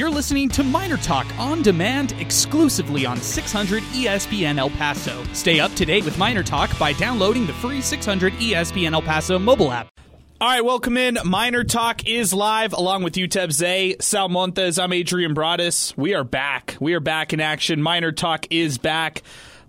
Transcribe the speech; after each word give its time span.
You're 0.00 0.08
listening 0.08 0.48
to 0.50 0.64
Miner 0.64 0.96
Talk 0.96 1.26
on 1.38 1.60
demand 1.60 2.12
exclusively 2.12 3.04
on 3.04 3.18
600 3.18 3.82
ESPN 3.82 4.56
El 4.56 4.70
Paso. 4.70 5.22
Stay 5.34 5.60
up 5.60 5.74
to 5.74 5.84
date 5.84 6.06
with 6.06 6.16
Miner 6.16 6.42
Talk 6.42 6.70
by 6.78 6.94
downloading 6.94 7.46
the 7.46 7.52
free 7.52 7.82
600 7.82 8.32
ESPN 8.32 8.94
El 8.94 9.02
Paso 9.02 9.38
mobile 9.38 9.70
app. 9.70 9.90
All 10.40 10.48
right, 10.48 10.64
welcome 10.64 10.96
in. 10.96 11.18
Miner 11.26 11.64
Talk 11.64 12.08
is 12.08 12.32
live 12.32 12.72
along 12.72 13.02
with 13.02 13.12
UTEP 13.12 13.52
Zay, 13.52 13.96
Sal 14.00 14.30
Montes. 14.30 14.78
I'm 14.78 14.94
Adrian 14.94 15.34
Broadus. 15.34 15.94
We 15.98 16.14
are 16.14 16.24
back. 16.24 16.78
We 16.80 16.94
are 16.94 17.00
back 17.00 17.34
in 17.34 17.40
action. 17.42 17.82
Miner 17.82 18.10
Talk 18.10 18.46
is 18.48 18.78
back. 18.78 19.20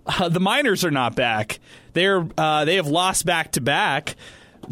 Uh, 0.06 0.30
the 0.30 0.40
Miners 0.40 0.82
are 0.82 0.90
not 0.90 1.14
back. 1.14 1.60
They're 1.92 2.26
uh, 2.38 2.64
they 2.64 2.76
have 2.76 2.86
lost 2.86 3.26
back 3.26 3.52
to 3.52 3.60
back 3.60 4.16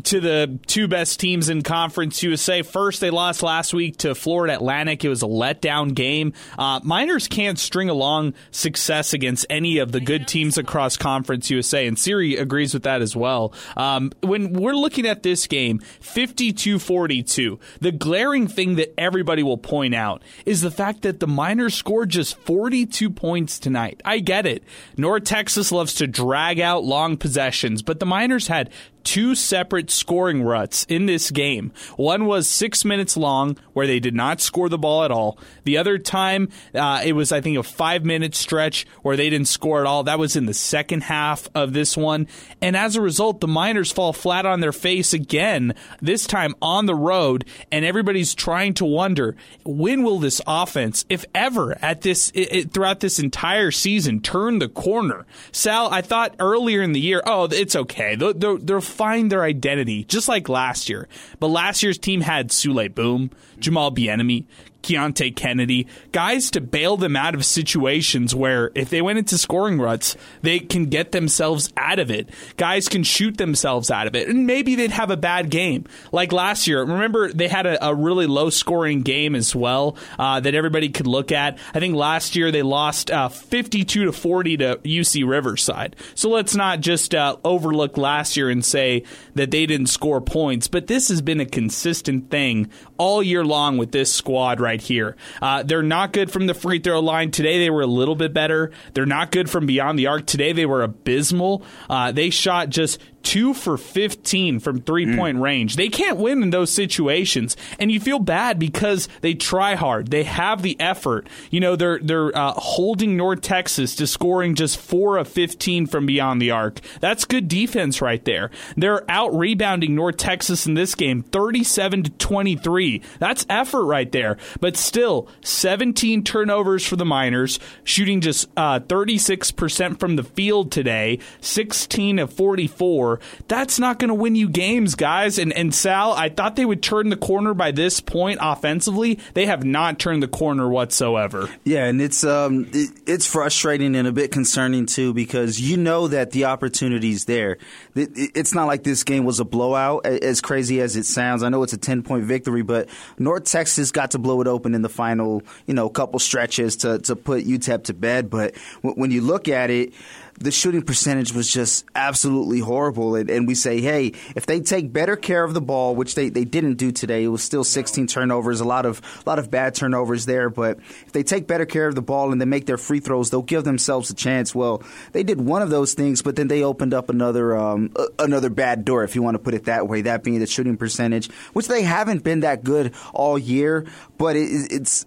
to 0.04 0.20
the 0.20 0.58
two 0.66 0.88
best 0.88 1.20
teams 1.20 1.48
in 1.48 1.62
Conference 1.62 2.22
USA. 2.22 2.62
First, 2.62 3.00
they 3.00 3.10
lost 3.10 3.42
last 3.42 3.74
week 3.74 3.98
to 3.98 4.14
Florida 4.14 4.54
Atlantic. 4.54 5.04
It 5.04 5.08
was 5.08 5.22
a 5.22 5.26
letdown 5.26 5.94
game. 5.94 6.32
Uh, 6.58 6.80
Miners 6.82 7.28
can't 7.28 7.58
string 7.58 7.88
along 7.88 8.34
success 8.50 9.12
against 9.12 9.46
any 9.50 9.78
of 9.78 9.92
the 9.92 10.00
good 10.00 10.26
teams 10.26 10.58
across 10.58 10.96
Conference 10.96 11.50
USA, 11.50 11.86
and 11.86 11.98
Siri 11.98 12.36
agrees 12.36 12.74
with 12.74 12.84
that 12.84 13.02
as 13.02 13.16
well. 13.16 13.52
Um, 13.76 14.12
when 14.22 14.52
we're 14.52 14.74
looking 14.74 15.06
at 15.06 15.22
this 15.22 15.46
game, 15.46 15.80
52 16.00 16.78
42, 16.78 17.58
the 17.80 17.92
glaring 17.92 18.48
thing 18.48 18.76
that 18.76 18.94
everybody 18.98 19.42
will 19.42 19.58
point 19.58 19.94
out 19.94 20.22
is 20.46 20.60
the 20.60 20.70
fact 20.70 21.02
that 21.02 21.20
the 21.20 21.26
Miners 21.26 21.74
scored 21.74 22.10
just 22.10 22.38
42 22.40 23.10
points 23.10 23.58
tonight. 23.58 24.00
I 24.04 24.18
get 24.18 24.46
it. 24.46 24.62
North 24.96 25.24
Texas 25.24 25.72
loves 25.72 25.94
to 25.94 26.06
drag 26.06 26.60
out 26.60 26.84
long 26.84 27.16
possessions, 27.16 27.82
but 27.82 28.00
the 28.00 28.06
Miners 28.06 28.48
had 28.48 28.70
two 29.04 29.34
separate 29.34 29.90
scoring 29.90 30.42
ruts 30.42 30.84
in 30.88 31.06
this 31.06 31.30
game. 31.30 31.72
One 31.96 32.26
was 32.26 32.48
six 32.48 32.84
minutes 32.84 33.16
long, 33.16 33.56
where 33.72 33.86
they 33.86 34.00
did 34.00 34.14
not 34.14 34.40
score 34.40 34.68
the 34.68 34.78
ball 34.78 35.04
at 35.04 35.10
all. 35.10 35.38
The 35.64 35.78
other 35.78 35.98
time, 35.98 36.48
uh, 36.74 37.02
it 37.04 37.12
was, 37.12 37.32
I 37.32 37.40
think, 37.40 37.58
a 37.58 37.62
five 37.62 38.04
minute 38.04 38.34
stretch 38.34 38.86
where 39.02 39.16
they 39.16 39.30
didn't 39.30 39.48
score 39.48 39.80
at 39.80 39.86
all. 39.86 40.04
That 40.04 40.18
was 40.18 40.36
in 40.36 40.46
the 40.46 40.54
second 40.54 41.02
half 41.04 41.48
of 41.54 41.72
this 41.72 41.96
one. 41.96 42.26
And 42.60 42.76
as 42.76 42.96
a 42.96 43.00
result, 43.00 43.40
the 43.40 43.48
Miners 43.48 43.92
fall 43.92 44.12
flat 44.12 44.46
on 44.46 44.60
their 44.60 44.72
face 44.72 45.12
again, 45.12 45.74
this 46.00 46.26
time 46.26 46.54
on 46.60 46.86
the 46.86 46.94
road. 46.94 47.44
And 47.70 47.84
everybody's 47.84 48.34
trying 48.34 48.74
to 48.74 48.84
wonder 48.84 49.36
when 49.64 50.02
will 50.02 50.18
this 50.18 50.40
offense, 50.46 51.04
if 51.08 51.24
ever, 51.34 51.76
at 51.82 52.02
this 52.02 52.30
it, 52.30 52.52
it, 52.52 52.72
throughout 52.72 53.00
this 53.00 53.18
entire 53.18 53.70
season, 53.70 54.20
turn 54.20 54.58
the 54.58 54.68
corner? 54.68 55.26
Sal, 55.52 55.88
I 55.90 56.02
thought 56.02 56.34
earlier 56.38 56.82
in 56.82 56.92
the 56.92 57.00
year, 57.00 57.22
oh, 57.26 57.44
it's 57.44 57.76
okay. 57.76 58.14
They're, 58.14 58.32
they're, 58.32 58.80
find 58.90 59.30
their 59.30 59.42
identity, 59.42 60.04
just 60.04 60.28
like 60.28 60.48
last 60.48 60.88
year. 60.88 61.08
But 61.38 61.48
last 61.48 61.82
year's 61.82 61.98
team 61.98 62.20
had 62.20 62.50
Souley 62.50 62.94
Boum, 62.94 63.30
Jamal 63.58 63.92
Bieniemy, 63.92 64.44
Keonte 64.82 65.34
Kennedy, 65.34 65.86
guys 66.12 66.50
to 66.52 66.60
bail 66.60 66.96
them 66.96 67.16
out 67.16 67.34
of 67.34 67.44
situations 67.44 68.34
where 68.34 68.70
if 68.74 68.90
they 68.90 69.02
went 69.02 69.18
into 69.18 69.38
scoring 69.38 69.80
ruts, 69.80 70.16
they 70.42 70.58
can 70.58 70.86
get 70.86 71.12
themselves 71.12 71.72
out 71.76 71.98
of 71.98 72.10
it. 72.10 72.28
Guys 72.56 72.88
can 72.88 73.02
shoot 73.02 73.36
themselves 73.36 73.90
out 73.90 74.06
of 74.06 74.14
it. 74.14 74.28
And 74.28 74.46
maybe 74.46 74.74
they'd 74.74 74.90
have 74.90 75.10
a 75.10 75.16
bad 75.16 75.50
game. 75.50 75.84
Like 76.12 76.32
last 76.32 76.66
year, 76.66 76.80
remember 76.80 77.32
they 77.32 77.48
had 77.48 77.66
a, 77.66 77.88
a 77.88 77.94
really 77.94 78.26
low 78.26 78.50
scoring 78.50 79.02
game 79.02 79.34
as 79.34 79.54
well 79.54 79.96
uh, 80.18 80.40
that 80.40 80.54
everybody 80.54 80.88
could 80.88 81.06
look 81.06 81.32
at. 81.32 81.58
I 81.74 81.80
think 81.80 81.94
last 81.94 82.36
year 82.36 82.50
they 82.50 82.62
lost 82.62 83.10
uh, 83.10 83.28
52 83.28 84.06
to 84.06 84.12
40 84.12 84.56
to 84.58 84.76
UC 84.76 85.28
Riverside. 85.28 85.96
So 86.14 86.30
let's 86.30 86.54
not 86.54 86.80
just 86.80 87.14
uh, 87.14 87.36
overlook 87.44 87.96
last 87.96 88.36
year 88.36 88.50
and 88.50 88.64
say 88.64 89.04
that 89.34 89.50
they 89.50 89.66
didn't 89.66 89.88
score 89.88 90.20
points. 90.20 90.68
But 90.68 90.86
this 90.86 91.08
has 91.08 91.20
been 91.20 91.40
a 91.40 91.46
consistent 91.46 92.30
thing 92.30 92.70
all 92.96 93.22
year 93.22 93.44
long 93.44 93.76
with 93.78 93.92
this 93.92 94.12
squad 94.12 94.60
right 94.60 94.69
right 94.70 94.80
here. 94.80 95.16
Uh, 95.42 95.64
they're 95.64 95.82
not 95.82 96.12
good 96.12 96.30
from 96.30 96.46
the 96.46 96.54
free 96.54 96.78
throw 96.78 97.00
line. 97.00 97.32
Today 97.32 97.58
they 97.58 97.70
were 97.70 97.82
a 97.82 97.86
little 97.86 98.14
bit 98.14 98.32
better. 98.32 98.70
They're 98.94 99.04
not 99.04 99.32
good 99.32 99.50
from 99.50 99.66
beyond 99.66 99.98
the 99.98 100.06
arc. 100.06 100.26
Today 100.26 100.52
they 100.52 100.64
were 100.64 100.82
abysmal. 100.82 101.64
Uh, 101.88 102.12
they 102.12 102.30
shot 102.30 102.68
just 102.68 103.00
two 103.22 103.54
for 103.54 103.76
15 103.76 104.60
from 104.60 104.80
three 104.80 105.16
point 105.16 105.38
mm. 105.38 105.42
range. 105.42 105.76
They 105.76 105.88
can't 105.88 106.18
win 106.18 106.42
in 106.42 106.50
those 106.50 106.72
situations. 106.72 107.56
And 107.78 107.90
you 107.90 108.00
feel 108.00 108.18
bad 108.18 108.58
because 108.58 109.08
they 109.20 109.34
try 109.34 109.74
hard. 109.74 110.10
They 110.10 110.24
have 110.24 110.62
the 110.62 110.78
effort. 110.80 111.28
You 111.50 111.60
know, 111.60 111.76
they're, 111.76 111.98
they're 111.98 112.36
uh, 112.36 112.52
holding 112.52 113.16
North 113.16 113.40
Texas 113.40 113.94
to 113.96 114.06
scoring 114.06 114.54
just 114.54 114.78
four 114.78 115.16
of 115.16 115.28
15 115.28 115.86
from 115.86 116.06
beyond 116.06 116.40
the 116.40 116.50
arc. 116.50 116.80
That's 117.00 117.24
good 117.24 117.48
defense 117.48 118.00
right 118.00 118.24
there. 118.24 118.50
They're 118.76 119.08
out 119.10 119.34
rebounding 119.34 119.94
North 119.94 120.16
Texas 120.16 120.66
in 120.66 120.74
this 120.74 120.94
game 120.94 121.22
37 121.22 122.04
to 122.04 122.10
23. 122.10 123.02
That's 123.18 123.46
effort 123.48 123.84
right 123.84 124.10
there. 124.10 124.36
But 124.60 124.76
still, 124.76 125.28
17 125.42 126.24
turnovers 126.24 126.86
for 126.86 126.96
the 126.96 127.04
Miners, 127.04 127.58
shooting 127.84 128.20
just 128.20 128.48
uh, 128.56 128.80
36% 128.80 129.98
from 129.98 130.16
the 130.16 130.22
field 130.22 130.72
today, 130.72 131.18
16 131.40 132.18
of 132.18 132.32
44 132.32 133.09
that's 133.48 133.78
not 133.78 133.98
going 133.98 134.08
to 134.08 134.14
win 134.14 134.34
you 134.34 134.48
games, 134.48 134.94
guys. 134.94 135.38
And 135.38 135.52
and 135.52 135.74
Sal, 135.74 136.12
I 136.12 136.28
thought 136.28 136.56
they 136.56 136.64
would 136.64 136.82
turn 136.82 137.08
the 137.08 137.16
corner 137.16 137.54
by 137.54 137.72
this 137.72 138.00
point 138.00 138.38
offensively. 138.40 139.18
They 139.34 139.46
have 139.46 139.64
not 139.64 139.98
turned 139.98 140.22
the 140.22 140.28
corner 140.28 140.68
whatsoever. 140.68 141.48
Yeah, 141.64 141.86
and 141.86 142.00
it's 142.00 142.24
um 142.24 142.68
it, 142.72 142.90
it's 143.06 143.26
frustrating 143.26 143.94
and 143.96 144.06
a 144.06 144.12
bit 144.12 144.32
concerning 144.32 144.86
too 144.86 145.12
because 145.14 145.60
you 145.60 145.76
know 145.76 146.08
that 146.08 146.30
the 146.32 146.44
opportunity's 146.46 147.24
there. 147.24 147.58
It, 147.94 148.10
it's 148.14 148.54
not 148.54 148.66
like 148.66 148.84
this 148.84 149.04
game 149.04 149.24
was 149.24 149.40
a 149.40 149.44
blowout, 149.44 150.06
as 150.06 150.40
crazy 150.40 150.80
as 150.80 150.96
it 150.96 151.04
sounds. 151.06 151.42
I 151.42 151.48
know 151.48 151.62
it's 151.62 151.72
a 151.72 151.78
ten 151.78 152.02
point 152.02 152.24
victory, 152.24 152.62
but 152.62 152.88
North 153.18 153.44
Texas 153.44 153.90
got 153.90 154.12
to 154.12 154.18
blow 154.18 154.40
it 154.40 154.46
open 154.46 154.74
in 154.74 154.82
the 154.82 154.88
final, 154.88 155.42
you 155.66 155.74
know, 155.74 155.88
couple 155.88 156.18
stretches 156.18 156.76
to 156.76 156.98
to 157.00 157.16
put 157.16 157.44
UTEP 157.44 157.84
to 157.84 157.94
bed. 157.94 158.30
But 158.30 158.56
when 158.82 159.10
you 159.10 159.20
look 159.20 159.48
at 159.48 159.70
it 159.70 159.92
the 160.40 160.50
shooting 160.50 160.80
percentage 160.80 161.34
was 161.34 161.48
just 161.50 161.84
absolutely 161.94 162.60
horrible. 162.60 163.14
And, 163.14 163.28
and, 163.28 163.46
we 163.46 163.54
say, 163.54 163.80
hey, 163.82 164.14
if 164.34 164.46
they 164.46 164.60
take 164.60 164.90
better 164.90 165.14
care 165.14 165.44
of 165.44 165.52
the 165.52 165.60
ball, 165.60 165.94
which 165.94 166.14
they, 166.14 166.30
they 166.30 166.44
didn't 166.44 166.74
do 166.74 166.92
today, 166.92 167.24
it 167.24 167.28
was 167.28 167.42
still 167.42 167.62
16 167.62 168.06
turnovers, 168.06 168.60
a 168.60 168.64
lot 168.64 168.86
of 168.86 169.02
a 169.26 169.28
lot 169.28 169.38
of 169.38 169.50
bad 169.50 169.74
turnovers 169.74 170.24
there. 170.24 170.48
But 170.48 170.78
if 170.78 171.12
they 171.12 171.22
take 171.22 171.46
better 171.46 171.66
care 171.66 171.86
of 171.86 171.94
the 171.94 172.02
ball 172.02 172.32
and 172.32 172.40
they 172.40 172.46
make 172.46 172.64
their 172.64 172.78
free 172.78 173.00
throws, 173.00 173.28
they'll 173.28 173.42
give 173.42 173.64
themselves 173.64 174.08
a 174.08 174.14
chance. 174.14 174.54
Well, 174.54 174.82
they 175.12 175.22
did 175.22 175.40
one 175.40 175.60
of 175.60 175.68
those 175.68 175.92
things, 175.92 176.22
but 176.22 176.36
then 176.36 176.48
they 176.48 176.62
opened 176.62 176.94
up 176.94 177.10
another 177.10 177.54
um, 177.54 177.92
another 178.18 178.48
bad 178.48 178.86
door, 178.86 179.04
if 179.04 179.14
you 179.14 179.22
want 179.22 179.34
to 179.34 179.40
put 179.40 179.52
it 179.52 179.64
that 179.64 179.88
way. 179.88 180.02
That 180.02 180.24
being 180.24 180.40
the 180.40 180.46
shooting 180.46 180.78
percentage, 180.78 181.30
which 181.52 181.68
they 181.68 181.82
haven't 181.82 182.24
been 182.24 182.40
that 182.40 182.64
good 182.64 182.94
all 183.12 183.38
year, 183.38 183.86
but 184.16 184.36
it, 184.36 184.72
it's 184.72 185.04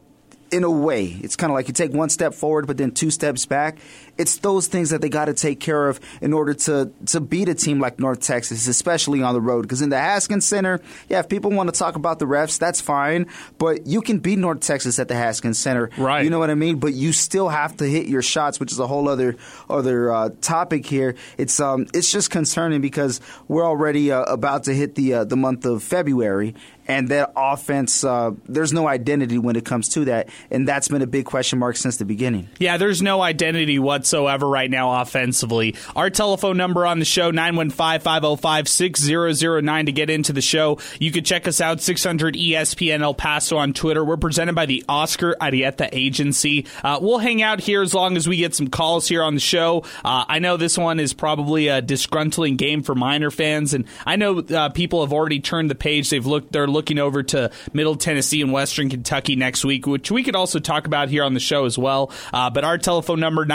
in 0.54 0.64
a 0.64 0.70
way. 0.70 1.06
It's 1.06 1.36
kind 1.36 1.50
of 1.50 1.56
like 1.56 1.68
you 1.68 1.74
take 1.74 1.92
one 1.92 2.10
step 2.10 2.36
forward, 2.36 2.68
but 2.68 2.78
then 2.78 2.92
two 2.92 3.10
steps 3.10 3.48
back. 3.48 3.80
It's 4.18 4.38
those 4.38 4.68
things 4.68 4.91
that 4.91 5.01
they 5.01 5.09
got 5.09 5.25
to 5.25 5.34
take 5.34 5.59
care 5.59 5.90
of 5.90 6.00
in 6.22 6.34
order 6.34 6.53
to 6.53 6.91
to 7.07 7.19
beat 7.19 7.50
a 7.50 7.56
team 7.56 7.79
like 7.79 8.00
North 8.00 8.19
Texas, 8.19 8.68
especially 8.68 9.22
on 9.22 9.34
the 9.34 9.41
road. 9.41 9.63
Because 9.63 9.81
in 9.81 9.90
the 9.90 10.00
Haskins 10.00 10.46
Center, 10.46 10.81
yeah, 11.09 11.19
if 11.19 11.29
people 11.29 11.51
want 11.51 11.74
to 11.74 11.78
talk 11.78 11.96
about 11.96 12.19
the 12.19 12.25
refs, 12.25 12.59
that's 12.59 12.79
fine. 12.79 13.28
But 13.57 13.88
you 13.88 14.01
can 14.01 14.19
beat 14.19 14.38
North 14.38 14.59
Texas 14.59 15.00
at 15.00 15.07
the 15.07 15.16
Haskins 15.16 15.57
Center, 15.57 15.90
right? 15.97 16.24
You 16.24 16.29
know 16.29 16.40
what 16.40 16.51
I 16.51 16.56
mean? 16.56 16.78
But 16.78 16.94
you 16.94 17.12
still 17.12 17.50
have 17.50 17.75
to 17.78 17.85
hit 17.85 18.07
your 18.07 18.22
shots, 18.22 18.59
which 18.59 18.72
is 18.72 18.79
a 18.79 18.85
whole 18.85 19.09
other 19.09 19.35
other 19.69 20.12
uh, 20.12 20.30
topic 20.41 20.85
here. 20.85 21.16
It's 21.38 21.59
um 21.59 21.88
it's 21.94 22.12
just 22.12 22.30
concerning 22.30 22.81
because 22.81 23.19
we're 23.47 23.66
already 23.66 24.12
uh, 24.12 24.24
about 24.24 24.66
to 24.66 24.74
hit 24.74 24.95
the 24.95 25.13
uh, 25.13 25.24
the 25.24 25.38
month 25.38 25.66
of 25.66 25.81
February, 25.81 26.53
and 26.88 27.09
that 27.09 27.31
offense, 27.35 28.03
uh, 28.03 28.31
there's 28.45 28.74
no 28.74 28.88
identity 28.88 29.38
when 29.38 29.56
it 29.56 29.66
comes 29.66 29.90
to 29.90 30.06
that, 30.06 30.30
and 30.51 30.68
that's 30.68 30.88
been 30.88 31.01
a 31.01 31.07
big 31.07 31.25
question 31.25 31.57
mark 31.59 31.78
since 31.78 31.97
the 31.97 32.06
beginning. 32.06 32.47
Yeah, 32.59 32.78
there's 32.78 33.01
no 33.01 33.22
identity 33.22 33.80
whatsoever 33.80 34.03
right 34.12 34.69
now 34.69 35.02
offensively. 35.02 35.75
Our 35.96 36.09
telephone 36.09 36.58
number 36.58 36.86
on 36.86 37.00
the 37.00 37.06
show 37.06 37.31
915-505-6009 37.31 39.86
to 39.86 39.91
get 39.91 40.09
into 40.09 40.34
the 40.34 40.41
show. 40.41 40.80
You 41.00 41.12
can 41.12 41.24
check 41.24 41.47
us 41.47 41.62
out 41.62 41.81
600 41.81 42.36
ESPN 42.36 43.02
El 43.02 43.13
Paso 43.13 43.58
on 43.58 43.74
Twitter. 43.74 44.03
We're 44.03 44.18
presented 44.18 44.56
by 44.56 44.66
the 44.66 44.84
Oscar 44.90 45.36
Arieta 45.40 45.90
Agency. 45.92 46.66
Uh, 46.83 47.00
we'll 47.01 47.19
hang 47.19 47.42
out 47.42 47.60
here 47.60 47.81
as 47.81 47.94
long 47.94 48.18
as 48.18 48.28
we 48.28 48.38
get 48.38 48.56
some 48.56 48.68
calls 48.68 49.07
here 49.07 49.24
on 49.24 49.33
the 49.33 49.39
show. 49.39 49.83
Uh, 50.04 50.25
I 50.28 50.39
know 50.39 50.57
this 50.57 50.78
one 50.78 51.00
is 51.00 51.13
probably 51.13 51.68
a 51.68 51.81
disgruntling 51.81 52.57
game 52.57 52.83
for 52.83 52.95
Miner 52.95 53.31
fans, 53.31 53.74
and 53.74 53.86
I 54.06 54.16
know 54.16 54.39
uh, 54.39 54.69
people 54.69 55.01
have 55.01 55.13
already 55.13 55.39
turned 55.39 55.69
the 55.69 55.75
page. 55.75 56.10
They've 56.10 56.25
looked. 56.25 56.51
They're 56.51 56.68
looking 56.68 57.00
over 57.00 57.24
to 57.24 57.51
Middle 57.74 57.95
Tennessee 57.95 58.42
and 58.42 58.51
Western 58.51 58.89
Kentucky 58.89 59.36
next 59.36 59.66
week, 59.66 59.88
which 59.88 60.12
we 60.12 60.24
could 60.24 60.36
also 60.36 60.60
talk 60.60 60.88
about 60.88 61.10
here 61.10 61.24
on 61.24 61.33
the 61.33 61.39
show 61.39 61.66
as 61.66 61.78
well. 61.78 62.12
Uh, 62.33 62.50
but 62.50 62.63
our 62.63 62.78
telephone 62.78 63.19
number, 63.19 63.45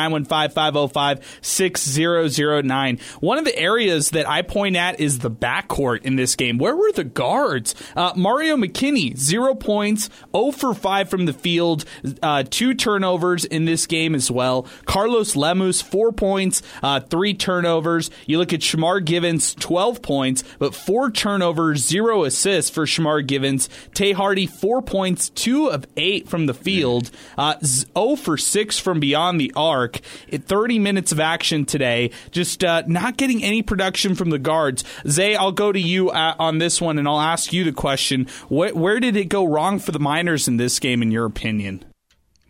915-505-6009. 0.47 3.01
One 3.21 3.39
of 3.39 3.45
the 3.45 3.59
areas 3.59 4.11
that 4.11 4.29
I 4.29 4.43
point 4.43 4.77
at 4.77 5.01
is 5.01 5.19
the 5.19 5.31
backcourt 5.31 6.03
in 6.03 6.15
this 6.17 6.37
game. 6.37 6.59
Where 6.59 6.77
were 6.77 6.93
the 6.93 7.05
guards? 7.05 7.75
Uh, 7.97 8.13
Mario 8.15 8.57
McKinney, 8.57 9.17
zero 9.17 9.55
points, 9.55 10.11
0 10.33 10.53
for 10.53 10.75
5 10.75 11.11
from 11.11 11.27
the 11.27 11.33
field, 11.33 11.85
uh, 12.23 12.45
two 12.49 12.75
turnovers 12.75 13.45
in 13.45 13.65
this 13.65 13.87
game 13.87 14.15
as 14.15 14.31
well. 14.31 14.67
Carlos 14.85 15.35
Lemus, 15.35 15.83
four 15.83 16.13
points, 16.13 16.63
uh, 16.83 17.01
three 17.01 17.35
turnovers. 17.35 18.11
You 18.27 18.39
look 18.39 18.53
at 18.53 18.61
Shamar 18.61 19.05
Givance, 19.05 19.59
12 19.59 20.03
points, 20.03 20.45
but 20.59 20.75
four 20.75 21.11
turnovers, 21.11 21.85
zero 21.85 22.25
assists 22.25 22.71
for 22.71 22.87
Shamar 22.87 23.09
Shamar 23.09 23.27
Givance. 23.27 23.69
Tae 23.95 24.13
Hardy, 24.13 24.47
four 24.47 24.83
points, 24.83 25.31
two 25.31 25.69
of 25.69 25.87
eight 25.97 26.29
from 26.29 26.47
the 26.47 26.55
field, 26.55 27.11
uh, 27.37 27.55
0 27.65 28.17
for 28.17 28.37
6 28.37 28.79
from 28.79 29.01
beyond 29.01 29.41
the 29.41 29.53
arc. 29.57 30.01
At 30.33 30.45
30 30.45 30.79
minutes 30.79 31.13
of 31.13 31.21
action 31.21 31.65
today, 31.65 32.11
just 32.31 32.65
uh, 32.65 32.83
not 32.87 33.17
getting 33.17 33.43
any 33.43 33.63
production 33.63 34.15
from 34.15 34.31
the 34.31 34.39
guards. 34.39 34.85
Zay, 35.07 35.37
I'll 35.37 35.53
go 35.53 35.73
to 35.73 35.81
you 35.81 36.11
uh, 36.11 36.35
on 36.39 36.59
this 36.59 36.81
one 36.81 36.99
and 36.99 37.09
I'll 37.09 37.21
ask 37.21 37.53
you 37.53 37.65
the 37.65 37.73
question. 37.73 38.27
Wh- 38.49 38.75
where 38.75 39.01
did 39.01 39.17
it 39.17 39.27
go 39.27 39.45
wrong 39.45 39.79
for 39.79 39.93
the 39.93 39.99
Miners 39.99 40.49
in 40.49 40.57
this 40.57 40.79
game, 40.79 41.03
in 41.03 41.11
your 41.11 41.25
opinion? 41.25 41.85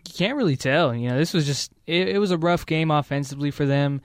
You 0.07 0.13
can't 0.13 0.37
really 0.37 0.57
tell. 0.57 0.93
You 0.95 1.09
know, 1.09 1.17
this 1.17 1.33
was 1.33 1.45
just, 1.45 1.71
it, 1.85 2.09
it 2.09 2.17
was 2.19 2.31
a 2.31 2.37
rough 2.37 2.65
game 2.65 2.91
offensively 2.91 3.51
for 3.51 3.65
them 3.65 4.01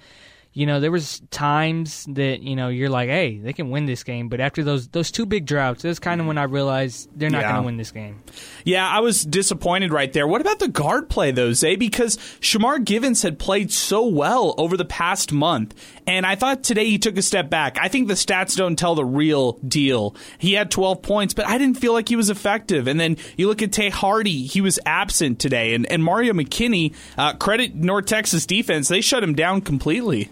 you 0.56 0.66
know, 0.66 0.78
there 0.78 0.92
was 0.92 1.20
times 1.32 2.06
that 2.10 2.40
you 2.40 2.54
know 2.54 2.68
you're 2.68 2.88
like, 2.88 3.08
hey, 3.08 3.38
they 3.38 3.52
can 3.52 3.70
win 3.70 3.86
this 3.86 4.04
game, 4.04 4.28
but 4.28 4.40
after 4.40 4.62
those 4.62 4.86
those 4.86 5.10
two 5.10 5.26
big 5.26 5.46
droughts, 5.46 5.82
that's 5.82 5.98
kind 5.98 6.20
of 6.20 6.28
when 6.28 6.38
I 6.38 6.44
realized 6.44 7.10
they're 7.16 7.28
not 7.28 7.42
yeah. 7.42 7.50
going 7.50 7.62
to 7.62 7.66
win 7.66 7.76
this 7.76 7.90
game. 7.90 8.22
Yeah, 8.62 8.88
I 8.88 9.00
was 9.00 9.24
disappointed 9.24 9.92
right 9.92 10.12
there. 10.12 10.28
What 10.28 10.40
about 10.40 10.60
the 10.60 10.68
guard 10.68 11.10
play 11.10 11.32
though, 11.32 11.52
Zay? 11.52 11.74
Because 11.74 12.16
Shamar 12.40 12.84
Givance 12.84 13.24
had 13.24 13.40
played 13.40 13.72
so 13.72 14.06
well 14.06 14.54
over 14.56 14.76
the 14.76 14.84
past 14.84 15.32
month, 15.32 15.74
and 16.06 16.24
I 16.24 16.36
thought 16.36 16.62
today 16.62 16.84
he 16.84 16.98
took 16.98 17.18
a 17.18 17.22
step 17.22 17.50
back. 17.50 17.76
I 17.80 17.88
think 17.88 18.06
the 18.06 18.14
stats 18.14 18.56
don't 18.56 18.76
tell 18.76 18.94
the 18.94 19.04
real 19.04 19.54
deal. 19.66 20.14
He 20.38 20.52
had 20.52 20.70
12 20.70 21.02
points, 21.02 21.34
but 21.34 21.48
I 21.48 21.58
didn't 21.58 21.78
feel 21.78 21.92
like 21.92 22.08
he 22.08 22.16
was 22.16 22.30
effective. 22.30 22.86
And 22.86 23.00
then 23.00 23.16
you 23.36 23.48
look 23.48 23.60
at 23.60 23.72
Tae 23.72 23.90
Hardy, 23.90 24.46
he 24.46 24.60
was 24.60 24.78
absent 24.86 25.40
today, 25.40 25.74
and 25.74 25.84
and 25.90 26.04
Mario 26.04 26.32
McKinney, 26.32 26.94
uh, 27.18 27.34
credit 27.34 27.74
North 27.74 28.06
Texas 28.06 28.46
defense, 28.46 28.86
they 28.86 29.00
shut 29.00 29.24
him 29.24 29.34
down 29.34 29.60
completely. 29.60 30.30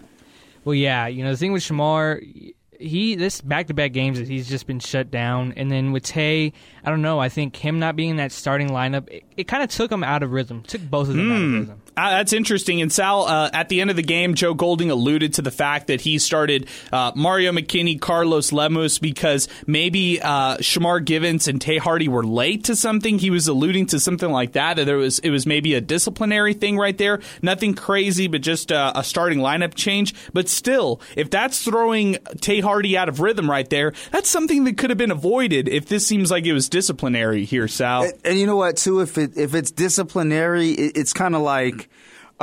Well, 0.65 0.75
yeah, 0.75 1.07
you 1.07 1.23
know 1.23 1.31
the 1.31 1.37
thing 1.37 1.51
with 1.51 1.63
Shamar, 1.63 2.53
he 2.79 3.15
this 3.15 3.41
back 3.41 3.67
to 3.67 3.73
back 3.73 3.93
games 3.93 4.19
that 4.19 4.27
he's 4.27 4.47
just 4.47 4.67
been 4.67 4.79
shut 4.79 5.11
down, 5.11 5.53
and 5.57 5.71
then 5.71 5.91
with 5.91 6.03
Tae, 6.03 6.53
I 6.83 6.89
don't 6.89 7.01
know. 7.01 7.19
I 7.19 7.29
think 7.29 7.55
him 7.55 7.79
not 7.79 7.95
being 7.95 8.11
in 8.11 8.15
that 8.17 8.31
starting 8.31 8.69
lineup, 8.69 9.09
it, 9.09 9.23
it 9.37 9.47
kind 9.47 9.63
of 9.63 9.69
took 9.69 9.91
him 9.91 10.03
out 10.03 10.23
of 10.23 10.31
rhythm. 10.31 10.63
Took 10.63 10.81
both 10.81 11.09
of 11.09 11.15
them 11.15 11.29
mm. 11.29 11.31
out 11.31 11.35
of 11.35 11.41
hmm. 11.41 11.59
rhythm. 11.59 11.81
Uh, 11.95 12.09
that's 12.09 12.33
interesting. 12.33 12.81
And 12.81 12.91
Sal, 12.91 13.23
uh, 13.23 13.49
at 13.53 13.69
the 13.69 13.81
end 13.81 13.89
of 13.89 13.95
the 13.95 14.03
game, 14.03 14.33
Joe 14.33 14.53
Golding 14.53 14.89
alluded 14.89 15.35
to 15.35 15.41
the 15.41 15.51
fact 15.51 15.87
that 15.87 16.01
he 16.01 16.17
started 16.17 16.67
uh, 16.91 17.11
Mario 17.15 17.51
McKinney, 17.51 17.99
Carlos 17.99 18.51
Lemus 18.51 18.99
because 18.99 19.47
maybe 19.67 20.21
uh, 20.21 20.57
Shamar 20.57 21.03
Givance 21.03 21.47
and 21.47 21.61
Tae 21.61 21.77
Hardy 21.77 22.07
were 22.07 22.23
late 22.23 22.65
to 22.65 22.75
something. 22.75 23.19
He 23.19 23.29
was 23.29 23.47
alluding 23.47 23.87
to 23.87 23.99
something 23.99 24.29
like 24.29 24.53
that. 24.53 24.77
That 24.77 24.85
there 24.85 24.97
was 24.97 25.19
it 25.19 25.29
was 25.29 25.45
maybe 25.45 25.75
a 25.75 25.81
disciplinary 25.81 26.53
thing 26.53 26.77
right 26.77 26.97
there. 26.97 27.19
Nothing 27.41 27.75
crazy, 27.75 28.27
but 28.27 28.41
just 28.41 28.71
uh, 28.71 28.93
a 28.95 29.03
starting 29.03 29.39
lineup 29.39 29.75
change. 29.75 30.15
But 30.33 30.49
still, 30.49 30.99
if 31.15 31.29
that's 31.29 31.63
throwing 31.63 32.17
Tae 32.41 32.61
Hardy 32.61 32.97
out 32.97 33.09
of 33.09 33.19
rhythm 33.19 33.49
right 33.49 33.69
there, 33.69 33.93
that's 34.11 34.29
something 34.29 34.63
that 34.63 34.77
could 34.77 34.89
have 34.89 34.97
been 34.97 35.11
avoided 35.11 35.67
if 35.69 35.87
this 35.87 36.07
seems 36.07 36.31
like 36.31 36.45
it 36.45 36.53
was 36.53 36.69
disciplinary 36.69 37.45
here, 37.45 37.67
Sal. 37.67 38.03
And, 38.03 38.13
and 38.25 38.39
you 38.39 38.47
know 38.47 38.55
what, 38.55 38.77
too, 38.77 39.01
if 39.01 39.17
it 39.17 39.37
if 39.37 39.53
it's 39.53 39.71
disciplinary, 39.71 40.71
it, 40.71 40.97
it's 40.97 41.13
kind 41.13 41.35
of 41.35 41.41
like 41.41 41.82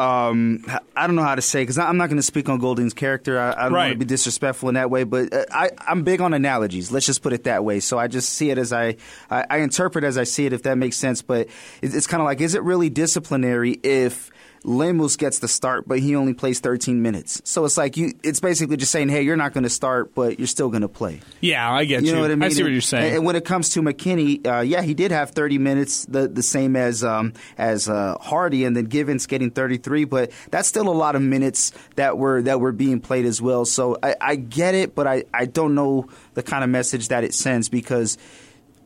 um, 0.00 0.64
I 0.96 1.06
don't 1.06 1.14
know 1.16 1.22
how 1.22 1.34
to 1.34 1.42
say 1.42 1.62
because 1.62 1.78
I'm 1.78 1.96
not 1.98 2.08
going 2.08 2.16
to 2.16 2.22
speak 2.22 2.48
on 2.48 2.58
Golding's 2.58 2.94
character. 2.94 3.38
I, 3.38 3.52
I 3.52 3.62
don't 3.64 3.72
right. 3.74 3.84
want 3.84 3.92
to 3.92 3.98
be 3.98 4.04
disrespectful 4.06 4.68
in 4.70 4.74
that 4.76 4.90
way, 4.90 5.04
but 5.04 5.32
uh, 5.32 5.44
I, 5.52 5.70
I'm 5.86 6.02
big 6.02 6.20
on 6.20 6.32
analogies. 6.32 6.90
Let's 6.90 7.06
just 7.06 7.22
put 7.22 7.32
it 7.32 7.44
that 7.44 7.64
way. 7.64 7.80
So 7.80 7.98
I 7.98 8.08
just 8.08 8.30
see 8.30 8.50
it 8.50 8.58
as 8.58 8.72
I, 8.72 8.96
I, 9.30 9.44
I 9.50 9.58
interpret 9.58 10.04
as 10.04 10.16
I 10.16 10.24
see 10.24 10.46
it, 10.46 10.52
if 10.52 10.62
that 10.62 10.78
makes 10.78 10.96
sense. 10.96 11.20
But 11.22 11.48
it's 11.82 12.06
kind 12.06 12.20
of 12.20 12.24
like, 12.24 12.40
is 12.40 12.54
it 12.54 12.62
really 12.62 12.88
disciplinary 12.88 13.72
if 13.82 14.30
Lemus 14.64 15.16
gets 15.16 15.38
the 15.38 15.48
start, 15.48 15.88
but 15.88 16.00
he 16.00 16.14
only 16.14 16.34
plays 16.34 16.60
13 16.60 17.00
minutes. 17.00 17.40
So 17.44 17.64
it's 17.64 17.78
like 17.78 17.96
you. 17.96 18.12
It's 18.22 18.40
basically 18.40 18.76
just 18.76 18.92
saying, 18.92 19.08
hey, 19.08 19.22
you're 19.22 19.36
not 19.36 19.54
going 19.54 19.64
to 19.64 19.70
start, 19.70 20.14
but 20.14 20.38
you're 20.38 20.46
still 20.46 20.68
going 20.68 20.82
to 20.82 20.88
play. 20.88 21.20
Yeah, 21.40 21.72
I 21.72 21.84
get 21.86 22.02
you. 22.02 22.08
You 22.08 22.14
know 22.14 22.20
what 22.20 22.30
I 22.30 22.34
mean? 22.34 22.44
I 22.44 22.48
see 22.50 22.62
what 22.62 22.72
you're 22.72 22.80
saying. 22.82 23.16
And, 23.16 23.24
when 23.24 23.36
it 23.36 23.44
comes 23.44 23.70
to 23.70 23.82
McKinney, 23.82 24.46
uh, 24.46 24.60
yeah, 24.60 24.82
he 24.82 24.92
did 24.92 25.12
have 25.12 25.30
30 25.30 25.58
minutes, 25.58 26.04
the 26.06 26.28
the 26.28 26.42
same 26.42 26.76
as 26.76 27.02
um, 27.02 27.32
as 27.56 27.88
uh, 27.88 28.16
Hardy, 28.20 28.64
and 28.64 28.76
then 28.76 28.86
Givance 28.86 29.26
getting 29.26 29.50
33, 29.50 30.04
but 30.04 30.30
that's 30.50 30.68
still 30.68 30.88
a 30.88 30.92
lot 30.92 31.16
of 31.16 31.22
minutes 31.22 31.72
that 31.96 32.18
were 32.18 32.42
that 32.42 32.60
were 32.60 32.72
being 32.72 33.00
played 33.00 33.24
as 33.24 33.40
well. 33.40 33.64
So 33.64 33.96
I, 34.02 34.16
I 34.20 34.36
get 34.36 34.74
it, 34.74 34.94
but 34.94 35.06
I, 35.06 35.24
I 35.32 35.46
don't 35.46 35.74
know 35.74 36.08
the 36.34 36.42
kind 36.42 36.64
of 36.64 36.70
message 36.70 37.08
that 37.08 37.24
it 37.24 37.32
sends 37.32 37.68
because 37.70 38.18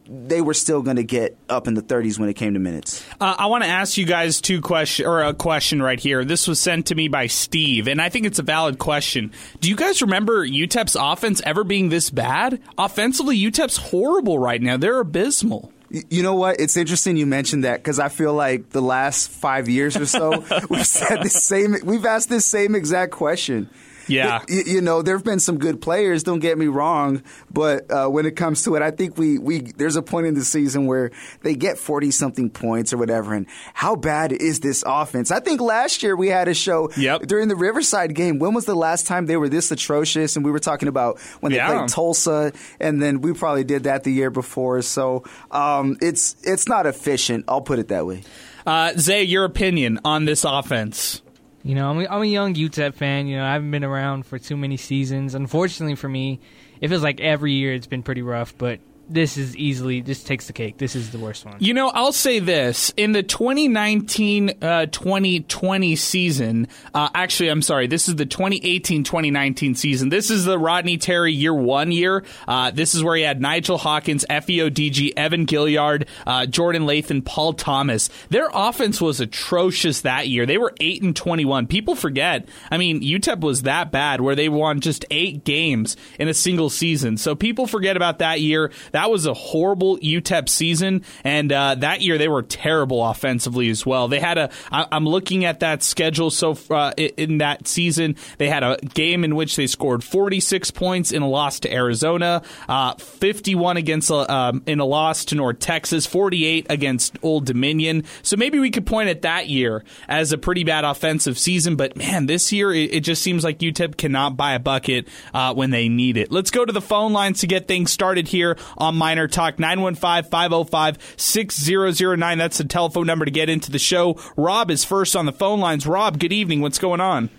they 0.07 0.41
were 0.41 0.55
still 0.55 0.83
going 0.83 0.97
to 0.97 1.05
get 1.05 1.37
up 1.49 1.67
in 1.67 1.75
the 1.75 1.83
30s 1.83 2.19
when 2.19 2.29
it 2.29 2.35
came 2.35 2.55
to 2.55 2.61
minutes. 2.61 3.05
Uh, 3.21 3.35
I 3.39 3.47
want 3.47 3.65
to 3.65 3.71
ask 3.71 3.97
you 3.97 4.05
guys 4.05 4.41
two 4.41 4.61
question 4.61 5.07
or 5.07 5.23
a 5.23 5.35
question 5.35 5.83
right 5.83 5.99
here. 5.99 6.25
This 6.25 6.47
was 6.47 6.61
sent 6.61 6.87
to 6.87 6.95
me 6.95 7.09
by 7.09 7.27
Steve, 7.27 7.89
and 7.89 8.01
I 8.01 8.09
think 8.09 8.27
it's 8.27 8.39
a 8.39 8.43
valid 8.43 8.79
question. 8.79 9.33
Do 9.61 9.69
you 9.69 9.77
guys 9.77 10.03
remember 10.03 10.47
UTEP's 10.47 10.97
offense 10.99 11.41
ever 11.45 11.65
being 11.65 11.89
this 11.89 12.11
bad? 12.11 12.61
Offensively, 12.77 13.39
UTEP's 13.39 13.77
horrible 13.77 14.39
right 14.39 14.61
now. 14.61 14.77
They're 14.77 15.01
abysmal. 15.01 15.73
You 15.91 16.23
know 16.23 16.35
what? 16.35 16.59
It's 16.59 16.77
interesting 16.77 17.17
you 17.17 17.27
mentioned 17.27 17.65
that 17.65 17.77
because 17.77 17.99
I 18.01 18.09
feel 18.09 18.35
like 18.35 18.71
the 18.71 18.83
last 18.83 19.31
five 19.31 19.69
years 19.69 19.97
or 19.97 20.07
so 20.07 20.45
we've 20.71 20.87
said 20.87 21.23
the 21.23 21.29
same. 21.29 21.77
We've 21.85 22.05
asked 22.05 22.29
this 22.29 22.45
same 22.45 22.75
exact 22.75 23.13
question. 23.13 23.71
Yeah. 24.09 24.43
You, 24.49 24.63
you 24.67 24.81
know, 24.81 25.03
there 25.03 25.17
have 25.17 25.25
been 25.25 25.41
some 25.41 25.59
good 25.59 25.81
players, 25.81 26.23
don't 26.23 26.41
get 26.41 26.59
me 26.59 26.67
wrong, 26.67 27.23
but 27.51 27.91
uh, 27.91 28.09
when 28.09 28.27
it 28.27 28.37
comes 28.37 28.63
to 28.65 28.75
it, 28.77 28.83
I 28.83 28.91
think 28.91 29.17
we, 29.19 29.39
we 29.39 29.61
there's 29.61 29.97
a 29.97 30.03
point 30.03 30.27
in 30.27 30.35
the 30.35 30.45
season 30.45 30.87
where 30.87 31.11
they 31.43 31.55
get 31.55 31.79
40 31.79 32.11
something 32.11 32.51
points 32.51 32.93
or 32.93 32.99
whatever. 32.99 33.35
And 33.35 33.47
how 33.73 33.97
bad 33.97 34.33
is 34.33 34.61
this 34.61 34.85
offense? 34.87 35.31
I 35.31 35.41
think 35.41 35.61
last 35.61 36.03
year 36.03 36.17
we 36.17 36.29
had 36.29 36.49
a 36.49 36.55
show 36.55 36.91
yep. 36.97 37.23
during 37.23 37.49
the 37.49 37.57
Riverside 37.57 38.15
game. 38.15 38.39
When 38.39 38.55
was 38.55 38.67
the 38.67 38.75
last 38.75 39.07
time 39.07 39.27
they 39.27 39.37
were 39.37 39.49
this 39.49 39.71
atrocious? 39.71 40.37
And 40.37 40.45
we 40.45 40.51
were 40.51 40.61
talking 40.61 40.89
about 40.89 41.21
when 41.41 41.53
they 41.53 41.59
yeah. 41.59 41.79
played 41.79 41.89
Tulsa, 41.89 42.53
and 42.81 43.01
then 43.01 43.21
we 43.21 43.33
probably 43.33 43.65
did 43.65 43.85
that 43.85 44.05
the 44.05 44.13
year 44.13 44.31
before. 44.31 44.83
So 44.83 45.25
um, 45.51 45.97
it's, 46.01 46.37
it's 46.43 46.69
not 46.69 46.87
efficient. 46.87 47.45
I'll 47.49 47.63
put 47.63 47.79
it 47.79 47.89
that 47.89 48.07
way. 48.07 48.23
Uh, 48.67 48.95
Zay, 48.97 49.25
your 49.25 49.45
opinion 49.45 50.01
on 50.05 50.25
this 50.25 50.45
offense? 50.45 51.21
You 51.65 51.75
know, 51.75 51.91
I'm 51.91 51.99
a, 51.99 52.07
I'm 52.07 52.23
a 52.23 52.27
young 52.27 52.55
UTEP 52.55 52.95
fan. 52.95 53.27
You 53.27 53.39
know, 53.39 53.45
I 53.45 53.55
haven't 53.55 53.71
been 53.71 53.85
around 53.85 54.27
for 54.27 54.39
too 54.39 54.57
many 54.57 54.77
seasons. 54.77 55.35
Unfortunately 55.35 55.95
for 55.95 56.11
me, 56.11 56.41
it 56.81 56.89
feels 56.89 57.03
like 57.03 57.21
every 57.21 57.53
year 57.53 57.73
it's 57.73 57.87
been 57.87 58.03
pretty 58.03 58.21
rough. 58.21 58.57
But 58.57 58.81
this 59.09 59.37
is 59.37 59.57
easily 59.57 60.01
this 60.01 60.23
takes 60.23 60.47
the 60.47 60.53
cake. 60.53 60.79
This 60.79 60.97
is 60.97 61.11
the 61.11 61.19
worst 61.19 61.45
one. 61.45 61.57
You 61.59 61.75
know, 61.75 61.89
I'll 61.89 62.13
say 62.13 62.39
this 62.39 62.93
in 62.97 63.13
the 63.13 63.23
2019 63.23 64.63
uh, 64.63 64.87
2020 64.87 65.97
season. 65.97 66.69
Uh, 66.93 67.09
actually, 67.15 67.49
I'm 67.51 67.63
sorry. 67.63 67.87
This 67.87 68.09
is 68.09 68.17
the 68.17 68.27
2018 68.27 69.05
2019 69.05 69.75
season. 69.75 70.09
This 70.09 70.31
is 70.31 70.45
the 70.45 70.59
Rodney 70.59 70.99
Terry 70.99 71.33
year 71.33 71.55
one 71.55 71.93
year. 71.93 72.25
Uh, 72.49 72.71
this 72.71 72.95
is 72.95 73.03
where 73.03 73.17
he 73.17 73.23
had 73.23 73.41
Nigel 73.41 73.79
Hawkins, 73.79 74.25
Efe 74.31 74.71
Odigie, 74.71 75.13
Evan 75.17 75.47
Gilliard, 75.47 76.07
uh, 76.27 76.47
Jordan 76.47 76.85
Lathan, 76.85 77.25
Paul 77.25 77.53
Thomas. 77.53 78.09
Their 78.31 78.49
offense 78.53 79.01
was 79.01 79.21
atrocious 79.21 80.03
that 80.03 80.29
year. 80.29 80.47
They 80.47 80.59
were 80.59 80.73
eight 80.81 81.03
and 81.03 81.15
21. 81.15 81.67
People 81.67 81.95
forget. 81.95 82.49
I 82.71 82.79
mean, 82.79 83.03
UTEP 83.03 83.41
was 83.41 83.63
that 83.63 83.93
bad 83.93 84.21
where 84.21 84.35
they 84.35 84.49
won 84.49 84.81
just 84.81 85.05
eight 85.11 85.45
games 85.45 85.97
in 86.19 86.29
a 86.29 86.35
single 86.35 86.71
season. 86.71 87.17
So 87.17 87.35
people 87.35 87.67
forget 87.67 87.97
about 87.97 88.19
that 88.21 88.41
year. 88.41 88.71
That 88.95 89.11
was 89.11 89.27
a 89.27 89.35
horrible 89.35 89.99
UTEP 89.99 90.49
season, 90.49 91.03
and 91.25 91.51
uh, 91.51 91.75
that 91.75 92.01
year 92.01 92.17
they 92.17 92.29
were 92.29 92.43
terrible 92.43 93.05
offensively 93.05 93.69
as 93.69 93.85
well. 93.85 94.07
They 94.07 94.21
had 94.21 94.39
a. 94.39 94.51
I, 94.71 94.87
I'm 94.93 95.05
looking 95.05 95.45
at 95.45 95.59
that 95.61 95.83
schedule 95.83 96.31
so 96.31 96.57
uh, 96.71 96.93
in 96.97 97.39
that 97.39 97.67
season. 97.67 98.15
They 98.39 98.49
had 98.49 98.63
a 98.63 98.77
game 98.95 99.25
in 99.25 99.35
which 99.35 99.57
they 99.57 99.67
scored 99.67 100.05
46 100.05 100.71
points 100.71 101.11
in 101.11 101.23
a 101.23 101.29
loss 101.29 101.59
to 101.61 101.73
Arizona, 101.73 102.43
uh, 102.69 102.95
51 102.95 103.79
against 103.79 104.13
uh, 104.13 104.27
um, 104.29 104.63
in 104.65 104.79
a 104.79 104.85
loss 104.85 105.25
to 105.27 105.35
North 105.35 105.59
Texas, 105.59 106.07
48 106.07 106.67
against 106.71 107.19
Old 107.21 107.47
Dominion. 107.47 108.05
So 108.23 108.37
maybe 108.37 108.61
we 108.61 108.71
could 108.71 108.87
point 108.87 109.09
at 109.09 109.23
that 109.23 109.49
year 109.49 109.83
as 110.07 110.33
a 110.33 110.39
pretty 110.39 110.63
bad 110.63 110.85
offensive 110.85 111.37
season. 111.37 111.75
But 111.75 111.97
man, 111.97 112.27
this 112.27 112.53
year 112.53 112.73
it, 112.73 112.95
it 112.95 113.01
just 113.01 113.23
seems 113.23 113.43
like 113.43 113.59
UTEP 113.59 113.97
cannot 113.97 114.37
buy 114.37 114.55
a 114.55 114.61
bucket 114.61 115.09
uh, 115.33 115.53
when 115.53 115.71
they 115.71 115.89
need 115.89 116.17
it. 116.17 116.31
Let's 116.31 116.53
go 116.53 116.65
to 116.65 116.73
the 116.73 116.81
phone 116.81 117.13
lines 117.13 117.41
to 117.41 117.49
get 117.49 117.67
things 117.67 117.91
started 117.91 118.29
here 118.29 118.57
Miner 118.93 119.29
Talk 119.29 119.59
915 119.59 120.31
505 120.31 121.15
6009. 121.17 122.39
That's 122.39 122.59
the 122.59 122.65
telephone 122.65 123.07
number 123.07 123.25
to 123.25 123.31
get 123.31 123.49
into 123.49 123.71
the 123.71 123.79
show. 123.79 124.19
Rob 124.37 124.71
is 124.71 124.85
first 124.85 125.17
on 125.17 125.27
the 125.27 125.33
phone 125.33 125.61
lines. 125.61 125.87
Rob, 125.87 126.19
good 126.19 126.33
evening. 126.33 126.61
What's 126.61 126.79
going 126.79 127.01
on? 127.01 127.31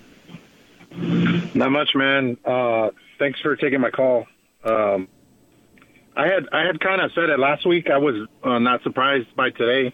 Not 0.91 1.71
much, 1.71 1.89
man. 1.95 2.37
Uh, 2.45 2.89
thanks 3.19 3.39
for 3.41 3.55
taking 3.55 3.81
my 3.81 3.89
call. 3.89 4.25
Um, 4.63 5.07
I 6.15 6.27
had 6.27 6.47
I 6.51 6.65
had 6.65 6.79
kind 6.79 7.01
of 7.01 7.11
said 7.13 7.29
it 7.29 7.39
last 7.39 7.65
week. 7.65 7.89
I 7.89 7.97
was 7.97 8.27
uh, 8.43 8.59
not 8.59 8.83
surprised 8.83 9.35
by 9.35 9.49
today, 9.49 9.93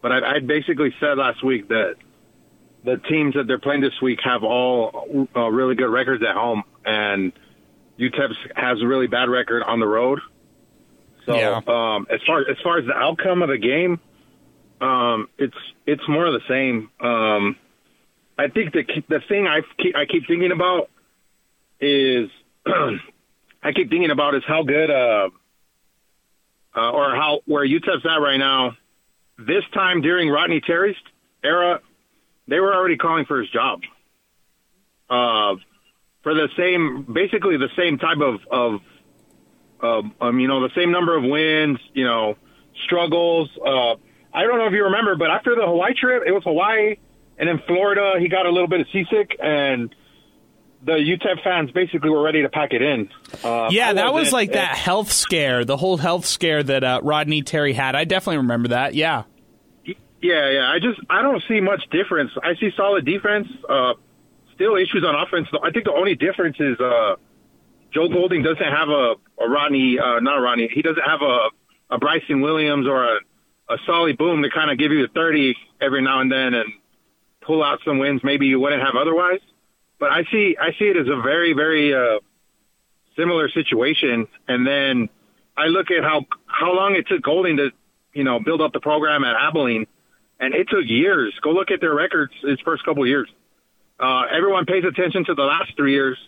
but 0.00 0.12
I, 0.12 0.36
I 0.36 0.38
basically 0.40 0.94
said 0.98 1.18
last 1.18 1.42
week 1.44 1.68
that 1.68 1.94
the 2.84 2.96
teams 2.96 3.34
that 3.34 3.46
they're 3.46 3.60
playing 3.60 3.80
this 3.80 4.00
week 4.02 4.18
have 4.24 4.42
all 4.42 5.28
uh, 5.36 5.48
really 5.48 5.76
good 5.76 5.90
records 5.90 6.22
at 6.28 6.34
home, 6.34 6.64
and 6.84 7.32
UTEP 7.98 8.32
has 8.56 8.82
a 8.82 8.86
really 8.86 9.06
bad 9.06 9.28
record 9.28 9.62
on 9.62 9.78
the 9.78 9.86
road. 9.86 10.20
So 11.26 11.36
yeah. 11.36 11.60
um, 11.66 12.06
as 12.10 12.20
far 12.26 12.40
as 12.40 12.56
far 12.62 12.78
as 12.78 12.86
the 12.86 12.94
outcome 12.94 13.42
of 13.42 13.48
the 13.48 13.58
game, 13.58 14.00
um, 14.80 15.28
it's 15.38 15.56
it's 15.86 16.02
more 16.08 16.26
of 16.26 16.34
the 16.34 16.40
same. 16.48 16.90
Um, 17.00 17.56
I 18.38 18.48
think 18.48 18.72
the 18.72 18.84
the 19.08 19.20
thing 19.28 19.46
I 19.46 19.60
keep, 19.78 19.96
I 19.96 20.06
keep 20.06 20.26
thinking 20.26 20.52
about 20.52 20.90
is 21.80 22.28
I 22.66 23.72
keep 23.72 23.90
thinking 23.90 24.10
about 24.10 24.34
is 24.34 24.42
how 24.46 24.62
good 24.64 24.90
uh, 24.90 25.28
uh, 26.76 26.90
or 26.90 27.14
how 27.14 27.40
where 27.46 27.66
UTEP's 27.66 28.04
at 28.04 28.16
right 28.16 28.38
now. 28.38 28.76
This 29.38 29.64
time 29.72 30.02
during 30.02 30.28
Rodney 30.28 30.60
Terry's 30.60 30.96
era, 31.42 31.80
they 32.48 32.60
were 32.60 32.74
already 32.74 32.96
calling 32.96 33.24
for 33.24 33.40
his 33.40 33.50
job. 33.50 33.80
Uh, 35.08 35.56
for 36.22 36.34
the 36.34 36.48
same, 36.56 37.06
basically 37.12 37.56
the 37.56 37.70
same 37.76 37.98
type 37.98 38.18
of 38.18 38.40
of, 38.50 38.80
um, 39.82 40.14
um, 40.20 40.40
you 40.40 40.48
know, 40.48 40.60
the 40.60 40.74
same 40.74 40.92
number 40.92 41.16
of 41.16 41.24
wins, 41.24 41.78
you 41.92 42.04
know, 42.04 42.36
struggles. 42.84 43.50
Uh, 43.58 43.94
I 44.34 44.44
don't 44.44 44.58
know 44.58 44.66
if 44.66 44.72
you 44.72 44.84
remember, 44.84 45.16
but 45.16 45.30
after 45.30 45.54
the 45.54 45.66
Hawaii 45.66 45.94
trip, 45.94 46.22
it 46.26 46.32
was 46.32 46.42
Hawaii, 46.44 46.96
and 47.38 47.48
in 47.48 47.58
Florida, 47.66 48.14
he 48.18 48.28
got 48.28 48.46
a 48.46 48.50
little 48.50 48.68
bit 48.68 48.80
of 48.80 48.86
seasick, 48.92 49.36
and 49.40 49.94
the 50.84 50.92
UTEP 50.92 51.42
fans 51.44 51.70
basically 51.70 52.10
were 52.10 52.22
ready 52.22 52.42
to 52.42 52.48
pack 52.48 52.72
it 52.72 52.82
in. 52.82 53.08
Uh, 53.44 53.68
yeah, 53.70 53.92
that 53.92 54.12
was 54.12 54.32
like 54.32 54.52
that 54.52 54.76
health 54.76 55.12
scare, 55.12 55.64
the 55.64 55.76
whole 55.76 55.96
health 55.96 56.26
scare 56.26 56.62
that 56.62 56.82
uh, 56.82 57.00
Rodney 57.02 57.42
Terry 57.42 57.72
had. 57.72 57.94
I 57.94 58.04
definitely 58.04 58.38
remember 58.38 58.68
that. 58.68 58.94
Yeah. 58.94 59.24
Yeah, 59.84 60.50
yeah. 60.50 60.70
I 60.70 60.78
just 60.78 61.00
I 61.10 61.22
don't 61.22 61.42
see 61.48 61.60
much 61.60 61.82
difference. 61.90 62.30
I 62.42 62.54
see 62.54 62.70
solid 62.76 63.04
defense. 63.04 63.48
Uh, 63.68 63.94
still 64.54 64.76
issues 64.76 65.04
on 65.04 65.14
offense. 65.14 65.48
I 65.62 65.70
think 65.70 65.84
the 65.84 65.92
only 65.92 66.14
difference 66.14 66.56
is 66.60 66.78
uh, 66.78 67.16
Joe 67.92 68.08
Golding 68.08 68.42
doesn't 68.42 68.58
have 68.58 68.88
a, 68.88 69.14
a 69.40 69.48
Rodney, 69.48 69.98
uh, 69.98 70.20
not 70.20 70.38
a 70.38 70.40
Rodney. 70.40 70.68
He 70.72 70.82
doesn't 70.82 71.02
have 71.02 71.20
a, 71.22 71.94
a 71.94 71.98
Bryson 71.98 72.40
Williams 72.40 72.86
or 72.86 73.04
a, 73.04 73.16
a 73.68 73.76
Souley 73.88 74.16
Boum 74.16 74.42
to 74.42 74.50
kind 74.50 74.70
of 74.70 74.78
give 74.78 74.92
you 74.92 75.06
the 75.06 75.12
30 75.12 75.54
every 75.80 76.02
now 76.02 76.20
and 76.20 76.30
then 76.30 76.54
and 76.54 76.72
pull 77.42 77.62
out 77.62 77.80
some 77.84 77.98
wins 77.98 78.20
maybe 78.22 78.46
you 78.46 78.60
wouldn't 78.60 78.82
have 78.82 78.94
otherwise. 78.96 79.40
But 79.98 80.10
I 80.10 80.24
see 80.32 80.56
I 80.60 80.72
see 80.78 80.86
it 80.86 80.96
as 80.96 81.06
a 81.06 81.20
very 81.22 81.52
very 81.52 81.94
uh, 81.94 82.18
similar 83.16 83.48
situation. 83.50 84.26
And 84.48 84.66
then 84.66 85.08
I 85.56 85.66
look 85.66 85.90
at 85.90 86.02
how 86.02 86.24
how 86.46 86.74
long 86.74 86.94
it 86.96 87.06
took 87.08 87.22
Golding 87.22 87.58
to 87.58 87.70
you 88.12 88.24
know 88.24 88.40
build 88.40 88.60
up 88.60 88.72
the 88.72 88.80
program 88.80 89.24
at 89.24 89.36
Abilene, 89.36 89.86
and 90.40 90.54
it 90.54 90.68
took 90.68 90.84
years. 90.86 91.34
Go 91.42 91.50
look 91.50 91.70
at 91.70 91.80
their 91.80 91.94
records 91.94 92.32
his 92.42 92.58
first 92.64 92.84
couple 92.84 93.06
years. 93.06 93.28
Uh, 94.00 94.22
everyone 94.36 94.66
pays 94.66 94.84
attention 94.84 95.24
to 95.26 95.34
the 95.34 95.42
last 95.42 95.72
three 95.76 95.92
years, 95.92 96.18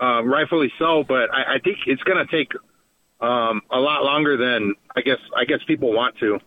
uh, 0.00 0.22
rightfully 0.24 0.72
so. 0.78 1.04
But 1.06 1.32
I, 1.32 1.56
I 1.56 1.58
think 1.62 1.78
it's 1.86 2.02
going 2.02 2.24
to 2.24 2.30
take 2.30 2.52
um, 3.20 3.62
a 3.70 3.78
lot 3.78 4.04
longer 4.04 4.36
than 4.36 4.74
I 4.96 5.00
guess 5.02 5.18
I 5.36 5.44
guess 5.44 5.58
people 5.66 5.92
want 5.92 6.18
to. 6.18 6.38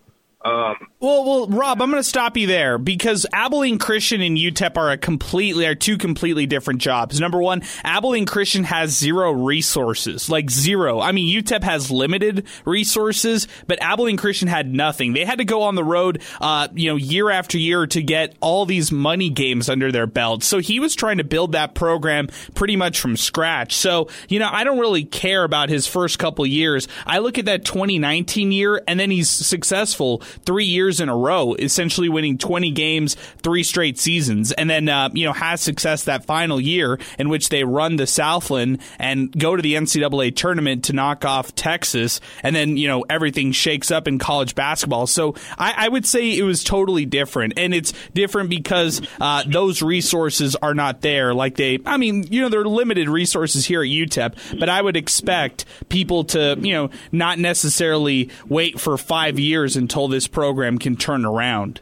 Um, 0.43 0.75
well, 0.99 1.23
well, 1.23 1.47
Rob, 1.47 1.81
I'm 1.81 1.91
going 1.91 2.01
to 2.01 2.07
stop 2.07 2.35
you 2.35 2.47
there 2.47 2.79
because 2.79 3.27
Abilene 3.31 3.77
Christian 3.77 4.21
and 4.21 4.37
UTEP 4.37 4.75
are 4.75 4.89
a 4.89 4.97
completely 4.97 5.67
are 5.67 5.75
two 5.75 5.97
completely 5.97 6.47
different 6.47 6.81
jobs. 6.81 7.19
Number 7.19 7.39
one, 7.39 7.61
Abilene 7.83 8.25
Christian 8.25 8.63
has 8.63 8.97
zero 8.97 9.31
resources, 9.31 10.29
like 10.29 10.49
zero. 10.49 10.99
I 10.99 11.11
mean, 11.11 11.31
UTEP 11.43 11.63
has 11.63 11.91
limited 11.91 12.47
resources, 12.65 13.47
but 13.67 13.81
Abilene 13.83 14.17
Christian 14.17 14.47
had 14.47 14.73
nothing. 14.73 15.13
They 15.13 15.25
had 15.25 15.37
to 15.37 15.45
go 15.45 15.61
on 15.63 15.75
the 15.75 15.83
road, 15.83 16.23
uh, 16.39 16.69
you 16.73 16.89
know, 16.89 16.95
year 16.95 17.29
after 17.29 17.59
year 17.59 17.85
to 17.87 18.01
get 18.01 18.35
all 18.41 18.65
these 18.65 18.91
money 18.91 19.29
games 19.29 19.69
under 19.69 19.91
their 19.91 20.07
belt. 20.07 20.43
So 20.43 20.57
he 20.57 20.79
was 20.79 20.95
trying 20.95 21.17
to 21.17 21.23
build 21.23 21.51
that 21.51 21.75
program 21.75 22.29
pretty 22.55 22.75
much 22.75 22.99
from 22.99 23.15
scratch. 23.15 23.75
So 23.75 24.09
you 24.27 24.39
know, 24.39 24.49
I 24.51 24.63
don't 24.63 24.79
really 24.79 25.03
care 25.03 25.43
about 25.43 25.69
his 25.69 25.85
first 25.87 26.17
couple 26.19 26.45
years. 26.47 26.87
I 27.05 27.19
look 27.19 27.37
at 27.37 27.45
that 27.45 27.65
2019 27.65 28.51
year, 28.51 28.81
and 28.87 28.99
then 28.99 29.11
he's 29.11 29.29
successful 29.29 30.23
three 30.45 30.65
years 30.65 30.99
in 30.99 31.09
a 31.09 31.15
row, 31.15 31.53
essentially 31.55 32.09
winning 32.09 32.37
20 32.37 32.71
games, 32.71 33.15
three 33.43 33.63
straight 33.63 33.97
seasons, 33.99 34.51
and 34.51 34.69
then 34.69 34.89
uh, 34.89 35.09
you 35.13 35.25
know 35.25 35.33
has 35.33 35.61
success 35.61 36.05
that 36.05 36.25
final 36.25 36.59
year 36.59 36.99
in 37.17 37.29
which 37.29 37.49
they 37.49 37.63
run 37.63 37.95
the 37.95 38.07
Southland 38.07 38.79
and 38.99 39.31
go 39.37 39.55
to 39.55 39.61
the 39.61 39.75
NCAA 39.75 40.35
tournament 40.35 40.85
to 40.85 40.93
knock 40.93 41.25
off 41.25 41.53
Texas, 41.55 42.19
and 42.43 42.55
then 42.55 42.77
you 42.77 42.87
know 42.87 43.05
everything 43.09 43.51
shakes 43.51 43.91
up 43.91 44.07
in 44.07 44.19
college 44.19 44.55
basketball. 44.55 45.07
So 45.07 45.35
I, 45.57 45.73
I 45.77 45.89
would 45.89 46.05
say 46.05 46.37
it 46.37 46.43
was 46.43 46.63
totally 46.63 47.05
different, 47.05 47.53
and 47.57 47.73
it's 47.73 47.93
different 48.13 48.49
because 48.49 49.01
uh, 49.19 49.43
those 49.47 49.81
resources 49.81 50.55
are 50.55 50.73
not 50.73 51.01
there. 51.01 51.33
Like 51.33 51.55
they, 51.55 51.79
I 51.85 51.97
mean, 51.97 52.23
you 52.23 52.41
know, 52.41 52.49
they're 52.49 52.65
limited 52.65 53.09
resources 53.09 53.65
here 53.65 53.81
at 53.81 53.87
UTEP, 53.87 54.59
but 54.59 54.69
I 54.69 54.81
would 54.81 54.97
expect 54.97 55.65
people 55.89 56.23
to 56.25 56.57
you 56.59 56.73
know 56.73 56.89
not 57.11 57.39
necessarily 57.39 58.29
wait 58.47 58.79
for 58.79 58.97
five 58.97 59.39
years 59.39 59.75
until 59.75 60.07
this 60.07 60.20
program 60.27 60.77
can 60.77 60.95
turn 60.95 61.25
around. 61.25 61.81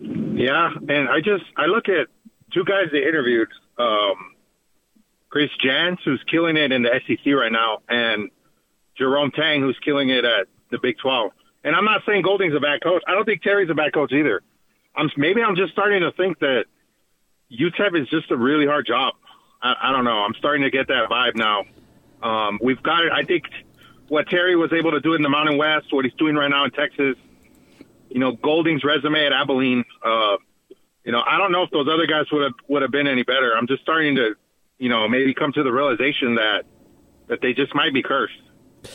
Yeah, 0.00 0.70
and 0.88 1.08
I 1.08 1.20
just 1.20 1.44
I 1.56 1.66
look 1.66 1.88
at 1.88 2.08
two 2.52 2.64
guys 2.64 2.86
they 2.90 3.06
interviewed, 3.06 3.48
um, 3.78 4.34
Chris 5.28 5.50
Jans, 5.62 5.98
who's 6.04 6.22
killing 6.30 6.56
it 6.56 6.72
in 6.72 6.82
the 6.82 7.00
SEC 7.06 7.32
right 7.32 7.52
now, 7.52 7.78
and 7.88 8.30
Jerome 8.96 9.30
Tang, 9.30 9.60
who's 9.60 9.78
killing 9.84 10.10
it 10.10 10.24
at 10.24 10.48
the 10.70 10.78
Big 10.78 10.98
12. 10.98 11.32
And 11.64 11.76
I'm 11.76 11.84
not 11.84 12.02
saying 12.06 12.22
Golding's 12.22 12.54
a 12.54 12.60
bad 12.60 12.82
coach. 12.82 13.02
I 13.06 13.12
don't 13.12 13.24
think 13.24 13.42
Terry's 13.42 13.70
a 13.70 13.74
bad 13.74 13.92
coach 13.92 14.12
either. 14.12 14.42
I'm 14.96 15.08
maybe 15.16 15.42
I'm 15.42 15.56
just 15.56 15.72
starting 15.72 16.00
to 16.00 16.12
think 16.12 16.40
that 16.40 16.64
UTEP 17.50 18.00
is 18.00 18.08
just 18.08 18.30
a 18.30 18.36
really 18.36 18.66
hard 18.66 18.86
job. 18.86 19.14
I, 19.62 19.74
I 19.82 19.92
don't 19.92 20.04
know. 20.04 20.18
I'm 20.18 20.34
starting 20.34 20.62
to 20.62 20.70
get 20.70 20.88
that 20.88 21.08
vibe 21.08 21.36
now. 21.36 21.64
Um, 22.22 22.58
we've 22.62 22.82
got 22.82 23.04
it. 23.04 23.12
I 23.12 23.24
think 23.24 23.44
what 24.08 24.28
Terry 24.28 24.56
was 24.56 24.72
able 24.72 24.90
to 24.90 25.00
do 25.00 25.14
in 25.14 25.22
the 25.22 25.28
Mountain 25.28 25.56
West, 25.56 25.86
what 25.90 26.04
he's 26.04 26.14
doing 26.14 26.34
right 26.34 26.50
now 26.50 26.64
in 26.64 26.70
Texas, 26.72 27.16
you 28.12 28.20
know, 28.20 28.32
Golding's 28.32 28.84
resume 28.84 29.24
at 29.24 29.32
Abilene, 29.32 29.84
uh, 30.04 30.36
you 31.04 31.12
know, 31.12 31.22
I 31.26 31.38
don't 31.38 31.50
know 31.50 31.62
if 31.62 31.70
those 31.70 31.88
other 31.92 32.06
guys 32.06 32.26
would 32.30 32.42
have 32.42 32.52
would 32.68 32.82
have 32.82 32.90
been 32.90 33.06
any 33.06 33.22
better. 33.22 33.56
I'm 33.56 33.66
just 33.66 33.82
starting 33.82 34.16
to, 34.16 34.34
you 34.78 34.88
know, 34.88 35.08
maybe 35.08 35.34
come 35.34 35.52
to 35.52 35.62
the 35.62 35.72
realization 35.72 36.36
that 36.36 36.64
that 37.28 37.40
they 37.40 37.54
just 37.54 37.74
might 37.74 37.92
be 37.92 38.02
cursed. 38.02 38.34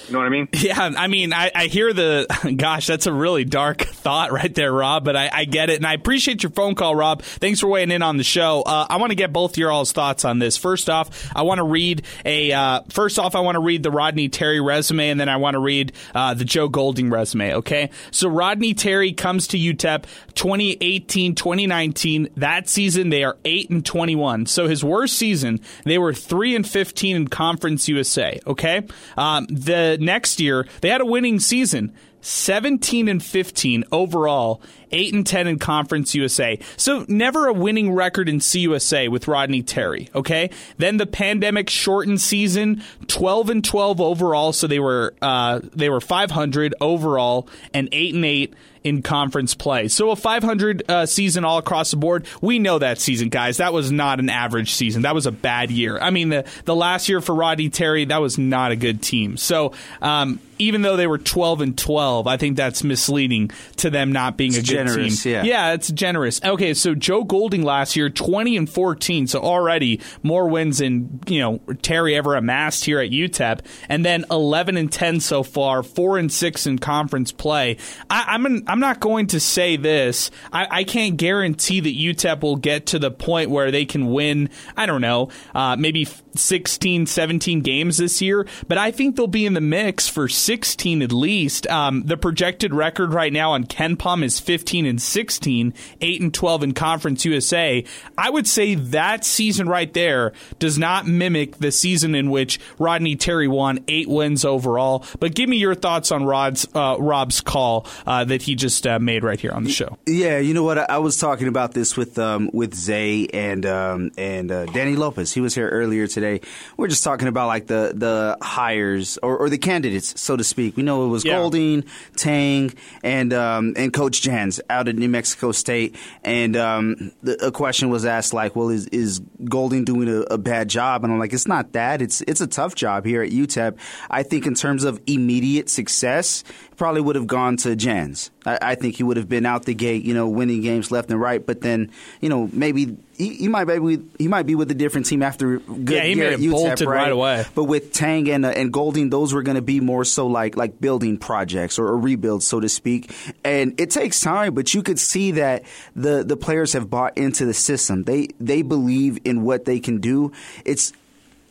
You 0.07 0.13
know 0.13 0.19
what 0.19 0.25
I 0.25 0.29
mean? 0.29 0.47
Yeah, 0.57 0.89
I 0.97 1.07
mean, 1.07 1.33
I, 1.33 1.51
I 1.53 1.65
hear 1.67 1.93
the, 1.93 2.25
gosh, 2.57 2.87
that's 2.87 3.05
a 3.05 3.13
really 3.13 3.45
dark 3.45 3.81
thought 3.81 4.31
right 4.31 4.53
there, 4.53 4.73
Rob, 4.73 5.05
but 5.05 5.15
I, 5.15 5.29
I 5.31 5.45
get 5.45 5.69
it. 5.69 5.77
And 5.77 5.85
I 5.85 5.93
appreciate 5.93 6.43
your 6.43 6.49
phone 6.51 6.75
call, 6.75 6.95
Rob. 6.95 7.21
Thanks 7.21 7.59
for 7.59 7.67
weighing 7.67 7.91
in 7.91 8.01
on 8.01 8.17
the 8.17 8.23
show. 8.23 8.63
Uh, 8.63 8.87
I 8.89 8.97
want 8.97 9.11
to 9.11 9.15
get 9.15 9.31
both 9.31 9.57
your 9.57 9.71
all's 9.71 9.91
thoughts 9.91 10.25
on 10.25 10.39
this. 10.39 10.57
First 10.57 10.89
off, 10.89 11.31
I 11.33 11.43
want 11.43 11.59
to 11.59 11.63
read 11.63 12.03
a, 12.25 12.51
uh, 12.51 12.81
first 12.89 13.19
off, 13.19 13.35
I 13.35 13.39
want 13.41 13.55
to 13.55 13.61
read 13.61 13.83
the 13.83 13.91
Rodney 13.91 14.29
Terry 14.29 14.59
resume, 14.59 15.09
and 15.09 15.19
then 15.19 15.29
I 15.29 15.37
want 15.37 15.53
to 15.53 15.59
read 15.59 15.93
uh, 16.13 16.33
the 16.33 16.43
Joe 16.43 16.67
Golding 16.67 17.09
resume, 17.09 17.53
okay? 17.55 17.91
So 18.11 18.27
Rodney 18.27 18.73
Terry 18.73 19.13
comes 19.13 19.47
to 19.49 19.57
UTEP 19.57 20.03
2018 20.33 21.35
2019. 21.35 22.29
That 22.37 22.67
season, 22.67 23.09
they 23.09 23.23
are 23.23 23.37
8 23.45 23.69
and 23.69 23.85
21. 23.85 24.47
So 24.47 24.67
his 24.67 24.83
worst 24.83 25.15
season, 25.15 25.61
they 25.85 25.97
were 25.97 26.13
3 26.13 26.55
and 26.55 26.67
15 26.67 27.15
in 27.15 27.27
Conference 27.27 27.87
USA, 27.87 28.39
okay? 28.47 28.81
Um, 29.15 29.45
the 29.49 29.76
Uh, 29.77 29.97
next 29.99 30.39
year, 30.39 30.65
they 30.81 30.89
had 30.89 31.01
a 31.01 31.05
winning 31.05 31.39
season. 31.39 31.93
17 32.21 33.07
and 33.07 33.23
15 33.23 33.83
overall, 33.91 34.61
8 34.91 35.13
and 35.13 35.27
10 35.27 35.47
in 35.47 35.59
Conference 35.59 36.15
USA. 36.15 36.59
So 36.75 37.05
never 37.07 37.47
a 37.47 37.53
winning 37.53 37.93
record 37.93 38.29
in 38.29 38.39
CUSA 38.39 39.09
with 39.09 39.27
Rodney 39.27 39.63
Terry, 39.63 40.09
okay? 40.15 40.49
Then 40.77 40.97
the 40.97 41.05
pandemic 41.05 41.69
shortened 41.69 42.21
season, 42.21 42.83
12 43.07 43.49
and 43.49 43.65
12 43.65 44.01
overall, 44.01 44.53
so 44.53 44.67
they 44.67 44.79
were 44.79 45.13
uh, 45.21 45.61
they 45.73 45.89
were 45.89 46.01
500 46.01 46.75
overall 46.81 47.47
and 47.73 47.89
8 47.91 48.15
and 48.15 48.25
8 48.25 48.53
in 48.87 49.01
conference 49.01 49.53
play. 49.53 49.89
So 49.89 50.11
a 50.11 50.15
500 50.15 50.89
uh, 50.89 51.05
season 51.05 51.43
all 51.43 51.57
across 51.57 51.91
the 51.91 51.97
board. 51.97 52.25
We 52.41 52.57
know 52.57 52.79
that 52.79 52.99
season, 52.99 53.29
guys. 53.29 53.57
That 53.57 53.73
was 53.73 53.91
not 53.91 54.19
an 54.19 54.29
average 54.29 54.73
season. 54.73 55.01
That 55.01 55.13
was 55.13 55.25
a 55.25 55.31
bad 55.31 55.71
year. 55.71 55.99
I 55.99 56.09
mean, 56.09 56.29
the 56.29 56.45
the 56.65 56.75
last 56.75 57.09
year 57.09 57.19
for 57.19 57.35
Rodney 57.35 57.69
Terry, 57.69 58.05
that 58.05 58.21
was 58.21 58.37
not 58.37 58.71
a 58.71 58.75
good 58.75 59.01
team. 59.01 59.35
So 59.35 59.73
um, 60.01 60.39
even 60.57 60.81
though 60.81 60.95
they 60.95 61.07
were 61.07 61.17
12 61.17 61.61
and 61.61 61.77
12, 61.77 62.27
I 62.27 62.37
think 62.37 62.57
that's 62.57 62.83
misleading 62.83 63.51
to 63.77 63.89
them 63.89 64.11
not 64.11 64.37
being 64.37 64.53
it's 64.53 64.69
a 64.69 64.73
good 64.73 64.76
generous, 64.85 65.23
team. 65.23 65.33
Yeah. 65.33 65.43
yeah, 65.43 65.73
it's 65.73 65.91
generous. 65.91 66.41
Okay, 66.43 66.73
so 66.73 66.95
Joe 66.95 67.23
Golding 67.23 67.63
last 67.63 67.95
year 67.95 68.09
20 68.09 68.57
and 68.57 68.69
14, 68.69 69.27
so 69.27 69.39
already 69.39 70.01
more 70.23 70.47
wins 70.47 70.79
than, 70.79 71.19
you 71.27 71.39
know, 71.39 71.57
Terry 71.81 72.15
ever 72.15 72.35
amassed 72.35 72.85
here 72.85 72.99
at 72.99 73.11
UTEP, 73.11 73.59
and 73.89 74.05
then 74.05 74.25
11 74.31 74.77
and 74.77 74.91
10 74.91 75.19
so 75.19 75.43
far, 75.43 75.83
4 75.83 76.17
and 76.17 76.31
6 76.31 76.67
in 76.67 76.79
conference 76.79 77.31
play. 77.31 77.77
I, 78.09 78.35
am 78.35 78.45
I'm, 78.45 78.63
I'm 78.67 78.79
not 78.79 78.99
going 78.99 79.27
to 79.27 79.39
say 79.39 79.77
this. 79.77 80.31
I, 80.51 80.67
I 80.69 80.83
can't 80.83 81.17
guarantee 81.17 81.79
that 81.79 81.95
UTEP 81.95 82.41
will 82.41 82.55
get 82.55 82.87
to 82.87 82.99
the 82.99 83.11
point 83.11 83.49
where 83.49 83.71
they 83.71 83.85
can 83.85 84.11
win, 84.11 84.49
I 84.75 84.85
don't 84.85 85.01
know, 85.01 85.29
uh, 85.53 85.75
maybe 85.77 86.07
16, 86.35 87.05
17 87.05 87.61
games 87.61 87.97
this 87.97 88.21
year, 88.21 88.47
but 88.67 88.77
I 88.77 88.91
think 88.91 89.15
they'll 89.15 89.27
be 89.27 89.45
in 89.45 89.53
the 89.53 89.61
mix 89.61 90.07
for 90.07 90.27
16 90.27 91.01
at 91.01 91.11
least. 91.11 91.67
Um, 91.67 92.03
the 92.03 92.17
projected 92.17 92.73
record 92.73 93.13
right 93.13 93.33
now 93.33 93.51
on 93.51 93.65
KenPom 93.65 94.23
is 94.23 94.39
15 94.39 94.66
15 94.67 94.85
and 94.85 95.01
16, 95.01 95.73
8 96.01 96.21
and 96.21 96.33
12 96.33 96.63
in 96.63 96.73
Conference 96.73 97.23
USA. 97.23 97.85
I 98.17 98.29
would 98.29 98.45
say 98.45 98.75
that 98.75 99.23
season 99.23 99.69
right 99.69 99.93
there 99.93 100.33
does 100.59 100.77
not 100.77 101.07
mimic 101.07 101.55
the 101.55 101.71
season 101.71 102.13
in 102.15 102.29
which 102.29 102.59
Rodney 102.77 103.15
Terry 103.15 103.47
won 103.47 103.79
eight 103.87 104.09
wins 104.09 104.43
overall. 104.43 105.05
But 105.21 105.35
give 105.35 105.47
me 105.47 105.55
your 105.55 105.73
thoughts 105.73 106.11
on 106.11 106.25
Rod's 106.25 106.67
uh, 106.75 106.97
Rob's 106.99 107.39
call 107.39 107.87
uh, 108.05 108.25
that 108.25 108.41
he 108.41 108.55
just 108.55 108.85
uh, 108.85 108.99
made 108.99 109.23
right 109.23 109.39
here 109.39 109.51
on 109.51 109.63
the 109.63 109.71
show. 109.71 109.97
Yeah, 110.05 110.39
you 110.39 110.53
know 110.53 110.63
what? 110.63 110.77
I, 110.79 110.85
I 110.89 110.97
was 110.97 111.15
talking 111.17 111.47
about 111.47 111.71
this 111.73 111.95
with 111.95 112.19
um, 112.19 112.49
with 112.51 112.75
Zay 112.75 113.25
and 113.27 113.65
um, 113.65 114.11
and 114.17 114.51
uh, 114.51 114.65
Danny 114.65 114.97
Lopez. 114.97 115.31
He 115.31 115.39
was 115.39 115.55
here 115.55 115.69
earlier 115.69 116.07
today. 116.07 116.41
We're 116.75 116.89
just 116.89 117.05
talking 117.05 117.29
about 117.29 117.47
like 117.47 117.67
the 117.67 117.93
the 117.95 118.37
hires 118.41 119.17
or, 119.23 119.37
or 119.37 119.49
the 119.49 119.57
candidates, 119.57 120.19
so 120.19 120.35
to 120.35 120.43
speak. 120.43 120.75
We 120.75 120.83
know 120.83 121.05
it 121.05 121.07
was 121.07 121.23
Yeah. 121.23 121.37
Golding, 121.37 121.85
Tang, 122.17 122.73
and 123.01 123.31
um, 123.33 123.73
and 123.77 123.93
Coach 123.93 124.21
Jans 124.21 124.56
out 124.69 124.87
of 124.87 124.95
New 124.95 125.09
Mexico 125.09 125.51
State. 125.51 125.95
And 126.23 126.55
um, 126.55 127.11
the, 127.21 127.45
a 127.45 127.51
question 127.51 127.89
was 127.89 128.05
asked 128.05 128.33
like, 128.33 128.55
"Well, 128.55 128.69
is 128.69 128.87
is 128.87 129.19
Golding 129.45 129.85
doing 129.85 130.09
a, 130.09 130.21
a 130.33 130.37
bad 130.37 130.69
job?" 130.69 131.03
And 131.03 131.13
I'm 131.13 131.19
like, 131.19 131.33
"It's 131.33 131.47
not 131.47 131.73
that. 131.73 132.01
It's 132.01 132.21
it's 132.21 132.41
a 132.41 132.47
tough 132.47 132.75
job 132.75 133.05
here 133.05 133.21
at 133.21 133.31
UTEP. 133.31 133.77
I 134.09 134.23
think 134.23 134.45
in 134.45 134.55
terms 134.55 134.83
of 134.83 134.99
immediate 135.07 135.69
success, 135.69 136.43
probably 136.77 137.01
would 137.01 137.15
have 137.15 137.27
gone 137.27 137.57
to 137.57 137.75
Jans. 137.75 138.31
I, 138.45 138.59
I 138.61 138.75
think 138.75 138.95
he 138.95 139.03
would 139.03 139.17
have 139.17 139.27
been 139.27 139.45
out 139.45 139.65
the 139.65 139.73
gate, 139.73 140.03
you 140.03 140.13
know, 140.13 140.27
winning 140.27 140.61
games 140.61 140.91
left 140.91 141.11
and 141.11 141.19
right. 141.19 141.45
But 141.45 141.61
then, 141.61 141.91
you 142.21 142.29
know, 142.29 142.49
maybe 142.53 142.97
he, 143.17 143.33
he 143.35 143.47
might 143.47 143.65
be 143.65 143.79
with, 143.79 144.17
he 144.17 144.27
might 144.27 144.45
be 144.45 144.55
with 144.55 144.69
a 144.69 144.75
different 144.75 145.07
team 145.07 145.23
after 145.23 145.57
good 145.59 145.89
Yeah, 145.89 146.03
he 146.03 146.13
year 146.13 146.29
may 146.29 146.33
at 146.35 146.39
UTEP, 146.39 146.51
bolted 146.51 146.87
right 146.87 147.11
away. 147.11 147.45
But 147.55 147.63
with 147.65 147.91
Tang 147.93 148.29
and 148.29 148.45
uh, 148.45 148.49
and 148.49 148.71
Golding, 148.71 149.09
those 149.09 149.33
were 149.33 149.41
going 149.41 149.55
to 149.55 149.61
be 149.61 149.79
more 149.79 150.05
so 150.05 150.27
like 150.27 150.55
like 150.55 150.79
building 150.79 151.17
projects 151.17 151.79
or, 151.79 151.87
or 151.87 151.97
rebuilds, 151.97 152.45
so 152.45 152.59
to 152.59 152.69
speak. 152.69 153.11
And 153.43 153.79
it 153.79 153.89
takes 153.89 154.21
time, 154.21 154.53
but 154.53 154.73
you 154.73 154.83
could 154.83 154.99
see 154.99 155.31
that 155.31 155.63
the 155.95 156.23
the 156.23 156.37
players 156.37 156.73
have 156.73 156.89
bought 156.89 157.17
into 157.17 157.45
the 157.45 157.53
system. 157.53 158.03
They 158.03 158.29
they 158.39 158.61
believe 158.61 159.19
in 159.25 159.43
what 159.43 159.65
they 159.65 159.79
can 159.79 159.99
do. 159.99 160.31
It's 160.63 160.93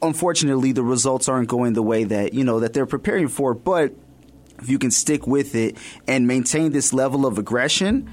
unfortunately 0.02 0.72
the 0.72 0.84
results 0.84 1.28
aren't 1.28 1.48
going 1.48 1.72
the 1.72 1.82
way 1.82 2.04
that 2.04 2.32
you 2.32 2.44
know 2.44 2.60
that 2.60 2.72
they're 2.72 2.86
preparing 2.86 3.28
for, 3.28 3.54
but 3.54 3.92
if 4.58 4.68
you 4.68 4.78
can 4.78 4.90
stick 4.90 5.26
with 5.26 5.54
it 5.54 5.76
and 6.06 6.26
maintain 6.26 6.72
this 6.72 6.92
level 6.92 7.26
of 7.26 7.38
aggression, 7.38 8.10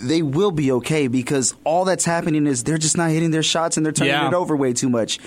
they 0.00 0.22
will 0.22 0.50
be 0.50 0.70
okay 0.72 1.08
because 1.08 1.54
all 1.64 1.84
that's 1.84 2.04
happening 2.04 2.46
is 2.46 2.64
they're 2.64 2.78
just 2.78 2.96
not 2.96 3.10
hitting 3.10 3.30
their 3.30 3.42
shots 3.42 3.76
and 3.76 3.84
they're 3.84 3.92
turning 3.92 4.12
Yeah. 4.12 4.28
it 4.28 4.34
over 4.34 4.56
way 4.56 4.72
too 4.72 4.88
much. 4.88 5.18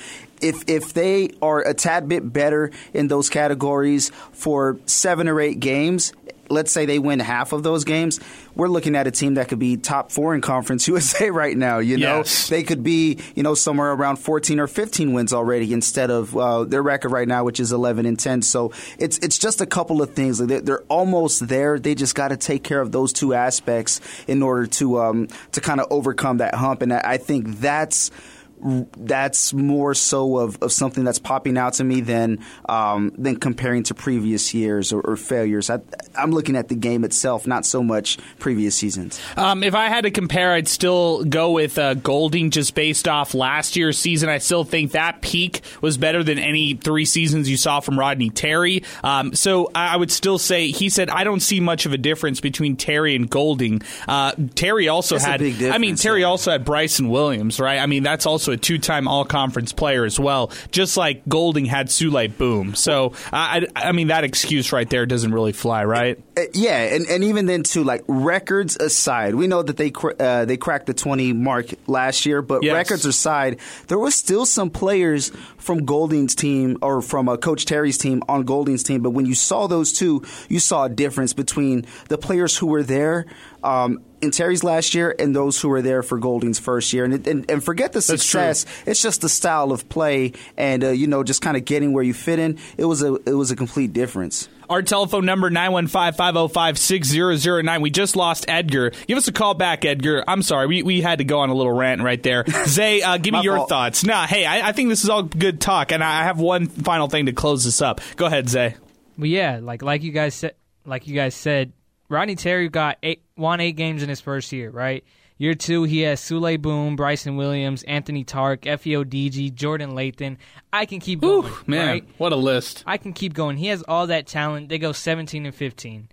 If 0.41 0.63
if 0.67 0.93
they 0.93 1.31
are 1.41 1.61
a 1.61 1.73
tad 1.73 2.07
bit 2.07 2.31
better 2.33 2.71
in 2.93 3.07
those 3.07 3.29
categories 3.29 4.11
for 4.31 4.79
seven 4.85 5.27
or 5.27 5.39
eight 5.39 5.59
games, 5.59 6.13
let's 6.49 6.71
say 6.71 6.85
they 6.85 6.99
win 6.99 7.19
half 7.19 7.53
of 7.53 7.63
those 7.63 7.83
games, 7.83 8.19
we're 8.55 8.67
looking 8.67 8.95
at 8.95 9.07
a 9.07 9.11
team 9.11 9.35
that 9.35 9.47
could 9.47 9.59
be 9.59 9.77
top 9.77 10.11
four 10.11 10.35
in 10.35 10.41
Conference 10.41 10.87
USA 10.89 11.29
right 11.29 11.55
now. 11.55 11.79
You 11.79 11.97
know, 11.97 12.17
Yes. 12.17 12.49
they 12.49 12.63
could 12.63 12.83
be 12.83 13.17
you 13.35 13.43
know 13.43 13.53
somewhere 13.55 13.91
around 13.91 14.17
14 14.17 14.59
or 14.59 14.67
15 14.67 15.13
wins 15.13 15.33
already 15.33 15.73
instead 15.73 16.09
of 16.11 16.35
uh, 16.37 16.63
their 16.65 16.81
record 16.83 17.09
right 17.11 17.27
now, 17.27 17.43
which 17.43 17.59
is 17.59 17.71
11 17.71 18.05
and 18.05 18.19
10. 18.19 18.41
So 18.41 18.71
it's 18.99 19.17
it's 19.19 19.37
just 19.37 19.61
a 19.61 19.65
couple 19.65 20.01
of 20.01 20.13
things. 20.13 20.39
Like, 20.39 20.49
They're, 20.49 20.61
they're 20.61 20.83
almost 20.89 21.47
there. 21.47 21.79
They 21.79 21.95
just 21.95 22.15
got 22.15 22.29
to 22.29 22.37
take 22.37 22.63
care 22.63 22.81
of 22.81 22.91
those 22.91 23.13
two 23.13 23.33
aspects 23.33 24.01
in 24.27 24.41
order 24.43 24.67
to 24.67 24.99
um, 25.01 25.27
to 25.53 25.61
kind 25.61 25.79
of 25.79 25.87
overcome 25.91 26.37
that 26.37 26.55
hump. 26.55 26.81
And 26.81 26.93
I 26.93 27.01
I 27.03 27.17
think 27.17 27.59
that's 27.59 28.11
that's 28.61 29.53
more 29.53 29.93
so 29.93 30.37
of, 30.37 30.61
of 30.61 30.71
something 30.71 31.03
that's 31.03 31.19
popping 31.19 31.57
out 31.57 31.73
to 31.73 31.83
me 31.83 32.01
than 32.01 32.39
um, 32.67 33.11
than 33.17 33.37
comparing 33.37 33.83
to 33.83 33.93
previous 33.93 34.53
years 34.53 34.93
or, 34.93 35.01
or 35.01 35.15
failures. 35.17 35.69
I, 35.69 35.79
I'm 36.15 36.31
looking 36.31 36.55
at 36.55 36.67
the 36.67 36.75
game 36.75 37.03
itself, 37.03 37.47
not 37.47 37.65
so 37.65 37.83
much 37.83 38.17
previous 38.39 38.75
seasons. 38.75 39.19
Um, 39.35 39.63
if 39.63 39.75
I 39.75 39.87
had 39.87 40.03
to 40.03 40.11
compare, 40.11 40.53
I'd 40.53 40.67
still 40.67 41.23
go 41.23 41.51
with 41.51 41.77
uh, 41.77 41.95
Golding 41.95 42.51
just 42.51 42.75
based 42.75 43.07
off 43.07 43.33
last 43.33 43.75
year's 43.75 43.97
season. 43.97 44.29
I 44.29 44.37
still 44.37 44.63
think 44.63 44.91
that 44.91 45.21
peak 45.21 45.61
was 45.81 45.97
better 45.97 46.23
than 46.23 46.37
any 46.37 46.75
three 46.75 47.05
seasons 47.05 47.49
you 47.49 47.57
saw 47.57 47.79
from 47.79 47.97
Rodney 47.97 48.29
Terry. 48.29 48.83
Um, 49.03 49.33
so 49.33 49.71
I 49.73 49.97
would 49.97 50.11
still 50.11 50.37
say 50.37 50.67
he 50.71 50.89
said 50.89 51.09
I 51.09 51.23
don't 51.23 51.39
see 51.39 51.59
much 51.59 51.85
of 51.85 51.93
a 51.93 51.97
difference 51.97 52.41
between 52.41 52.75
Terry 52.75 53.15
and 53.15 53.29
Golding. 53.29 53.81
Uh, 54.07 54.33
Terry 54.55 54.87
also 54.87 55.15
That's 55.17 55.41
a 55.41 55.51
had, 55.51 55.73
I 55.73 55.77
mean, 55.77 55.95
Terry 55.95 56.23
also 56.23 56.51
had 56.51 56.65
Bryson 56.65 57.09
Williams, 57.09 57.59
right? 57.59 57.79
I 57.79 57.85
mean, 57.85 58.03
that's 58.03 58.25
also 58.25 58.50
a 58.51 58.57
two-time 58.57 59.07
All-Conference 59.07 59.73
player 59.73 60.05
as 60.05 60.19
well, 60.19 60.51
just 60.71 60.97
like 60.97 61.27
Golding 61.27 61.65
had 61.65 61.87
Souley 61.87 62.35
Boum. 62.37 62.75
So 62.75 63.13
I, 63.31 63.67
I 63.75 63.89
I 63.89 63.91
mean, 63.93 64.07
that 64.07 64.23
excuse 64.23 64.71
right 64.71 64.89
there 64.89 65.05
doesn't 65.05 65.33
really 65.33 65.51
fly, 65.53 65.83
right? 65.83 66.19
Uh, 66.37 66.43
yeah, 66.53 66.79
and, 66.95 67.05
and 67.07 67.23
even 67.23 67.45
then 67.45 67.63
too, 67.63 67.83
like 67.83 68.03
records 68.07 68.77
aside, 68.77 69.35
we 69.35 69.47
know 69.47 69.61
that 69.63 69.77
they 69.77 69.91
cr- 69.91 70.11
uh, 70.19 70.45
they 70.45 70.57
cracked 70.57 70.85
the 70.85 70.93
twenty 70.93 71.33
mark 71.33 71.67
last 71.87 72.25
year, 72.25 72.41
but 72.41 72.63
Yes. 72.63 72.73
records 72.73 73.05
aside, 73.05 73.59
there 73.87 73.99
was 73.99 74.15
still 74.15 74.45
some 74.45 74.69
players 74.69 75.31
from 75.57 75.85
Golding's 75.85 76.35
team 76.35 76.77
or 76.81 77.01
from 77.01 77.27
uh, 77.29 77.37
Coach 77.37 77.65
Terry's 77.65 77.97
team 77.97 78.21
on 78.29 78.43
Golding's 78.43 78.83
team. 78.83 79.01
But 79.01 79.11
when 79.11 79.25
you 79.25 79.35
saw 79.35 79.67
those 79.67 79.91
two, 79.93 80.23
you 80.49 80.59
saw 80.59 80.85
a 80.85 80.89
difference 80.89 81.33
between 81.33 81.85
the 82.09 82.17
players 82.17 82.57
who 82.57 82.67
were 82.67 82.83
there. 82.83 83.25
Um, 83.63 84.03
in 84.21 84.31
Terry's 84.31 84.63
last 84.63 84.93
year, 84.93 85.15
and 85.17 85.35
those 85.35 85.59
who 85.59 85.67
were 85.69 85.81
there 85.81 86.03
for 86.03 86.19
Golding's 86.19 86.59
first 86.59 86.93
year, 86.93 87.05
and 87.05 87.27
and, 87.27 87.49
and 87.49 87.63
forget 87.63 87.91
the 87.91 87.97
That's 87.97 88.05
success. 88.05 88.67
It's 88.85 89.01
just 89.01 89.21
the 89.21 89.29
style 89.29 89.71
of 89.71 89.89
play, 89.89 90.33
and 90.57 90.83
uh, 90.83 90.89
you 90.89 91.07
know, 91.07 91.23
just 91.23 91.41
kind 91.41 91.57
of 91.57 91.65
getting 91.65 91.91
where 91.93 92.03
you 92.03 92.13
fit 92.13 92.37
in. 92.39 92.59
It 92.77 92.85
was 92.85 93.01
a 93.01 93.15
it 93.25 93.33
was 93.33 93.49
a 93.51 93.55
complete 93.55 93.93
difference. 93.93 94.47
Our 94.69 94.81
telephone 94.81 95.25
number 95.25 95.49
915-505-6009. 95.51 97.81
We 97.81 97.89
just 97.89 98.15
lost 98.15 98.45
Edgar. 98.47 98.91
Give 99.05 99.17
us 99.17 99.27
a 99.27 99.33
call 99.33 99.53
back, 99.53 99.83
Edgar. 99.83 100.23
I'm 100.25 100.41
sorry. 100.41 100.67
We, 100.67 100.81
we 100.81 101.01
had 101.01 101.17
to 101.17 101.25
go 101.25 101.39
on 101.39 101.49
a 101.49 101.53
little 101.53 101.73
rant 101.73 102.01
right 102.01 102.23
there. 102.23 102.45
Zay, 102.67 103.01
uh, 103.01 103.17
give 103.17 103.33
me 103.33 103.41
your 103.41 103.57
fault. 103.57 103.67
thoughts. 103.67 104.05
Nah, 104.05 104.27
hey, 104.27 104.45
I, 104.45 104.69
I 104.69 104.71
think 104.71 104.87
this 104.87 105.03
is 105.03 105.09
all 105.09 105.23
good 105.23 105.59
talk, 105.59 105.91
and 105.91 106.01
I 106.01 106.23
have 106.23 106.39
one 106.39 106.67
final 106.67 107.09
thing 107.09 107.25
to 107.25 107.33
close 107.33 107.65
this 107.65 107.81
up. 107.81 107.99
Go 108.15 108.27
ahead, 108.27 108.47
Zay. 108.47 108.77
But 109.17 109.27
yeah, 109.27 109.59
like 109.61 109.81
like 109.81 110.03
you 110.03 110.13
guys 110.13 110.35
said, 110.35 110.55
like 110.85 111.05
you 111.05 111.15
guys 111.15 111.35
said, 111.35 111.73
Rodney 112.11 112.35
Terry 112.35 112.69
got 112.69 112.97
eight, 113.01 113.23
won 113.37 113.59
eight 113.59 113.75
games 113.77 114.03
in 114.03 114.09
his 114.09 114.19
first 114.21 114.51
year, 114.51 114.69
right? 114.69 115.03
Year 115.37 115.55
two, 115.55 115.83
he 115.83 116.01
has 116.01 116.21
Souley 116.21 116.61
Boum, 116.61 116.95
Bryson 116.95 117.35
Williams, 117.35 117.81
Anthony 117.83 118.23
Tarke, 118.23 118.61
Efe 118.65 119.03
Odigie, 119.03 119.51
Jordan 119.51 119.91
Lathan. 119.93 120.37
I 120.71 120.85
can 120.85 120.99
keep 120.99 121.21
going, 121.21 121.43
Whew, 121.43 121.57
man, 121.65 121.87
right? 121.87 122.05
what 122.19 122.31
a 122.31 122.35
list. 122.35 122.83
I 122.85 122.97
can 122.97 123.13
keep 123.13 123.33
going. 123.33 123.57
He 123.57 123.67
has 123.67 123.81
all 123.87 124.05
that 124.07 124.27
talent. 124.27 124.69
They 124.69 124.77
go 124.77 124.91
17 124.91 125.45
and 125.47 125.55
15. 125.55 126.09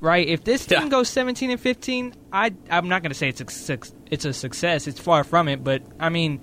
Right? 0.00 0.26
If 0.26 0.42
this 0.44 0.66
team 0.66 0.82
Yeah. 0.82 0.88
goes 0.88 1.08
17 1.08 1.50
and 1.50 1.60
15, 1.60 2.14
I 2.32 2.52
I'm 2.68 2.88
not 2.88 3.02
going 3.02 3.12
to 3.12 3.14
say 3.14 3.28
it's 3.28 3.40
a 3.70 3.78
it's 4.10 4.24
a 4.24 4.32
success. 4.32 4.86
It's 4.88 4.98
far 5.00 5.22
from 5.24 5.46
it, 5.48 5.62
but 5.62 5.82
I 6.00 6.08
mean, 6.08 6.40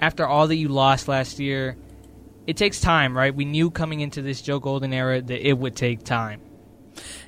after 0.00 0.26
all 0.26 0.48
that 0.48 0.56
you 0.56 0.68
lost 0.68 1.06
last 1.08 1.38
year, 1.38 1.76
it 2.46 2.56
takes 2.56 2.80
time, 2.80 3.14
right? 3.16 3.34
We 3.34 3.44
knew 3.44 3.70
coming 3.70 4.00
into 4.00 4.22
this 4.22 4.40
Joe 4.40 4.58
Golding 4.60 4.94
era 4.94 5.20
that 5.20 5.46
it 5.46 5.52
would 5.58 5.76
take 5.76 6.04
time. 6.04 6.40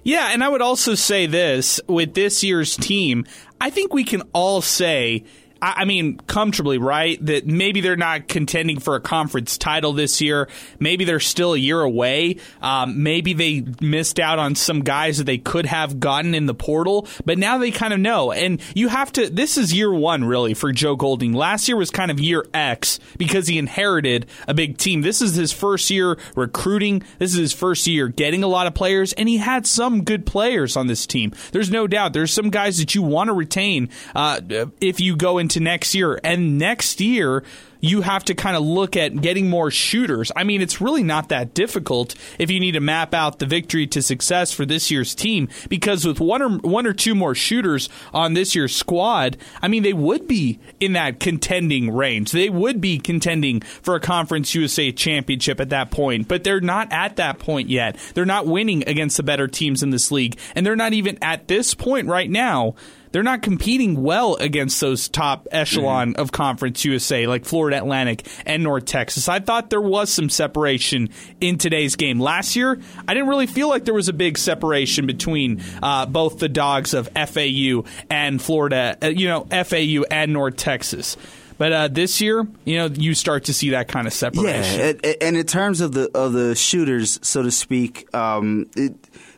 Yeah, 0.02 0.30
and 0.32 0.42
I 0.42 0.48
would 0.48 0.62
also 0.62 0.94
say 0.94 1.26
this 1.26 1.80
with 1.86 2.14
this 2.14 2.42
year's 2.42 2.76
team, 2.76 3.24
I 3.60 3.70
think 3.70 3.94
we 3.94 4.04
can 4.04 4.22
all 4.32 4.60
say, 4.60 5.24
I 5.62 5.84
mean, 5.84 6.16
comfortably, 6.26 6.78
right? 6.78 7.24
That 7.24 7.46
maybe 7.46 7.80
they're 7.80 7.96
not 7.96 8.26
contending 8.26 8.80
for 8.80 8.96
a 8.96 9.00
conference 9.00 9.56
title 9.56 9.92
this 9.92 10.20
year. 10.20 10.48
Maybe 10.80 11.04
they're 11.04 11.20
still 11.20 11.54
a 11.54 11.58
year 11.58 11.80
away. 11.80 12.38
Um, 12.60 13.04
maybe 13.04 13.32
they 13.32 13.64
missed 13.80 14.18
out 14.18 14.40
on 14.40 14.56
some 14.56 14.80
guys 14.80 15.18
that 15.18 15.24
they 15.24 15.38
could 15.38 15.66
have 15.66 16.00
gotten 16.00 16.34
in 16.34 16.46
the 16.46 16.54
portal, 16.54 17.06
but 17.24 17.38
now 17.38 17.58
they 17.58 17.70
kind 17.70 17.94
of 17.94 18.00
know. 18.00 18.32
And 18.32 18.60
you 18.74 18.88
have 18.88 19.12
to, 19.12 19.30
this 19.30 19.56
is 19.56 19.72
year 19.72 19.92
one, 19.92 20.24
really, 20.24 20.52
for 20.52 20.72
Joe 20.72 20.96
Golding. 20.96 21.32
Last 21.32 21.68
year 21.68 21.76
was 21.76 21.90
kind 21.90 22.10
of 22.10 22.18
year 22.18 22.44
X 22.52 22.98
because 23.16 23.46
he 23.46 23.56
inherited 23.56 24.26
a 24.48 24.54
big 24.54 24.78
team. 24.78 25.02
This 25.02 25.22
is 25.22 25.36
his 25.36 25.52
first 25.52 25.90
year 25.90 26.18
recruiting. 26.34 27.04
This 27.18 27.34
is 27.34 27.38
his 27.38 27.52
first 27.52 27.86
year 27.86 28.08
getting 28.08 28.42
a 28.42 28.48
lot 28.48 28.66
of 28.66 28.74
players, 28.74 29.12
and 29.12 29.28
he 29.28 29.36
had 29.36 29.68
some 29.68 30.02
good 30.02 30.26
players 30.26 30.76
on 30.76 30.88
this 30.88 31.06
team. 31.06 31.32
There's 31.52 31.70
no 31.70 31.86
doubt. 31.86 32.14
There's 32.14 32.32
some 32.32 32.50
guys 32.50 32.78
that 32.78 32.96
you 32.96 33.02
want 33.02 33.28
to 33.28 33.34
retain 33.34 33.90
uh, 34.16 34.40
if 34.80 35.00
you 35.00 35.14
go 35.14 35.38
into 35.38 35.51
next 35.60 35.94
year. 35.94 36.18
And 36.22 36.58
next 36.58 37.00
year, 37.00 37.42
you 37.82 38.00
have 38.00 38.24
to 38.24 38.34
kind 38.34 38.56
of 38.56 38.62
look 38.62 38.96
at 38.96 39.20
getting 39.20 39.50
more 39.50 39.70
shooters. 39.70 40.32
I 40.34 40.44
mean, 40.44 40.62
it's 40.62 40.80
really 40.80 41.02
not 41.02 41.28
that 41.28 41.52
difficult 41.52 42.14
if 42.38 42.50
you 42.50 42.60
need 42.60 42.72
to 42.72 42.80
map 42.80 43.12
out 43.12 43.40
the 43.40 43.46
victory 43.46 43.86
to 43.88 44.00
success 44.00 44.52
for 44.52 44.64
this 44.64 44.90
year's 44.90 45.14
team 45.14 45.48
because 45.68 46.06
with 46.06 46.20
one 46.20 46.40
or 46.40 46.50
one 46.58 46.86
or 46.86 46.92
two 46.92 47.14
more 47.14 47.34
shooters 47.34 47.88
on 48.14 48.34
this 48.34 48.54
year's 48.54 48.74
squad, 48.74 49.36
I 49.60 49.68
mean, 49.68 49.82
they 49.82 49.92
would 49.92 50.28
be 50.28 50.60
in 50.80 50.92
that 50.94 51.20
contending 51.20 51.92
range. 51.92 52.30
They 52.30 52.48
would 52.48 52.80
be 52.80 52.98
contending 52.98 53.60
for 53.60 53.96
a 53.96 54.00
Conference 54.00 54.54
USA 54.54 54.92
championship 54.92 55.60
at 55.60 55.70
that 55.70 55.90
point, 55.90 56.28
but 56.28 56.44
they're 56.44 56.60
not 56.60 56.92
at 56.92 57.16
that 57.16 57.40
point 57.40 57.68
yet. 57.68 57.96
They're 58.14 58.24
not 58.24 58.46
winning 58.46 58.88
against 58.88 59.16
the 59.16 59.22
better 59.24 59.48
teams 59.48 59.82
in 59.82 59.90
this 59.90 60.12
league, 60.12 60.38
and 60.54 60.64
they're 60.64 60.76
not 60.76 60.92
even 60.92 61.18
at 61.20 61.48
this 61.48 61.74
point 61.74 62.06
right 62.06 62.30
now 62.30 62.76
they're 63.12 63.22
not 63.22 63.42
competing 63.42 64.02
well 64.02 64.34
against 64.36 64.80
those 64.80 65.08
top 65.08 65.46
echelon 65.52 66.12
mm-hmm. 66.12 66.20
of 66.20 66.32
Conference 66.32 66.84
USA 66.84 67.26
like 67.26 67.44
Florida 67.44 67.78
Atlantic 67.78 68.26
and 68.44 68.62
North 68.62 68.86
Texas. 68.86 69.28
I 69.28 69.40
thought 69.40 69.70
there 69.70 69.80
was 69.80 70.10
some 70.10 70.28
separation 70.28 71.10
in 71.40 71.58
today's 71.58 71.96
game. 71.96 72.18
Last 72.18 72.56
year, 72.56 72.80
I 73.06 73.14
didn't 73.14 73.28
really 73.28 73.46
feel 73.46 73.68
like 73.68 73.84
there 73.84 73.94
was 73.94 74.08
a 74.08 74.12
big 74.12 74.38
separation 74.38 75.06
between 75.06 75.62
uh, 75.82 76.06
both 76.06 76.38
the 76.38 76.48
dogs 76.48 76.94
of 76.94 77.08
FAU 77.08 77.84
and 78.10 78.40
Florida, 78.40 78.96
uh, 79.02 79.06
you 79.08 79.28
know, 79.28 79.44
FAU 79.44 80.04
and 80.10 80.32
North 80.32 80.56
Texas. 80.56 81.16
But 81.58 81.72
uh, 81.72 81.88
this 81.88 82.20
year, 82.20 82.46
you 82.64 82.76
know, 82.76 82.86
you 82.86 83.14
start 83.14 83.44
to 83.44 83.54
see 83.54 83.70
that 83.70 83.86
kind 83.86 84.08
of 84.08 84.12
separation. 84.12 84.98
Yeah, 85.04 85.12
and 85.20 85.36
in 85.36 85.46
terms 85.46 85.80
of 85.80 85.92
the 85.92 86.10
of 86.12 86.32
the 86.32 86.56
shooters, 86.56 87.20
so 87.22 87.42
to 87.42 87.52
speak, 87.52 88.12
um, 88.14 88.66
it, 88.74 88.96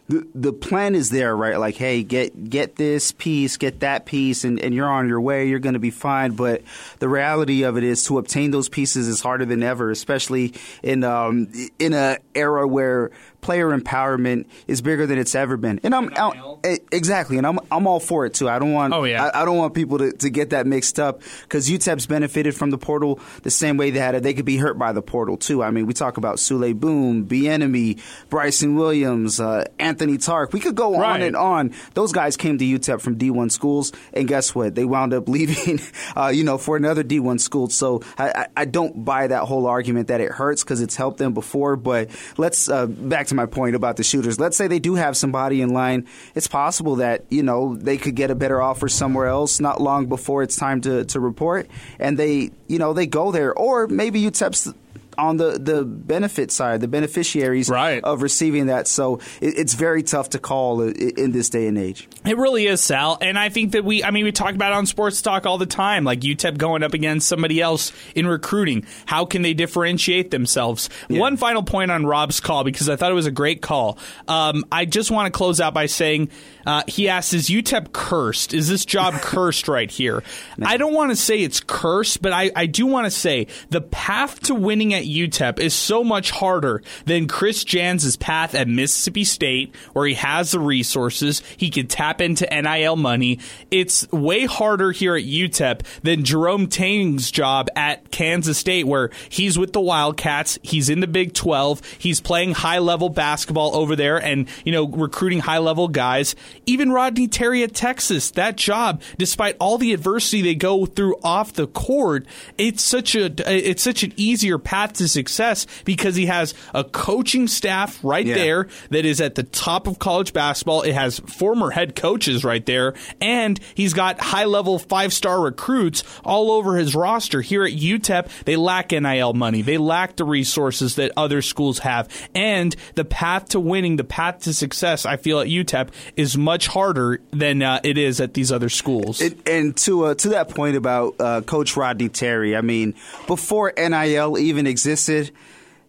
the 0.09 0.27
the 0.35 0.53
plan 0.53 0.95
is 0.95 1.11
there, 1.11 1.35
right? 1.35 1.59
Like, 1.59 1.77
hey, 1.77 2.03
get 2.03 2.51
get 2.51 2.77
this 2.77 3.13
piece, 3.13 3.57
get 3.57 3.81
that 3.81 4.05
piece, 4.05 4.45
and, 4.45 4.61
and 4.61 4.75
you're 4.75 4.89
on 4.89 5.09
your 5.09 5.21
way. 5.21 5.49
You're 5.49 5.61
going 5.61 5.75
to 5.75 5.79
be 5.79 5.91
fine. 5.91 6.33
But 6.33 6.63
the 6.99 7.09
reality 7.09 7.63
of 7.63 7.79
it 7.79 7.85
is, 7.85 8.05
to 8.05 8.19
obtain 8.19 8.51
those 8.51 8.69
pieces 8.69 9.09
is 9.09 9.23
harder 9.23 9.47
than 9.47 9.63
ever, 9.63 9.91
especially 9.91 10.53
in 10.83 11.05
um, 11.05 11.49
in 11.79 11.95
a 11.95 12.19
era 12.35 12.69
where 12.69 13.13
player 13.45 13.79
empowerment 13.79 14.47
is 14.67 14.81
bigger 14.81 15.07
than 15.07 15.19
it's 15.19 15.35
ever 15.35 15.59
been. 15.59 15.79
And 15.85 15.95
I'm, 15.95 16.11
I'm 16.17 16.59
exactly, 16.91 17.37
and 17.37 17.47
I'm 17.47 17.59
I'm 17.71 17.87
all 17.87 18.01
for 18.01 18.25
it 18.25 18.33
too. 18.33 18.49
I 18.49 18.59
don't 18.59 18.73
want 18.73 18.95
oh, 18.95 19.05
yeah. 19.05 19.27
I, 19.27 19.43
I 19.43 19.45
don't 19.45 19.59
want 19.59 19.75
people 19.75 19.99
to, 19.99 20.13
to 20.13 20.31
get 20.31 20.51
that 20.51 20.67
mixed 20.67 20.99
up 20.99 21.21
because 21.43 21.69
UTEP's 21.69 22.07
benefited 22.07 22.57
from 22.57 22.71
the 22.71 22.79
portal 22.79 23.21
the 23.43 23.51
same 23.51 23.77
way 23.77 23.91
that 23.91 24.23
they 24.23 24.33
could 24.33 24.47
be 24.47 24.57
hurt 24.57 24.79
by 24.79 24.93
the 24.93 25.03
portal 25.03 25.37
too. 25.37 25.63
I 25.63 25.71
mean, 25.71 25.85
we 25.85 25.93
talk 25.93 26.17
about 26.17 26.37
Souley 26.37 26.75
Boum, 26.75 27.27
Bieniemy, 27.27 28.01
Bryson 28.31 28.77
Williams, 28.77 29.41
uh, 29.41 29.65
Anthony 29.79 30.17
Tarke. 30.17 30.55
We 30.55 30.61
could 30.61 30.75
go 30.75 30.99
right. 30.99 31.17
on 31.17 31.23
and 31.23 31.37
on. 31.37 31.75
Those 31.93 32.13
guys 32.13 32.39
came 32.39 32.57
to 32.57 32.65
UTEP 32.65 33.03
from 33.03 33.19
D1 33.19 33.53
schools, 33.53 33.93
and 34.15 34.27
guess 34.27 34.55
what? 34.55 34.75
They 34.75 34.87
wound 34.87 35.13
up 35.13 35.29
leaving, 35.35 35.81
uh, 36.17 36.29
you 36.29 36.45
know, 36.45 36.57
for 36.57 36.79
another 36.79 37.05
D1 37.05 37.41
school. 37.41 37.69
So 37.69 38.01
I, 38.17 38.47
I 38.57 38.65
don't 38.65 39.05
buy 39.05 39.27
that 39.27 39.43
whole 39.45 39.67
argument 39.67 40.09
that 40.09 40.23
it 40.23 40.31
hurts 40.31 40.65
because 40.65 40.81
it's 40.81 40.97
helped 40.97 41.19
them 41.19 41.35
before. 41.35 41.77
But 41.77 42.09
let's 42.39 42.71
uh, 42.71 42.87
back 42.87 43.27
to 43.27 43.34
my 43.35 43.47
point 43.47 43.77
about 43.77 43.97
the 43.97 44.05
shooters. 44.05 44.39
Let's 44.41 44.57
say 44.57 44.67
they 44.67 44.79
do 44.79 44.95
have 44.95 45.17
somebody 45.17 45.61
in 45.61 45.71
line. 45.71 46.07
It's 46.35 46.47
possible 46.47 46.97
that, 46.97 47.25
you 47.31 47.43
know, 47.43 47.77
they 47.77 47.97
could 47.97 48.15
get 48.15 48.31
a 48.31 48.35
better 48.35 48.61
offer 48.61 48.89
somewhere 48.89 49.27
else 49.27 49.61
not 49.61 49.81
long 49.81 50.07
before 50.07 50.43
it's 50.43 50.57
time 50.57 50.81
to, 50.83 51.05
to 51.07 51.21
report. 51.21 51.69
And 51.99 52.19
they, 52.19 52.51
you 52.67 52.79
know, 52.79 52.93
they 52.93 53.07
go 53.07 53.33
there. 53.33 53.53
Or 53.53 53.87
maybe 53.87 54.21
UTEP's 54.23 54.73
on 55.19 55.37
the, 55.37 55.59
the 55.59 55.85
benefit 55.85 56.51
side, 56.51 56.81
the 56.81 56.89
beneficiaries 56.89 57.69
right. 57.69 58.03
of 58.05 58.23
receiving 58.23 58.67
that. 58.67 58.89
So 58.89 59.21
it, 59.41 59.59
it's 59.59 59.75
very 59.75 60.03
tough 60.03 60.31
to 60.31 60.39
call 60.39 60.83
in 60.83 61.33
this 61.33 61.49
day 61.49 61.67
and 61.67 61.79
age. 61.79 62.09
It 62.25 62.37
really 62.37 62.67
is, 62.67 62.81
Sal. 62.81 63.19
And 63.21 63.39
I 63.39 63.49
think 63.49 63.73
that 63.73 63.85
we, 63.85 64.03
I 64.03 64.11
mean, 64.11 64.25
we 64.25 64.33
talk 64.33 64.55
about 64.55 64.73
on 64.73 64.87
sports 64.87 65.23
talk 65.23 65.47
all 65.47 65.59
the 65.59 65.67
time, 65.67 66.05
like 66.05 66.21
UTEP 66.21 66.59
going 66.59 66.83
up 66.83 66.95
against 66.95 67.29
somebody 67.29 67.61
else 67.61 67.93
in 68.15 68.27
recruiting. 68.27 68.87
How 69.07 69.25
can 69.25 69.43
they 69.43 69.55
differentiate 69.55 70.31
themselves? 70.31 70.91
Yeah. 71.09 71.21
One 71.21 71.37
final 71.37 71.63
point 71.63 71.91
on 71.91 72.07
Rob's 72.07 72.41
call, 72.41 72.65
because 72.65 72.89
I 72.89 72.97
thought 72.97 73.11
it 73.11 73.15
was 73.15 73.27
a 73.27 73.31
great 73.31 73.63
call. 73.63 73.99
Um, 74.29 74.65
I 74.73 74.85
just 74.85 75.11
want 75.11 75.33
to 75.33 75.37
close 75.37 75.61
out 75.61 75.75
by 75.75 75.87
saying 75.87 76.31
uh, 76.67 76.83
he 76.87 77.09
asks, 77.09 77.33
Is 77.33 77.49
UTEP 77.49 77.93
cursed? 77.93 78.55
Is 78.55 78.69
this 78.69 78.85
job 78.85 79.15
cursed 79.21 79.69
right 79.69 79.91
here? 79.91 80.23
No. 80.57 80.67
I 80.67 80.77
don't 80.77 80.95
want 80.95 81.11
to 81.11 81.17
say 81.17 81.41
it's 81.41 81.61
cursed, 81.61 82.23
but 82.23 82.33
I, 82.33 82.51
I 82.55 82.67
do 82.67 82.87
want 82.87 83.07
to 83.07 83.11
say 83.11 83.47
the 83.71 83.81
path 83.81 84.41
to 84.43 84.55
winning 84.55 84.95
at 84.95 85.05
UTEP 85.05 85.59
is 85.59 85.75
so 85.75 86.05
much 86.05 86.31
harder 86.31 86.83
than 87.07 87.29
Chris 87.29 87.65
Jans's 87.65 88.17
path 88.17 88.55
at 88.55 88.69
Mississippi 88.69 89.25
State, 89.25 89.75
where 89.93 90.07
he 90.07 90.15
has 90.15 90.53
the 90.53 90.61
resources. 90.61 91.43
He 91.57 91.71
can 91.71 91.87
tap 91.87 92.21
into 92.21 92.47
NIL 92.47 92.97
money. 92.97 93.41
It's 93.71 94.11
way 94.11 94.47
harder 94.47 94.93
here 94.93 95.17
at 95.17 95.25
UTEP 95.25 95.83
than 96.03 96.25
Jerome 96.25 96.67
Tang's 96.69 97.31
job 97.31 97.69
at 97.77 98.11
Kansas 98.11 98.59
State, 98.59 98.87
where 98.87 99.11
he's 99.29 99.59
with 99.59 99.73
the 99.73 99.81
Wildcats. 99.81 100.59
He's 100.63 100.89
in 100.89 101.01
the 101.01 101.07
Big 101.07 101.35
12. 101.35 101.83
He's 101.99 102.21
playing 102.21 102.53
high 102.53 102.79
level 102.79 103.09
basketball 103.09 103.77
over 103.77 103.97
there 103.97 104.17
and, 104.23 104.49
you 104.65 104.73
know, 104.73 104.87
recruiting 104.87 105.41
high 105.41 105.59
level 105.59 105.89
guys. 105.89 106.35
Even 106.67 106.91
Rodney 106.91 107.29
Terry 107.29 107.63
at 107.63 107.75
Texas, 107.75 108.31
that 108.33 108.57
job, 108.57 109.03
despite 109.19 109.57
all 109.61 109.79
the 109.79 109.93
adversity 109.93 110.43
they 110.43 110.55
go 110.55 110.87
through 110.87 111.17
off 111.23 111.53
the 111.53 111.67
court, 111.67 112.27
it's 112.59 112.83
such 112.83 113.15
a 113.15 113.27
it's 113.47 113.83
such 113.83 114.03
an 114.03 114.13
easier 114.17 114.59
path 114.59 114.95
to 114.95 115.09
success 115.09 115.67
because 115.85 116.17
he 116.17 116.27
has 116.27 116.55
a 116.75 116.85
coaching 116.85 117.47
staff 117.47 117.99
right 118.03 118.27
yeah. 118.27 118.35
there 118.35 118.69
that 118.91 119.05
is 119.05 119.21
at 119.21 119.35
the 119.35 119.43
top 119.43 119.87
of 119.87 119.99
college 119.99 120.33
basketball. 120.33 120.83
It 120.83 120.95
has 120.95 121.19
former 121.21 121.71
head 121.71 121.97
coaches 121.97 122.45
right 122.45 122.65
there, 122.65 122.95
and 123.21 123.59
he's 123.75 123.93
got 123.93 124.21
high 124.21 124.45
level 124.45 124.79
five 124.79 125.13
star 125.13 125.41
recruits 125.41 126.03
all 126.25 126.51
over 126.51 126.77
his 126.77 126.95
roster. 126.95 127.41
Here 127.41 127.65
at 127.65 127.73
UTEP, 127.73 128.45
they 128.45 128.57
lack 128.57 128.93
NIL 128.93 129.33
money. 129.35 129.63
They 129.63 129.79
lack 129.79 130.17
the 130.17 130.25
resources 130.25 130.97
that 130.97 131.13
other 131.17 131.43
schools 131.43 131.81
have. 131.81 132.09
And 132.35 132.75
the 132.95 133.05
path 133.05 133.51
to 133.51 133.61
winning, 133.61 133.97
the 133.97 134.05
path 134.05 134.41
to 134.41 134.55
success, 134.55 135.07
I 135.07 135.17
feel 135.17 135.41
at 135.41 135.49
UTEP 135.49 135.89
is 136.17 136.37
much 136.45 136.67
harder 136.67 137.21
than 137.31 137.63
uh, 137.63 137.81
it 137.83 137.99
is 137.99 138.21
at 138.21 138.35
these 138.35 138.53
other 138.53 138.69
schools. 138.69 139.21
It, 139.21 139.49
and 139.49 139.77
to 139.79 140.05
uh, 140.05 140.15
to 140.17 140.29
that 140.31 140.51
point 140.51 140.77
about 140.77 141.17
uh, 141.19 141.41
Coach 141.41 141.77
Rodney 141.77 142.09
Terry, 142.09 142.57
I 142.57 142.61
mean, 142.61 142.95
before 143.27 143.73
NIL 143.77 144.39
even 144.39 144.67
existed, 144.67 145.33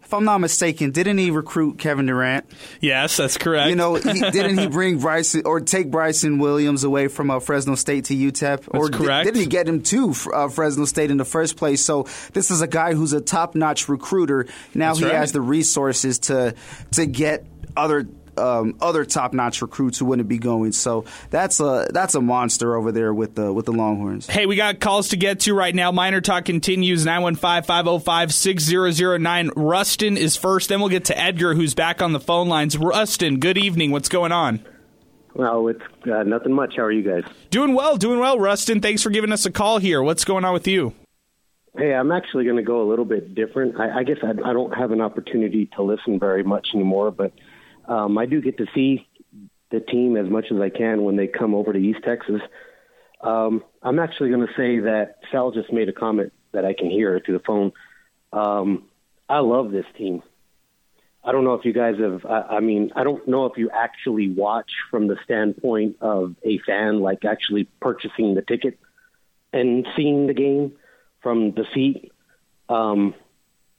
if 0.05 0.13
I'm 0.13 0.23
not 0.23 0.37
mistaken, 0.37 0.91
didn't 0.91 1.17
he 1.17 1.31
recruit 1.31 1.79
Kevin 1.79 2.05
Durant? 2.05 2.45
Yes, 2.79 3.17
that's 3.17 3.37
correct. 3.37 3.69
You 3.69 3.75
know, 3.75 3.95
he, 3.95 4.19
didn't 4.31 4.59
he 4.59 4.67
bring 4.67 4.99
Bryson 4.99 5.41
or 5.45 5.59
take 5.59 5.89
Bryson 5.89 6.37
Williams 6.37 6.83
away 6.83 7.07
from 7.07 7.31
uh, 7.31 7.39
Fresno 7.39 7.73
State 7.73 8.05
to 8.05 8.15
UTEP? 8.15 8.39
That's 8.39 8.67
or 8.67 8.89
correct. 8.89 9.25
didn't 9.25 9.41
he 9.41 9.47
get 9.47 9.67
him 9.67 9.81
to 9.81 10.13
uh, 10.31 10.47
Fresno 10.49 10.85
State 10.85 11.09
in 11.09 11.17
the 11.17 11.25
first 11.25 11.57
place? 11.57 11.83
So 11.83 12.03
this 12.33 12.51
is 12.51 12.61
a 12.61 12.67
guy 12.67 12.93
who's 12.93 13.13
a 13.13 13.21
top-notch 13.21 13.89
recruiter. 13.89 14.45
Now 14.75 14.89
that's 14.89 14.99
he 14.99 15.05
right. 15.05 15.15
has 15.15 15.31
the 15.31 15.41
resources 15.41 16.19
to 16.19 16.53
to 16.91 17.05
get 17.07 17.47
other 17.75 18.07
um, 18.37 18.77
other 18.81 19.05
top 19.05 19.33
notch 19.33 19.61
recruits 19.61 19.99
who 19.99 20.05
wouldn't 20.05 20.29
be 20.29 20.37
going. 20.37 20.71
So 20.71 21.03
that's 21.29 21.59
a 21.59 21.87
that's 21.91 22.15
a 22.15 22.21
monster 22.21 22.75
over 22.75 22.91
there 22.91 23.13
with 23.13 23.35
the 23.35 23.53
with 23.53 23.65
the 23.65 23.73
Longhorns. 23.73 24.27
Hey, 24.27 24.45
we 24.45 24.55
got 24.55 24.79
calls 24.79 25.09
to 25.09 25.17
get 25.17 25.41
to 25.41 25.53
right 25.53 25.75
now. 25.75 25.91
Miner 25.91 26.21
Talk 26.21 26.45
continues 26.45 27.05
915-505-6009. 27.05 29.51
Rustin 29.55 30.17
is 30.17 30.35
first. 30.35 30.69
Then 30.69 30.79
we'll 30.79 30.89
get 30.89 31.05
to 31.05 31.17
Edgar, 31.17 31.55
who's 31.55 31.73
back 31.73 32.01
on 32.01 32.11
the 32.13 32.19
phone 32.19 32.47
lines. 32.47 32.77
Rustin, 32.77 33.39
good 33.39 33.57
evening. 33.57 33.89
What's 33.91 34.09
going 34.09 34.31
on? 34.31 34.63
Well, 35.33 35.67
it's 35.67 35.81
uh, 36.09 36.23
nothing 36.23 36.53
much. 36.53 36.75
How 36.77 36.83
are 36.83 36.91
you 36.91 37.03
guys? 37.03 37.23
Doing 37.49 37.73
well, 37.73 37.97
doing 37.97 38.19
well, 38.19 38.39
Rustin. 38.39 38.79
Thanks 38.79 39.03
for 39.03 39.09
giving 39.09 39.33
us 39.33 39.45
a 39.45 39.51
call 39.51 39.79
here. 39.79 40.01
What's 40.01 40.23
going 40.23 40.45
on 40.45 40.53
with 40.53 40.65
you? 40.65 40.93
Hey, 41.77 41.93
I'm 41.93 42.13
actually 42.13 42.45
going 42.45 42.55
to 42.55 42.63
go 42.63 42.81
a 42.81 42.87
little 42.87 43.03
bit 43.03 43.35
different. 43.35 43.77
I, 43.77 43.99
I 43.99 44.03
guess 44.03 44.19
I, 44.23 44.29
I 44.29 44.53
don't 44.53 44.73
have 44.73 44.91
an 44.91 45.01
opportunity 45.01 45.69
to 45.75 45.83
listen 45.83 46.19
very 46.19 46.41
much 46.41 46.69
anymore, 46.73 47.11
but 47.11 47.33
um, 47.87 48.17
I 48.17 48.25
do 48.25 48.41
get 48.41 48.57
to 48.57 48.65
see 48.73 49.07
the 49.71 49.79
team 49.79 50.17
as 50.17 50.29
much 50.29 50.45
as 50.51 50.59
I 50.59 50.69
can 50.69 51.03
when 51.03 51.15
they 51.15 51.27
come 51.27 51.53
over 51.53 51.73
to 51.73 51.79
East 51.79 51.99
Texas. 52.03 52.41
Um, 53.21 53.63
I'm 53.81 53.99
actually 53.99 54.29
going 54.29 54.45
to 54.45 54.53
say 54.53 54.79
that 54.79 55.19
Sal 55.31 55.51
just 55.51 55.73
made 55.73 55.89
a 55.89 55.93
comment 55.93 56.33
that 56.51 56.65
I 56.65 56.73
can 56.73 56.89
hear 56.89 57.19
through 57.19 57.37
the 57.37 57.43
phone. 57.43 57.71
Um, 58.31 58.83
I 59.27 59.39
love 59.39 59.71
this 59.71 59.85
team. 59.97 60.21
I 61.23 61.31
don't 61.31 61.43
know 61.43 61.55
if 61.55 61.65
you 61.65 61.73
guys 61.73 61.95
have, 61.99 62.23
I, 62.25 62.41
I 62.41 62.59
mean, 62.59 62.91
I 62.95 63.03
don't 63.03 63.27
know 63.27 63.45
if 63.45 63.57
you 63.57 63.71
actually 63.71 64.29
watch 64.29 64.69
from 64.91 65.07
the 65.07 65.17
standpoint 65.23 65.97
of 65.99 66.35
a 66.43 66.59
fan, 66.59 66.99
like 66.99 67.25
actually 67.25 67.63
purchasing 67.81 68.35
the 68.35 68.43
ticket 68.43 68.77
and 69.51 69.87
seeing 69.95 70.27
the 70.27 70.35
game 70.35 70.73
from 71.23 71.51
the 71.51 71.65
seat. 71.73 72.11
Um, 72.69 73.15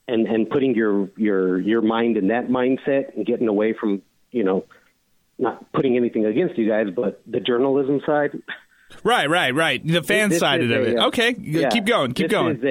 and 0.09 0.27
and 0.27 0.49
putting 0.49 0.75
your 0.75 1.09
your 1.17 1.59
your 1.61 1.83
mind 1.83 2.17
in 2.17 2.29
that 2.29 2.49
mindset 2.49 3.15
and 3.17 3.27
getting 3.27 3.49
away 3.49 3.73
from 3.73 4.03
you 4.31 4.45
know 4.45 4.65
not 5.39 5.71
putting 5.73 5.97
anything 5.97 6.25
against 6.25 6.57
you 6.57 6.69
guys, 6.69 6.87
but 6.95 7.21
the 7.27 7.41
journalism 7.41 8.01
side. 8.07 8.31
Right, 9.03 9.29
right, 9.29 9.55
right. 9.55 9.87
The 9.87 10.03
fan 10.03 10.31
this 10.31 10.39
side 10.39 10.63
of 10.63 10.71
a, 10.71 10.83
it. 10.83 10.99
Okay, 11.07 11.35
yeah, 11.39 11.69
keep 11.69 11.85
going, 11.85 12.13
keep 12.15 12.29
this 12.29 12.33
going. 12.33 12.57
Is 12.57 12.65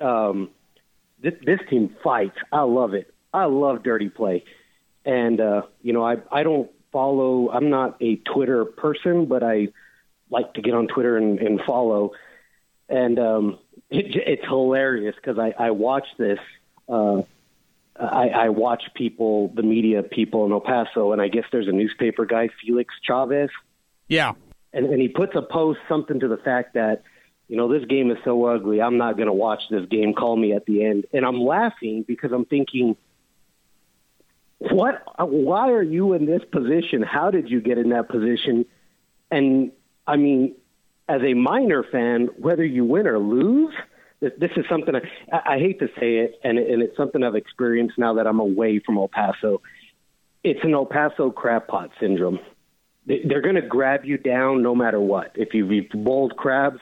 a 0.00 0.04
um, 0.04 0.50
this 1.22 1.34
this 1.44 1.60
team 1.70 1.94
fights. 2.02 2.36
I 2.52 2.62
love 2.62 2.94
it. 2.94 3.14
I 3.32 3.44
love 3.44 3.82
dirty 3.82 4.08
play, 4.08 4.44
and 5.04 5.40
uh, 5.40 5.62
you 5.82 5.92
know 5.92 6.04
I 6.04 6.16
I 6.30 6.42
don't 6.42 6.70
follow. 6.92 7.50
I'm 7.50 7.70
not 7.70 7.96
a 8.02 8.16
Twitter 8.16 8.64
person, 8.64 9.26
but 9.26 9.42
I 9.42 9.68
like 10.30 10.54
to 10.54 10.62
get 10.62 10.74
on 10.74 10.88
Twitter 10.88 11.16
and, 11.16 11.38
and 11.38 11.60
follow. 11.66 12.12
And 12.88 13.18
um, 13.18 13.58
it, 13.90 14.16
it's 14.16 14.44
hilarious 14.44 15.14
because 15.16 15.38
I, 15.38 15.54
I 15.58 15.70
watch 15.70 16.06
this. 16.18 16.38
Uh, 16.88 17.22
I, 17.98 18.28
I 18.28 18.48
watch 18.50 18.82
people, 18.94 19.48
the 19.54 19.62
media 19.62 20.02
people 20.02 20.44
in 20.44 20.52
El 20.52 20.60
Paso, 20.60 21.12
and 21.12 21.22
I 21.22 21.28
guess 21.28 21.44
there's 21.50 21.68
a 21.68 21.72
newspaper 21.72 22.26
guy, 22.26 22.50
Felix 22.60 22.94
Chavez. 23.02 23.50
Yeah. 24.08 24.32
And, 24.72 24.86
and 24.86 25.00
he 25.00 25.08
puts 25.08 25.34
a 25.34 25.42
post 25.42 25.80
something 25.88 26.20
to 26.20 26.28
the 26.28 26.36
fact 26.36 26.74
that, 26.74 27.02
you 27.48 27.56
know, 27.56 27.72
this 27.72 27.86
game 27.88 28.10
is 28.10 28.18
so 28.24 28.44
ugly. 28.44 28.82
I'm 28.82 28.98
not 28.98 29.16
going 29.16 29.28
to 29.28 29.32
watch 29.32 29.62
this 29.70 29.86
game. 29.86 30.12
Call 30.12 30.36
me 30.36 30.52
at 30.52 30.66
the 30.66 30.84
end. 30.84 31.06
And 31.12 31.24
I'm 31.24 31.40
laughing 31.40 32.04
because 32.06 32.32
I'm 32.32 32.44
thinking, 32.44 32.96
what? 34.58 35.02
Why 35.18 35.70
are 35.70 35.82
you 35.82 36.12
in 36.12 36.26
this 36.26 36.42
position? 36.50 37.02
How 37.02 37.30
did 37.30 37.48
you 37.48 37.60
get 37.60 37.78
in 37.78 37.90
that 37.90 38.08
position? 38.08 38.66
And 39.30 39.72
I 40.06 40.16
mean, 40.16 40.56
as 41.08 41.22
a 41.22 41.34
Miner 41.34 41.84
fan, 41.84 42.28
whether 42.38 42.64
you 42.64 42.84
win 42.84 43.06
or 43.06 43.18
lose, 43.18 43.74
this, 44.20 44.50
is 44.56 44.64
something 44.68 44.94
I, 44.94 45.54
I 45.54 45.58
hate 45.58 45.78
to 45.80 45.88
say 45.98 46.18
it, 46.18 46.40
and, 46.42 46.58
and 46.58 46.82
it's 46.82 46.96
something 46.96 47.22
I've 47.22 47.36
experienced 47.36 47.98
now 47.98 48.14
that 48.14 48.26
I'm 48.26 48.40
away 48.40 48.80
from 48.84 48.98
El 48.98 49.08
Paso. 49.08 49.62
It's 50.42 50.60
an 50.62 50.74
El 50.74 50.86
Paso 50.86 51.30
crab 51.30 51.68
pot 51.68 51.90
syndrome. 52.00 52.40
They, 53.06 53.20
they're 53.24 53.42
going 53.42 53.56
to 53.56 53.62
grab 53.62 54.04
you 54.04 54.16
down 54.16 54.62
no 54.62 54.74
matter 54.74 55.00
what. 55.00 55.32
If 55.34 55.54
you've 55.54 55.70
eaten 55.70 56.30
crabs, 56.36 56.80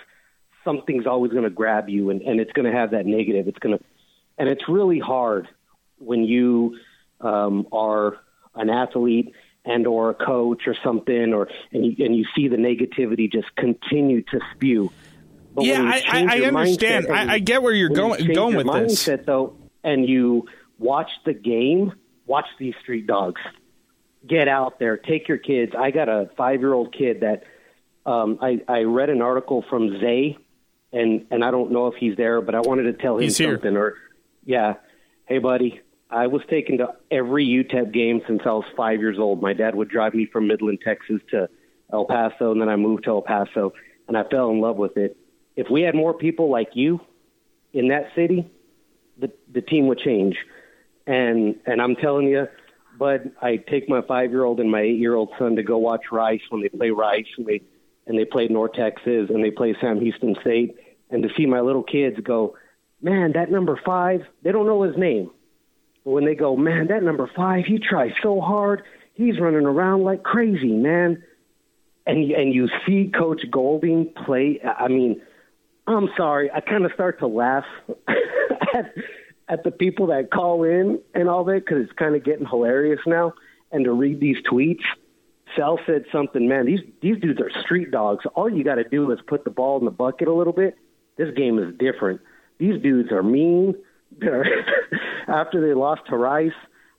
something's 0.64 1.06
always 1.06 1.32
going 1.32 1.44
to 1.44 1.50
grab 1.50 1.88
you, 1.88 2.10
and, 2.10 2.22
and 2.22 2.40
it's 2.40 2.52
going 2.52 2.70
to 2.70 2.76
have 2.76 2.92
that 2.92 3.04
negative. 3.04 3.48
It's 3.48 3.58
going 3.58 3.78
to, 3.78 3.84
and 4.38 4.48
it's 4.48 4.68
really 4.68 5.00
hard 5.00 5.48
when 5.98 6.24
you 6.24 6.78
um, 7.20 7.66
are 7.72 8.18
an 8.54 8.70
athlete 8.70 9.34
and 9.64 9.86
or 9.86 10.10
a 10.10 10.14
coach 10.14 10.62
or 10.66 10.76
something, 10.84 11.32
or 11.32 11.48
and 11.72 11.86
you, 11.86 12.04
and 12.04 12.16
you 12.16 12.24
see 12.34 12.48
the 12.48 12.56
negativity 12.56 13.30
just 13.30 13.54
continue 13.56 14.22
to 14.22 14.40
spew. 14.54 14.90
But 15.54 15.64
yeah, 15.64 15.82
I, 15.82 16.02
I, 16.08 16.38
I 16.38 16.40
understand. 16.46 17.06
I, 17.08 17.34
I, 17.34 17.38
get 17.38 17.62
where 17.62 17.72
you're 17.72 17.88
going 17.88 18.24
you 18.24 18.34
going 18.34 18.56
with 18.56 18.66
mindset, 18.66 19.18
this. 19.18 19.26
Though, 19.26 19.56
and 19.84 20.08
you 20.08 20.48
watch 20.78 21.10
the 21.24 21.32
game, 21.32 21.92
watch 22.26 22.46
these 22.58 22.74
street 22.82 23.06
dogs. 23.06 23.40
Get 24.26 24.48
out 24.48 24.78
there, 24.78 24.96
take 24.96 25.28
your 25.28 25.38
kids. 25.38 25.72
I 25.78 25.90
got 25.90 26.08
a 26.08 26.30
five 26.36 26.60
year 26.60 26.72
old 26.72 26.94
kid 26.94 27.20
that 27.20 27.44
um, 28.06 28.38
I, 28.40 28.60
I 28.66 28.80
read 28.82 29.10
an 29.10 29.22
article 29.22 29.64
from 29.68 30.00
Zay, 30.00 30.38
and 30.92 31.26
and 31.30 31.44
I 31.44 31.50
don't 31.50 31.70
know 31.70 31.86
if 31.86 31.94
he's 31.94 32.16
there, 32.16 32.40
but 32.40 32.54
I 32.54 32.60
wanted 32.60 32.84
to 32.84 32.94
tell 32.94 33.16
him 33.16 33.22
he's 33.22 33.36
something. 33.36 33.72
Here. 33.72 33.80
Or 33.80 33.94
yeah, 34.44 34.74
hey 35.26 35.38
buddy, 35.38 35.80
I 36.10 36.26
was 36.26 36.42
taken 36.48 36.78
to 36.78 36.94
every 37.10 37.46
UTEP 37.46 37.92
game 37.92 38.20
since 38.26 38.42
I 38.44 38.50
was 38.50 38.64
five 38.76 39.00
years 39.00 39.18
old. 39.18 39.42
My 39.42 39.52
dad 39.52 39.74
would 39.74 39.88
drive 39.88 40.14
me 40.14 40.26
from 40.26 40.46
Midland, 40.46 40.80
Texas 40.84 41.20
to 41.30 41.48
El 41.92 42.04
Paso, 42.04 42.52
and 42.52 42.60
then 42.60 42.68
I 42.68 42.76
moved 42.76 43.04
to 43.04 43.10
El 43.10 43.22
Paso, 43.22 43.72
and 44.06 44.16
I 44.16 44.24
fell 44.24 44.50
in 44.50 44.60
love 44.60 44.76
with 44.76 44.96
it. 44.96 45.16
If 45.56 45.68
we 45.70 45.82
had 45.82 45.94
more 45.94 46.14
people 46.14 46.50
like 46.50 46.70
you 46.74 47.00
in 47.72 47.88
that 47.88 48.10
city, 48.14 48.50
the 49.18 49.32
the 49.52 49.62
team 49.62 49.86
would 49.88 49.98
change. 49.98 50.36
And 51.06 51.56
and 51.66 51.80
I'm 51.80 51.96
telling 51.96 52.28
you, 52.28 52.48
Bud, 52.98 53.32
I 53.40 53.56
take 53.56 53.88
my 53.88 54.02
five 54.02 54.30
year 54.30 54.44
old 54.44 54.60
and 54.60 54.70
my 54.70 54.82
eight 54.82 54.98
year 54.98 55.14
old 55.14 55.30
son 55.38 55.56
to 55.56 55.62
go 55.62 55.78
watch 55.78 56.12
Rice 56.12 56.42
when 56.50 56.62
they 56.62 56.68
play 56.68 56.90
Rice 56.90 57.26
and 57.38 57.46
they 57.46 57.62
and 58.06 58.18
they 58.18 58.24
play 58.24 58.48
North 58.48 58.72
Texas 58.74 59.30
and 59.30 59.42
they 59.42 59.50
play 59.50 59.74
Sam 59.80 60.00
Houston 60.00 60.36
State, 60.40 60.76
and 61.10 61.22
to 61.22 61.28
see 61.36 61.46
my 61.46 61.60
little 61.60 61.82
kids 61.82 62.18
go, 62.20 62.56
man, 63.00 63.32
that 63.32 63.50
number 63.50 63.80
five, 63.84 64.22
they 64.42 64.52
don't 64.52 64.66
know 64.66 64.82
his 64.82 64.96
name 64.96 65.30
when 66.04 66.24
they 66.24 66.34
go, 66.34 66.56
man, 66.56 66.88
that 66.88 67.02
number 67.02 67.28
five, 67.34 67.64
he 67.64 67.78
tries 67.78 68.12
so 68.22 68.40
hard. 68.40 68.82
He's 69.14 69.40
running 69.40 69.66
around 69.66 70.02
like 70.02 70.22
crazy, 70.22 70.72
man. 70.72 71.22
And 72.06 72.30
and 72.30 72.52
you 72.52 72.68
see 72.86 73.10
Coach 73.16 73.42
Golding 73.50 74.12
play. 74.24 74.60
I 74.62 74.88
mean, 74.88 75.22
I'm 75.86 76.08
sorry, 76.16 76.50
I 76.50 76.60
kind 76.60 76.84
of 76.84 76.92
start 76.92 77.18
to 77.20 77.26
laugh 77.26 77.64
at 78.74 78.92
at 79.48 79.64
the 79.64 79.70
people 79.70 80.08
that 80.08 80.30
call 80.30 80.64
in 80.64 81.00
and 81.14 81.28
all 81.28 81.44
that 81.44 81.64
because 81.64 81.84
it's 81.84 81.92
kind 81.92 82.14
of 82.14 82.24
getting 82.24 82.46
hilarious 82.46 83.00
now. 83.06 83.32
And 83.72 83.84
to 83.84 83.92
read 83.92 84.20
these 84.20 84.36
tweets, 84.50 84.82
Sal 85.56 85.78
said 85.86 86.04
something, 86.12 86.46
man. 86.46 86.66
These 86.66 86.80
these 87.00 87.18
dudes 87.18 87.40
are 87.40 87.50
street 87.62 87.90
dogs. 87.90 88.24
All 88.34 88.50
you 88.50 88.64
got 88.64 88.76
to 88.76 88.84
do 88.84 89.10
is 89.10 89.18
put 89.26 89.44
the 89.44 89.50
ball 89.50 89.78
in 89.78 89.84
the 89.84 89.90
bucket 89.90 90.28
a 90.28 90.32
little 90.34 90.52
bit. 90.52 90.76
This 91.16 91.34
game 91.34 91.58
is 91.58 91.74
different. 91.78 92.20
These 92.58 92.82
dudes 92.82 93.10
are 93.12 93.22
mean 93.22 93.74
after 95.28 95.60
they 95.60 95.74
lost 95.74 96.02
to 96.08 96.16
Rice, 96.16 96.52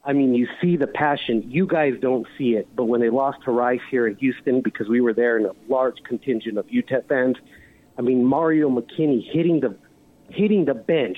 I 0.03 0.13
mean, 0.13 0.35
you 0.35 0.47
see 0.61 0.77
the 0.77 0.87
passion. 0.87 1.43
You 1.47 1.65
guys 1.65 1.93
don't 1.99 2.27
see 2.37 2.51
it, 2.53 2.67
but 2.75 2.85
when 2.85 3.01
they 3.01 3.09
lost 3.09 3.39
to 3.45 3.51
Rice 3.51 3.81
here 3.89 4.07
in 4.07 4.15
Houston, 4.17 4.61
because 4.61 4.87
we 4.87 5.01
were 5.01 5.13
there 5.13 5.37
in 5.37 5.45
a 5.45 5.51
large 5.67 6.03
contingent 6.03 6.57
of 6.57 6.67
UTEP 6.67 7.07
fans, 7.07 7.37
I 7.97 8.01
mean, 8.01 8.23
Mario 8.23 8.69
McKinney 8.69 9.23
hitting 9.31 9.61
the 9.61 9.75
hitting 10.29 10.65
the 10.65 10.73
bench 10.73 11.17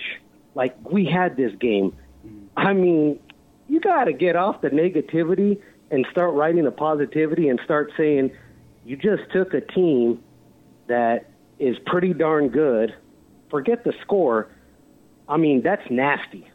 like 0.56 0.76
we 0.90 1.06
had 1.06 1.38
this 1.38 1.54
game. 1.60 1.96
I 2.56 2.74
mean, 2.74 3.20
you 3.68 3.80
got 3.80 4.06
to 4.06 4.14
get 4.14 4.36
off 4.36 4.62
the 4.62 4.70
negativity 4.70 5.62
and 5.92 6.06
start 6.12 6.34
writing 6.34 6.64
the 6.64 6.72
positivity 6.72 7.50
and 7.50 7.60
start 7.64 7.92
saying 7.98 8.32
you 8.86 8.96
just 8.96 9.24
took 9.32 9.54
a 9.54 9.62
team 9.62 10.22
that 10.88 11.30
is 11.60 11.78
pretty 11.86 12.14
darn 12.14 12.50
good. 12.50 12.96
Forget 13.50 13.84
the 13.84 13.94
score 14.02 14.50
I 15.30 15.38
mean, 15.38 15.62
that's 15.63 15.90
nasty. 15.90 16.48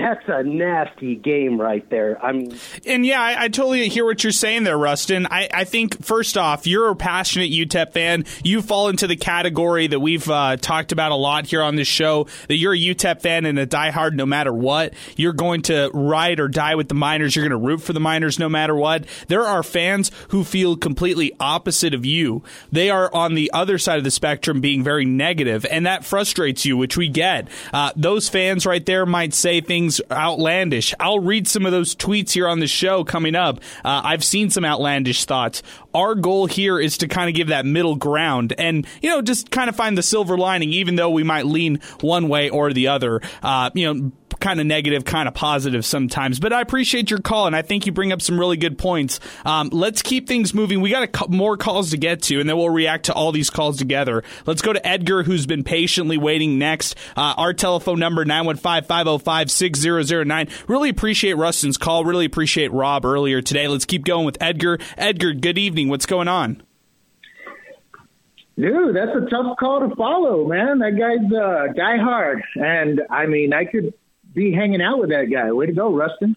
That's 0.00 0.24
a 0.28 0.42
nasty 0.42 1.14
game 1.14 1.60
right 1.60 1.88
there. 1.90 2.24
I 2.24 2.32
mean, 2.32 2.56
and 2.86 3.04
yeah, 3.04 3.20
I, 3.20 3.44
I, 3.44 3.48
totally 3.48 3.88
hear 3.90 4.06
what 4.06 4.24
you're 4.24 4.32
saying 4.32 4.64
there, 4.64 4.78
Rustin. 4.78 5.26
I, 5.26 5.48
I, 5.52 5.64
think 5.64 6.02
first 6.02 6.38
off, 6.38 6.66
you're 6.66 6.88
a 6.88 6.96
passionate 6.96 7.50
UTEP 7.50 7.92
fan. 7.92 8.24
You 8.42 8.62
fall 8.62 8.88
into 8.88 9.06
the 9.06 9.16
category 9.16 9.88
that 9.88 10.00
we've 10.00 10.28
uh, 10.30 10.56
talked 10.56 10.92
about 10.92 11.12
a 11.12 11.16
lot 11.16 11.46
here 11.46 11.62
on 11.62 11.76
this 11.76 11.86
show. 11.86 12.28
That 12.48 12.56
you're 12.56 12.72
a 12.72 12.78
UTEP 12.78 13.20
fan 13.20 13.44
and 13.44 13.58
a 13.58 13.66
diehard 13.66 14.14
no 14.14 14.24
matter 14.24 14.54
what. 14.54 14.94
You're 15.16 15.34
going 15.34 15.60
to 15.62 15.90
ride 15.92 16.40
or 16.40 16.48
die 16.48 16.76
with 16.76 16.88
the 16.88 16.94
Miners. 16.94 17.36
You're 17.36 17.46
going 17.46 17.60
to 17.60 17.66
root 17.66 17.82
for 17.82 17.92
the 17.92 18.00
Miners 18.00 18.38
no 18.38 18.48
matter 18.48 18.74
what. 18.74 19.04
There 19.28 19.44
are 19.44 19.62
fans 19.62 20.10
who 20.28 20.44
feel 20.44 20.78
completely 20.78 21.32
opposite 21.38 21.92
of 21.92 22.06
you. 22.06 22.42
They 22.72 22.88
are 22.88 23.12
on 23.14 23.34
the 23.34 23.50
other 23.52 23.76
side 23.76 23.98
of 23.98 24.04
the 24.04 24.10
spectrum, 24.10 24.62
being 24.62 24.82
very 24.82 25.04
negative, 25.04 25.66
and 25.66 25.84
that 25.84 26.06
frustrates 26.06 26.64
you, 26.64 26.78
which 26.78 26.96
we 26.96 27.08
get. 27.08 27.48
Uh, 27.70 27.92
those 27.96 28.30
fans 28.30 28.64
right 28.64 28.86
there 28.86 29.04
might 29.04 29.34
say 29.34 29.60
things 29.60 29.89
things 29.90 30.10
outlandish. 30.10 30.94
I'll 31.00 31.18
read 31.18 31.48
some 31.48 31.66
of 31.66 31.72
those 31.72 31.94
tweets 31.94 32.32
here 32.32 32.48
on 32.48 32.60
the 32.60 32.66
show 32.66 33.04
coming 33.04 33.34
up. 33.34 33.58
Uh, 33.84 34.02
I've 34.04 34.24
seen 34.24 34.50
some 34.50 34.64
outlandish 34.64 35.24
thoughts. 35.24 35.62
Our 35.94 36.14
goal 36.14 36.46
here 36.46 36.78
is 36.78 36.98
to 36.98 37.08
kind 37.08 37.28
of 37.28 37.34
give 37.34 37.48
that 37.48 37.66
middle 37.66 37.96
ground 37.96 38.54
and, 38.58 38.86
you 39.02 39.10
know, 39.10 39.22
just 39.22 39.50
kind 39.50 39.68
of 39.68 39.76
find 39.76 39.98
the 39.98 40.02
silver 40.02 40.36
lining, 40.36 40.72
even 40.72 40.96
though 40.96 41.10
we 41.10 41.24
might 41.24 41.46
lean 41.46 41.80
one 42.00 42.28
way 42.28 42.48
or 42.50 42.72
the 42.72 42.88
other. 42.88 43.20
Uh, 43.42 43.70
you 43.74 43.92
know, 43.92 44.12
kind 44.40 44.60
of 44.60 44.66
negative, 44.66 45.04
kind 45.04 45.28
of 45.28 45.34
positive 45.34 45.84
sometimes. 45.84 46.40
But 46.40 46.52
I 46.52 46.60
appreciate 46.60 47.10
your 47.10 47.20
call, 47.20 47.46
and 47.46 47.54
I 47.54 47.62
think 47.62 47.86
you 47.86 47.92
bring 47.92 48.12
up 48.12 48.22
some 48.22 48.38
really 48.38 48.56
good 48.56 48.78
points. 48.78 49.20
Um, 49.44 49.68
let's 49.72 50.02
keep 50.02 50.26
things 50.26 50.54
moving. 50.54 50.80
We 50.80 50.90
got 50.90 51.22
a, 51.22 51.28
more 51.28 51.56
calls 51.56 51.90
to 51.90 51.96
get 51.96 52.22
to, 52.22 52.40
and 52.40 52.48
then 52.48 52.56
we'll 52.56 52.70
react 52.70 53.06
to 53.06 53.12
all 53.12 53.30
these 53.32 53.50
calls 53.50 53.76
together. 53.76 54.22
Let's 54.46 54.62
go 54.62 54.72
to 54.72 54.86
Edgar, 54.86 55.22
who's 55.22 55.46
been 55.46 55.62
patiently 55.62 56.18
waiting 56.18 56.58
next. 56.58 56.96
Uh, 57.16 57.34
our 57.36 57.52
telephone 57.52 57.98
number, 57.98 58.24
915-505-6009. 58.24 60.68
Really 60.68 60.88
appreciate 60.88 61.34
Rustin's 61.34 61.78
call. 61.78 62.04
Really 62.04 62.26
appreciate 62.26 62.72
Rob 62.72 63.04
earlier 63.04 63.42
today. 63.42 63.68
Let's 63.68 63.84
keep 63.84 64.04
going 64.04 64.24
with 64.24 64.38
Edgar. 64.40 64.78
Edgar, 64.96 65.34
good 65.34 65.58
evening. 65.58 65.88
What's 65.88 66.06
going 66.06 66.28
on? 66.28 66.62
Dude, 68.60 68.94
that's 68.94 69.16
a 69.16 69.30
tough 69.30 69.56
call 69.58 69.88
to 69.88 69.96
follow, 69.96 70.46
man. 70.46 70.80
That 70.80 70.98
guy's 70.98 71.32
uh, 71.32 71.72
hard, 72.02 72.42
and 72.56 73.00
I 73.08 73.24
mean, 73.24 73.54
I 73.54 73.64
could 73.64 73.94
be 74.34 74.52
hanging 74.52 74.82
out 74.82 74.98
with 74.98 75.10
that 75.10 75.26
guy. 75.32 75.52
Way 75.52 75.66
to 75.66 75.72
go, 75.72 75.94
Rustin. 75.94 76.36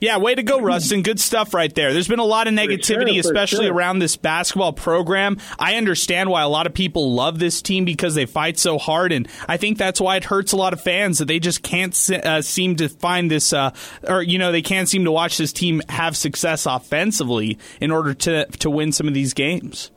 Yeah, 0.00 0.18
way 0.18 0.34
to 0.34 0.42
go, 0.42 0.60
Rustin. 0.60 1.02
Good 1.02 1.20
stuff 1.20 1.54
right 1.54 1.72
there. 1.74 1.92
There's 1.92 2.08
been 2.08 2.18
a 2.18 2.24
lot 2.24 2.48
of 2.48 2.54
negativity, 2.54 3.12
sure, 3.12 3.20
especially 3.20 3.66
sure. 3.66 3.74
around 3.74 4.00
this 4.00 4.16
basketball 4.16 4.72
program. 4.72 5.38
I 5.58 5.76
understand 5.76 6.28
why 6.28 6.42
a 6.42 6.48
lot 6.48 6.66
of 6.66 6.74
people 6.74 7.12
love 7.12 7.38
this 7.38 7.62
team 7.62 7.84
because 7.84 8.14
they 8.14 8.26
fight 8.26 8.58
so 8.58 8.78
hard, 8.78 9.12
and 9.12 9.28
I 9.46 9.56
think 9.56 9.78
that's 9.78 10.00
why 10.00 10.16
it 10.16 10.24
hurts 10.24 10.52
a 10.52 10.56
lot 10.56 10.72
of 10.72 10.80
fans 10.80 11.18
that 11.18 11.26
they 11.26 11.38
just 11.38 11.62
can't 11.62 11.96
uh, 12.10 12.42
seem 12.42 12.76
to 12.76 12.88
find 12.88 13.30
this, 13.30 13.52
uh, 13.52 13.70
or 14.02 14.22
you 14.22 14.38
know, 14.38 14.50
they 14.50 14.62
can't 14.62 14.88
seem 14.88 15.04
to 15.04 15.12
watch 15.12 15.38
this 15.38 15.52
team 15.52 15.82
have 15.88 16.16
success 16.16 16.66
offensively 16.66 17.58
in 17.80 17.90
order 17.90 18.14
to 18.14 18.46
to 18.46 18.70
win 18.70 18.92
some 18.92 19.06
of 19.06 19.14
these 19.14 19.34
games 19.34 19.90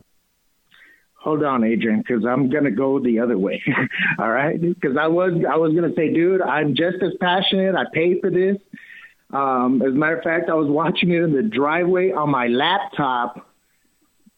hold 1.25 1.43
on, 1.43 1.63
Adrian, 1.63 2.03
because 2.07 2.23
I'm 2.23 2.49
gonna 2.49 2.71
go 2.71 2.99
the 2.99 3.19
other 3.19 3.37
way. 3.37 3.61
All 4.19 4.29
right, 4.29 4.61
because 4.61 4.95
I 4.95 5.07
was 5.07 5.33
I 5.51 5.57
was 5.57 5.73
gonna 5.73 5.93
say, 5.95 6.13
dude, 6.13 6.41
I'm 6.41 6.75
just 6.75 6.97
as 7.01 7.13
passionate. 7.19 7.75
I 7.75 7.83
paid 7.91 8.21
for 8.21 8.29
this. 8.29 8.57
Um, 9.33 9.81
as 9.81 9.89
a 9.89 9.95
matter 9.95 10.17
of 10.17 10.23
fact, 10.23 10.49
I 10.49 10.53
was 10.53 10.69
watching 10.69 11.09
it 11.11 11.23
in 11.23 11.33
the 11.33 11.41
driveway 11.41 12.11
on 12.11 12.29
my 12.29 12.47
laptop 12.47 13.49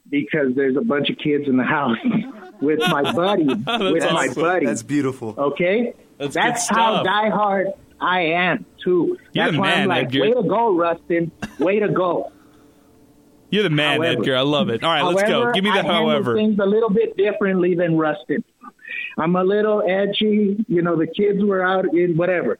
because 0.10 0.56
there's 0.56 0.78
a 0.78 0.82
bunch 0.82 1.10
of 1.10 1.17
kids 1.17 1.43
in 1.47 1.58
the 1.58 1.65
house 1.65 1.97
with 2.62 2.80
my 2.80 3.12
buddy. 3.13 3.43
with 3.43 3.67
awesome. 3.67 4.13
my 4.13 4.34
buddy. 4.34 4.65
That's 4.65 4.82
beautiful. 4.82 5.36
Okay, 5.38 5.93
that's, 6.17 6.34
that's 6.34 6.69
how 6.69 7.04
diehard 7.04 7.73
I 8.00 8.21
am 8.21 8.65
too. 8.82 9.17
You're 9.34 9.45
that's 9.45 9.58
why 9.58 9.67
man, 9.71 9.82
I'm 9.82 9.88
like, 9.89 10.08
Edgar. 10.08 10.21
way 10.21 10.34
to 10.34 10.43
go, 10.43 10.73
Rustin. 10.73 11.32
Way 11.60 11.80
to 11.80 11.89
go. 11.89 12.32
You're 13.49 13.63
the 13.63 13.69
man, 13.69 13.97
however, 14.01 14.21
Edgar. 14.21 14.36
I 14.36 14.41
love 14.41 14.69
it. 14.69 14.83
All 14.83 14.91
right, 14.91 15.03
let's 15.03 15.27
go. 15.27 15.51
Give 15.53 15.63
me 15.63 15.71
the 15.71 15.79
I 15.79 15.83
however. 15.83 16.36
things 16.36 16.60
a 16.60 16.65
little 16.65 16.89
bit 16.89 17.15
differently 17.15 17.75
than 17.75 17.97
Rustin. 17.97 18.43
I'm 19.17 19.36
a 19.36 19.43
little 19.43 19.81
edgy. 19.81 20.63
You 20.67 20.81
know, 20.81 20.95
the 20.95 21.07
kids 21.07 21.43
were 21.43 21.63
out 21.65 21.86
in 21.93 22.17
whatever. 22.17 22.60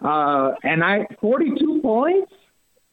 Uh, 0.00 0.52
and 0.62 0.82
I, 0.82 1.06
42 1.20 1.80
points, 1.80 2.32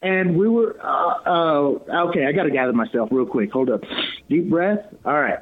and 0.02 0.38
we 0.38 0.47
were, 0.47 0.78
uh, 0.82 1.21
uh, 1.25 2.08
okay, 2.10 2.25
I 2.25 2.32
got 2.32 2.43
to 2.43 2.52
gather 2.52 2.73
myself 2.73 3.10
real 3.12 3.25
quick. 3.25 3.52
Hold 3.52 3.69
up. 3.69 3.84
Deep 4.30 4.49
breath. 4.49 4.86
All 5.06 5.19
right. 5.19 5.39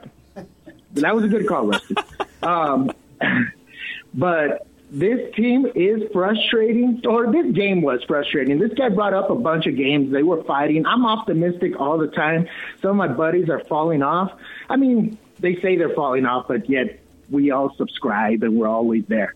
That 0.93 1.15
was 1.15 1.25
a 1.25 1.27
good 1.27 1.47
call, 1.47 1.67
Rustin. 1.67 1.97
um, 2.43 2.91
but 4.13 4.67
this 4.89 5.34
team 5.36 5.67
is 5.76 6.04
frustrating, 6.13 7.02
or 7.06 7.32
this 7.32 7.52
game 7.54 7.82
was 7.82 8.02
frustrating. 8.08 8.58
This 8.58 8.73
guy 8.73 8.89
brought 8.89 9.13
up 9.13 9.30
a 9.30 9.36
bunch 9.36 9.65
of 9.67 9.76
games 9.76 10.12
they 10.13 10.23
were 10.23 10.43
fighting. 10.43 10.86
I'm 10.86 11.06
optimistic 11.06 11.80
all 11.80 11.97
the 11.97 12.08
time. 12.08 12.47
Some 12.82 12.91
of 12.91 12.95
my 12.95 13.10
buddies 13.10 13.50
are 13.50 13.60
falling 13.65 14.02
off. 14.02 14.32
I 14.69 14.78
mean, 14.78 15.17
they 15.39 15.56
say 15.56 15.76
they're 15.76 15.93
falling 15.93 16.26
off, 16.26 16.47
but 16.47 16.69
yet 16.69 17.00
we 17.30 17.52
all 17.52 17.76
subscribe 17.76 18.43
and 18.43 18.56
we're 18.58 18.69
always 18.69 19.04
there. 19.08 19.34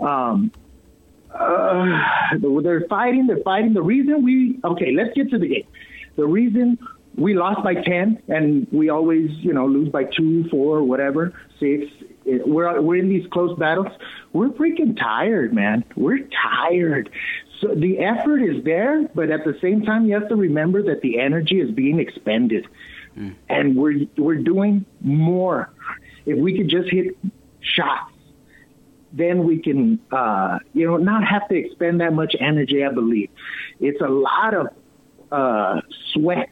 Um, 0.00 0.50
uh, 1.32 2.38
they're 2.62 2.86
fighting. 2.88 3.28
They're 3.28 3.42
fighting. 3.44 3.74
The 3.74 3.82
reason 3.82 4.24
we 4.24 4.58
okay, 4.64 4.92
let's 4.92 5.14
get 5.14 5.30
to 5.30 5.38
the 5.38 5.46
game. 5.46 5.66
The 6.16 6.26
reason 6.26 6.78
we 7.14 7.34
lost 7.34 7.62
by 7.62 7.74
ten, 7.74 8.20
and 8.26 8.66
we 8.72 8.88
always, 8.88 9.30
you 9.34 9.52
know, 9.52 9.66
lose 9.66 9.88
by 9.90 10.04
two, 10.04 10.48
four, 10.48 10.82
whatever, 10.82 11.32
six. 11.60 11.86
We're 12.24 12.80
we're 12.80 12.96
in 12.96 13.08
these 13.08 13.26
close 13.32 13.58
battles. 13.58 13.88
We're 14.32 14.50
freaking 14.50 14.98
tired, 14.98 15.52
man. 15.52 15.84
We're 15.96 16.28
tired. 16.42 17.10
So 17.60 17.74
the 17.74 17.98
effort 17.98 18.42
is 18.42 18.64
there, 18.64 19.08
but 19.14 19.30
at 19.30 19.44
the 19.44 19.56
same 19.60 19.82
time, 19.82 20.06
you 20.06 20.14
have 20.14 20.28
to 20.28 20.36
remember 20.36 20.82
that 20.84 21.02
the 21.02 21.18
energy 21.20 21.60
is 21.60 21.70
being 21.70 21.98
expended, 21.98 22.66
mm. 23.16 23.34
and 23.48 23.76
we're 23.76 24.06
we're 24.16 24.36
doing 24.36 24.84
more. 25.00 25.70
If 26.26 26.38
we 26.38 26.56
could 26.56 26.68
just 26.68 26.90
hit 26.90 27.16
shots, 27.60 28.12
then 29.12 29.44
we 29.44 29.58
can, 29.58 29.98
uh, 30.12 30.58
you 30.72 30.86
know, 30.86 30.96
not 30.96 31.24
have 31.26 31.48
to 31.48 31.54
expend 31.54 32.00
that 32.00 32.12
much 32.12 32.34
energy. 32.38 32.84
I 32.84 32.92
believe 32.92 33.30
it's 33.80 34.00
a 34.00 34.08
lot 34.08 34.54
of 34.54 34.68
uh, 35.32 35.80
sweat 36.12 36.50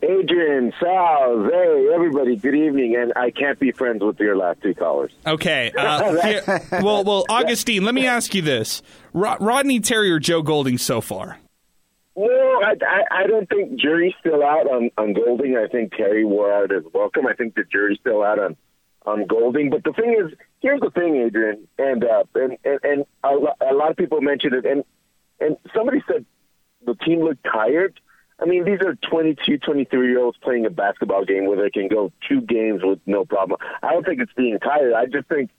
Adrian, 0.00 0.72
Sal, 0.78 1.48
hey, 1.50 1.88
everybody, 1.92 2.36
good 2.36 2.54
evening. 2.54 2.94
And 2.96 3.12
I 3.16 3.32
can't 3.32 3.58
be 3.58 3.72
friends 3.72 4.00
with 4.02 4.20
your 4.20 4.36
last 4.36 4.62
two 4.62 4.72
callers. 4.74 5.10
Okay. 5.26 5.72
Uh, 5.76 6.22
here, 6.22 6.44
well, 6.70 7.02
well, 7.02 7.24
Augustine, 7.28 7.84
let 7.84 7.94
me 7.94 8.06
ask 8.06 8.32
you 8.34 8.42
this: 8.42 8.80
Rodney 9.12 9.80
Terry 9.80 10.12
or 10.12 10.20
Joe 10.20 10.42
Golding 10.42 10.78
so 10.78 11.00
far? 11.00 11.38
Well, 12.18 12.64
I, 12.64 12.74
I, 12.84 13.20
I 13.20 13.26
don't 13.28 13.48
think 13.48 13.78
jury's 13.78 14.12
still 14.18 14.42
out 14.42 14.66
on, 14.66 14.90
on 14.98 15.12
Golding. 15.12 15.56
I 15.56 15.68
think 15.68 15.92
Terry 15.92 16.24
wore 16.24 16.52
out 16.52 16.72
his 16.72 16.82
welcome. 16.92 17.28
I 17.28 17.34
think 17.34 17.54
the 17.54 17.62
jury's 17.62 18.00
still 18.00 18.24
out 18.24 18.40
on 18.40 18.56
on 19.06 19.28
Golding. 19.28 19.70
But 19.70 19.84
the 19.84 19.92
thing 19.92 20.16
is, 20.18 20.36
here's 20.58 20.80
the 20.80 20.90
thing, 20.90 21.14
Adrian, 21.14 21.68
and 21.78 22.02
uh, 22.02 22.24
and 22.34 22.58
and, 22.64 22.80
and 22.82 23.04
a, 23.22 23.28
a 23.70 23.72
lot 23.72 23.92
of 23.92 23.96
people 23.96 24.20
mentioned 24.20 24.54
it, 24.54 24.66
and 24.66 24.82
and 25.38 25.58
somebody 25.72 26.02
said 26.08 26.26
the 26.84 26.96
team 26.96 27.20
looked 27.20 27.44
tired. 27.44 28.00
I 28.42 28.46
mean, 28.46 28.64
these 28.64 28.80
are 28.84 28.96
22, 29.08 29.58
23 29.58 30.08
year 30.08 30.18
olds 30.18 30.38
playing 30.42 30.66
a 30.66 30.70
basketball 30.70 31.24
game 31.24 31.46
where 31.46 31.62
they 31.62 31.70
can 31.70 31.86
go 31.86 32.10
two 32.28 32.40
games 32.40 32.80
with 32.82 32.98
no 33.06 33.26
problem. 33.26 33.60
I 33.80 33.92
don't 33.92 34.04
think 34.04 34.20
it's 34.20 34.32
being 34.32 34.58
tired. 34.58 34.92
I 34.92 35.06
just 35.06 35.28
think 35.28 35.50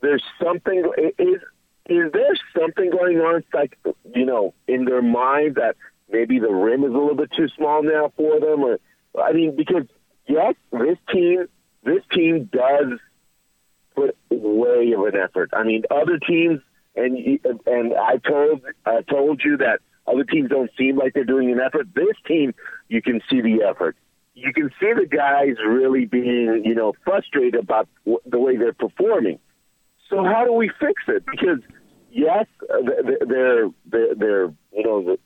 there's 0.00 0.24
something. 0.42 0.82
Is 1.18 1.42
is 1.90 2.12
there 2.12 2.34
something 2.58 2.88
going 2.88 3.18
on, 3.18 3.44
like 3.52 3.76
you 4.14 4.24
know, 4.24 4.54
in 4.66 4.86
their 4.86 5.02
mind 5.02 5.56
that 5.56 5.76
maybe 6.12 6.38
the 6.38 6.52
rim 6.52 6.84
is 6.84 6.90
a 6.90 6.98
little 6.98 7.14
bit 7.14 7.30
too 7.36 7.48
small 7.56 7.82
now 7.82 8.12
for 8.16 8.40
them, 8.40 8.62
or 8.64 8.78
I 9.20 9.32
mean, 9.32 9.56
because 9.56 9.86
yes, 10.26 10.54
this 10.72 10.98
team 11.12 11.46
this 11.82 12.02
team 12.12 12.48
does 12.52 12.98
put 13.94 14.16
way 14.30 14.92
of 14.92 15.04
an 15.04 15.20
effort. 15.20 15.50
I 15.52 15.64
mean, 15.64 15.82
other 15.90 16.18
teams, 16.18 16.60
and 16.96 17.16
and 17.66 17.94
I 17.94 18.16
told 18.18 18.62
I 18.84 19.02
told 19.02 19.42
you 19.44 19.56
that 19.58 19.80
other 20.06 20.24
teams 20.24 20.50
don't 20.50 20.70
seem 20.78 20.96
like 20.96 21.14
they're 21.14 21.24
doing 21.24 21.50
an 21.52 21.60
effort. 21.60 21.88
This 21.94 22.16
team, 22.26 22.54
you 22.88 23.02
can 23.02 23.20
see 23.30 23.40
the 23.40 23.64
effort. 23.68 23.96
You 24.34 24.52
can 24.52 24.70
see 24.80 24.92
the 24.94 25.06
guys 25.06 25.56
really 25.66 26.06
being, 26.06 26.62
you 26.64 26.74
know, 26.74 26.94
frustrated 27.04 27.56
about 27.56 27.88
the 28.04 28.38
way 28.38 28.56
they're 28.56 28.72
performing. 28.72 29.38
So 30.08 30.24
how 30.24 30.44
do 30.44 30.52
we 30.52 30.70
fix 30.80 31.02
it? 31.08 31.24
Because 31.26 31.60
yes, 32.10 32.46
they're 33.26 33.68
they're, 33.86 34.14
they're 34.14 34.44
you 34.72 34.84
know 34.84 35.16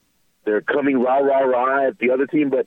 they're 0.45 0.61
coming 0.61 1.01
rah 1.01 1.19
rah 1.19 1.41
rah 1.41 1.89
at 1.89 1.99
the 1.99 2.11
other 2.11 2.27
team, 2.27 2.51
but 2.51 2.67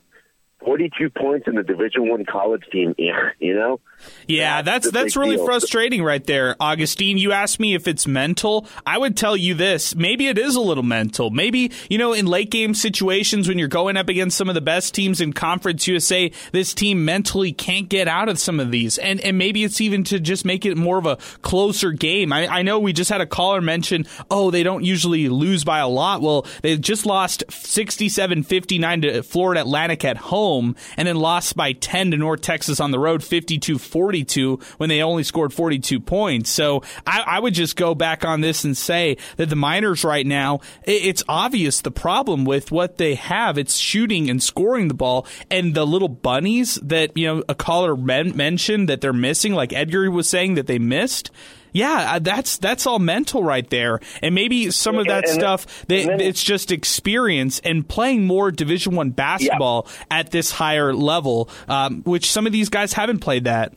42 0.64 1.10
points 1.10 1.46
in 1.46 1.54
the 1.54 1.62
Division 1.62 2.08
One 2.08 2.24
college 2.24 2.64
team. 2.72 2.94
You 2.98 3.54
know. 3.54 3.80
Yeah, 4.26 4.62
that's 4.62 4.90
that's, 4.90 5.16
really 5.16 5.36
deal. 5.36 5.46
frustrating 5.46 6.02
right 6.02 6.24
there, 6.24 6.54
Augustine. 6.60 7.18
You 7.18 7.32
asked 7.32 7.58
me 7.58 7.74
if 7.74 7.88
it's 7.88 8.06
mental. 8.06 8.66
I 8.86 8.98
would 8.98 9.16
tell 9.16 9.36
you 9.36 9.54
this: 9.54 9.94
maybe 9.94 10.28
it 10.28 10.38
is 10.38 10.54
a 10.54 10.60
little 10.60 10.82
mental. 10.82 11.30
Maybe 11.30 11.72
you 11.88 11.98
know, 11.98 12.12
in 12.12 12.26
late 12.26 12.50
game 12.50 12.74
situations 12.74 13.48
when 13.48 13.58
you're 13.58 13.68
going 13.68 13.96
up 13.96 14.08
against 14.08 14.36
some 14.36 14.48
of 14.48 14.54
the 14.54 14.60
best 14.60 14.94
teams 14.94 15.20
in 15.20 15.32
Conference 15.32 15.86
USA, 15.86 16.30
this 16.52 16.74
team 16.74 17.04
mentally 17.04 17.52
can't 17.52 17.88
get 17.88 18.06
out 18.08 18.28
of 18.28 18.38
some 18.38 18.60
of 18.60 18.70
these, 18.70 18.98
and 18.98 19.20
and 19.20 19.38
maybe 19.38 19.64
it's 19.64 19.80
even 19.80 20.04
to 20.04 20.20
just 20.20 20.44
make 20.44 20.66
it 20.66 20.76
more 20.76 20.98
of 20.98 21.06
a 21.06 21.16
closer 21.42 21.92
game. 21.92 22.32
I, 22.32 22.46
I 22.46 22.62
know 22.62 22.78
we 22.78 22.92
just 22.92 23.10
had 23.10 23.20
a 23.20 23.26
caller 23.26 23.60
mention, 23.60 24.06
oh, 24.30 24.50
they 24.50 24.62
don't 24.62 24.84
usually 24.84 25.28
lose 25.28 25.64
by 25.64 25.78
a 25.78 25.88
lot. 25.88 26.20
Well, 26.20 26.46
they 26.62 26.76
just 26.76 27.06
lost 27.06 27.44
67-59 27.48 29.02
to 29.02 29.22
Florida 29.22 29.62
Atlantic 29.62 30.04
at 30.04 30.16
home 30.16 30.38
home 30.38 30.76
and 30.96 31.08
then 31.08 31.16
lost 31.16 31.56
by 31.56 31.72
10 31.72 32.12
to 32.12 32.16
North 32.16 32.40
Texas 32.40 32.80
on 32.80 32.90
the 32.90 32.98
road 32.98 33.22
52 33.22 33.78
42 33.88 34.60
when 34.76 34.88
they 34.88 35.02
only 35.02 35.24
scored 35.24 35.52
42 35.52 36.00
points. 36.00 36.50
So 36.50 36.82
I, 37.06 37.24
I, 37.26 37.40
would 37.40 37.54
just 37.54 37.76
go 37.76 37.94
back 37.94 38.24
on 38.24 38.40
this 38.40 38.64
and 38.64 38.76
say 38.76 39.16
that 39.36 39.48
the 39.48 39.56
Miners 39.56 40.04
right 40.04 40.26
now, 40.26 40.60
it, 40.84 41.02
it's 41.04 41.24
obvious 41.28 41.80
the 41.80 41.90
problem 41.90 42.44
with 42.44 42.70
what 42.70 42.98
they 42.98 43.14
have. 43.16 43.58
It's 43.58 43.76
shooting 43.76 44.30
and 44.30 44.42
scoring 44.42 44.88
the 44.88 44.94
ball 44.94 45.26
and 45.50 45.74
the 45.74 45.86
little 45.86 46.08
bunnies 46.08 46.76
that, 46.76 47.16
you 47.16 47.26
know, 47.26 47.42
a 47.48 47.54
caller 47.54 47.96
men- 47.96 48.36
mentioned 48.36 48.88
that 48.88 49.00
they're 49.00 49.12
missing, 49.12 49.54
like 49.54 49.72
Edgar 49.72 50.10
was 50.10 50.28
saying 50.28 50.54
that 50.54 50.66
they 50.66 50.78
missed 50.78 51.30
yeah, 51.72 52.14
uh, 52.14 52.18
that's 52.18 52.58
that's 52.58 52.86
all 52.86 52.98
mental 52.98 53.42
right 53.42 53.68
there, 53.70 54.00
and 54.22 54.34
maybe 54.34 54.70
some 54.70 54.98
of 54.98 55.06
that 55.06 55.24
and, 55.24 55.34
stuff 55.34 55.86
then, 55.86 56.20
it's 56.20 56.42
just 56.42 56.72
experience 56.72 57.60
and 57.60 57.86
playing 57.88 58.26
more 58.26 58.50
Division 58.50 58.94
One 58.94 59.10
basketball 59.10 59.86
yeah. 59.88 60.18
at 60.18 60.30
this 60.30 60.50
higher 60.50 60.94
level, 60.94 61.48
um, 61.68 62.02
which 62.02 62.30
some 62.30 62.46
of 62.46 62.52
these 62.52 62.68
guys 62.68 62.92
haven't 62.92 63.20
played 63.20 63.44
that. 63.44 63.72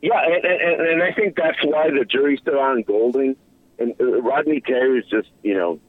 Yeah, 0.00 0.20
and, 0.24 0.44
and, 0.44 0.88
and 0.88 1.02
I 1.02 1.12
think 1.12 1.36
that's 1.36 1.58
why 1.64 1.90
the 1.90 2.04
jury's 2.04 2.40
still 2.40 2.58
on 2.58 2.82
Golding, 2.82 3.36
and 3.78 3.94
uh, 4.00 4.22
Rodney 4.22 4.60
Terry 4.60 5.00
is 5.00 5.06
just 5.10 5.28
you 5.42 5.54
know 5.54 5.80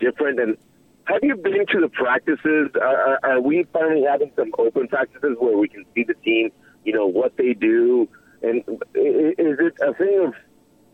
different. 0.00 0.40
And 0.40 0.56
have 1.04 1.20
you 1.22 1.36
been 1.36 1.66
to 1.66 1.80
the 1.80 1.88
practices? 1.88 2.70
Are, 2.80 3.18
are 3.22 3.40
we 3.40 3.64
finally 3.72 4.04
having 4.08 4.32
some 4.36 4.52
open 4.58 4.88
practices 4.88 5.36
where 5.38 5.56
we 5.56 5.68
can 5.68 5.84
see 5.94 6.04
the 6.04 6.14
team, 6.14 6.50
you 6.84 6.92
know, 6.92 7.06
what 7.06 7.36
they 7.36 7.54
do? 7.54 8.08
And 8.42 8.58
is 8.94 9.58
it 9.58 9.74
a 9.80 9.94
thing 9.94 10.18
of 10.26 10.34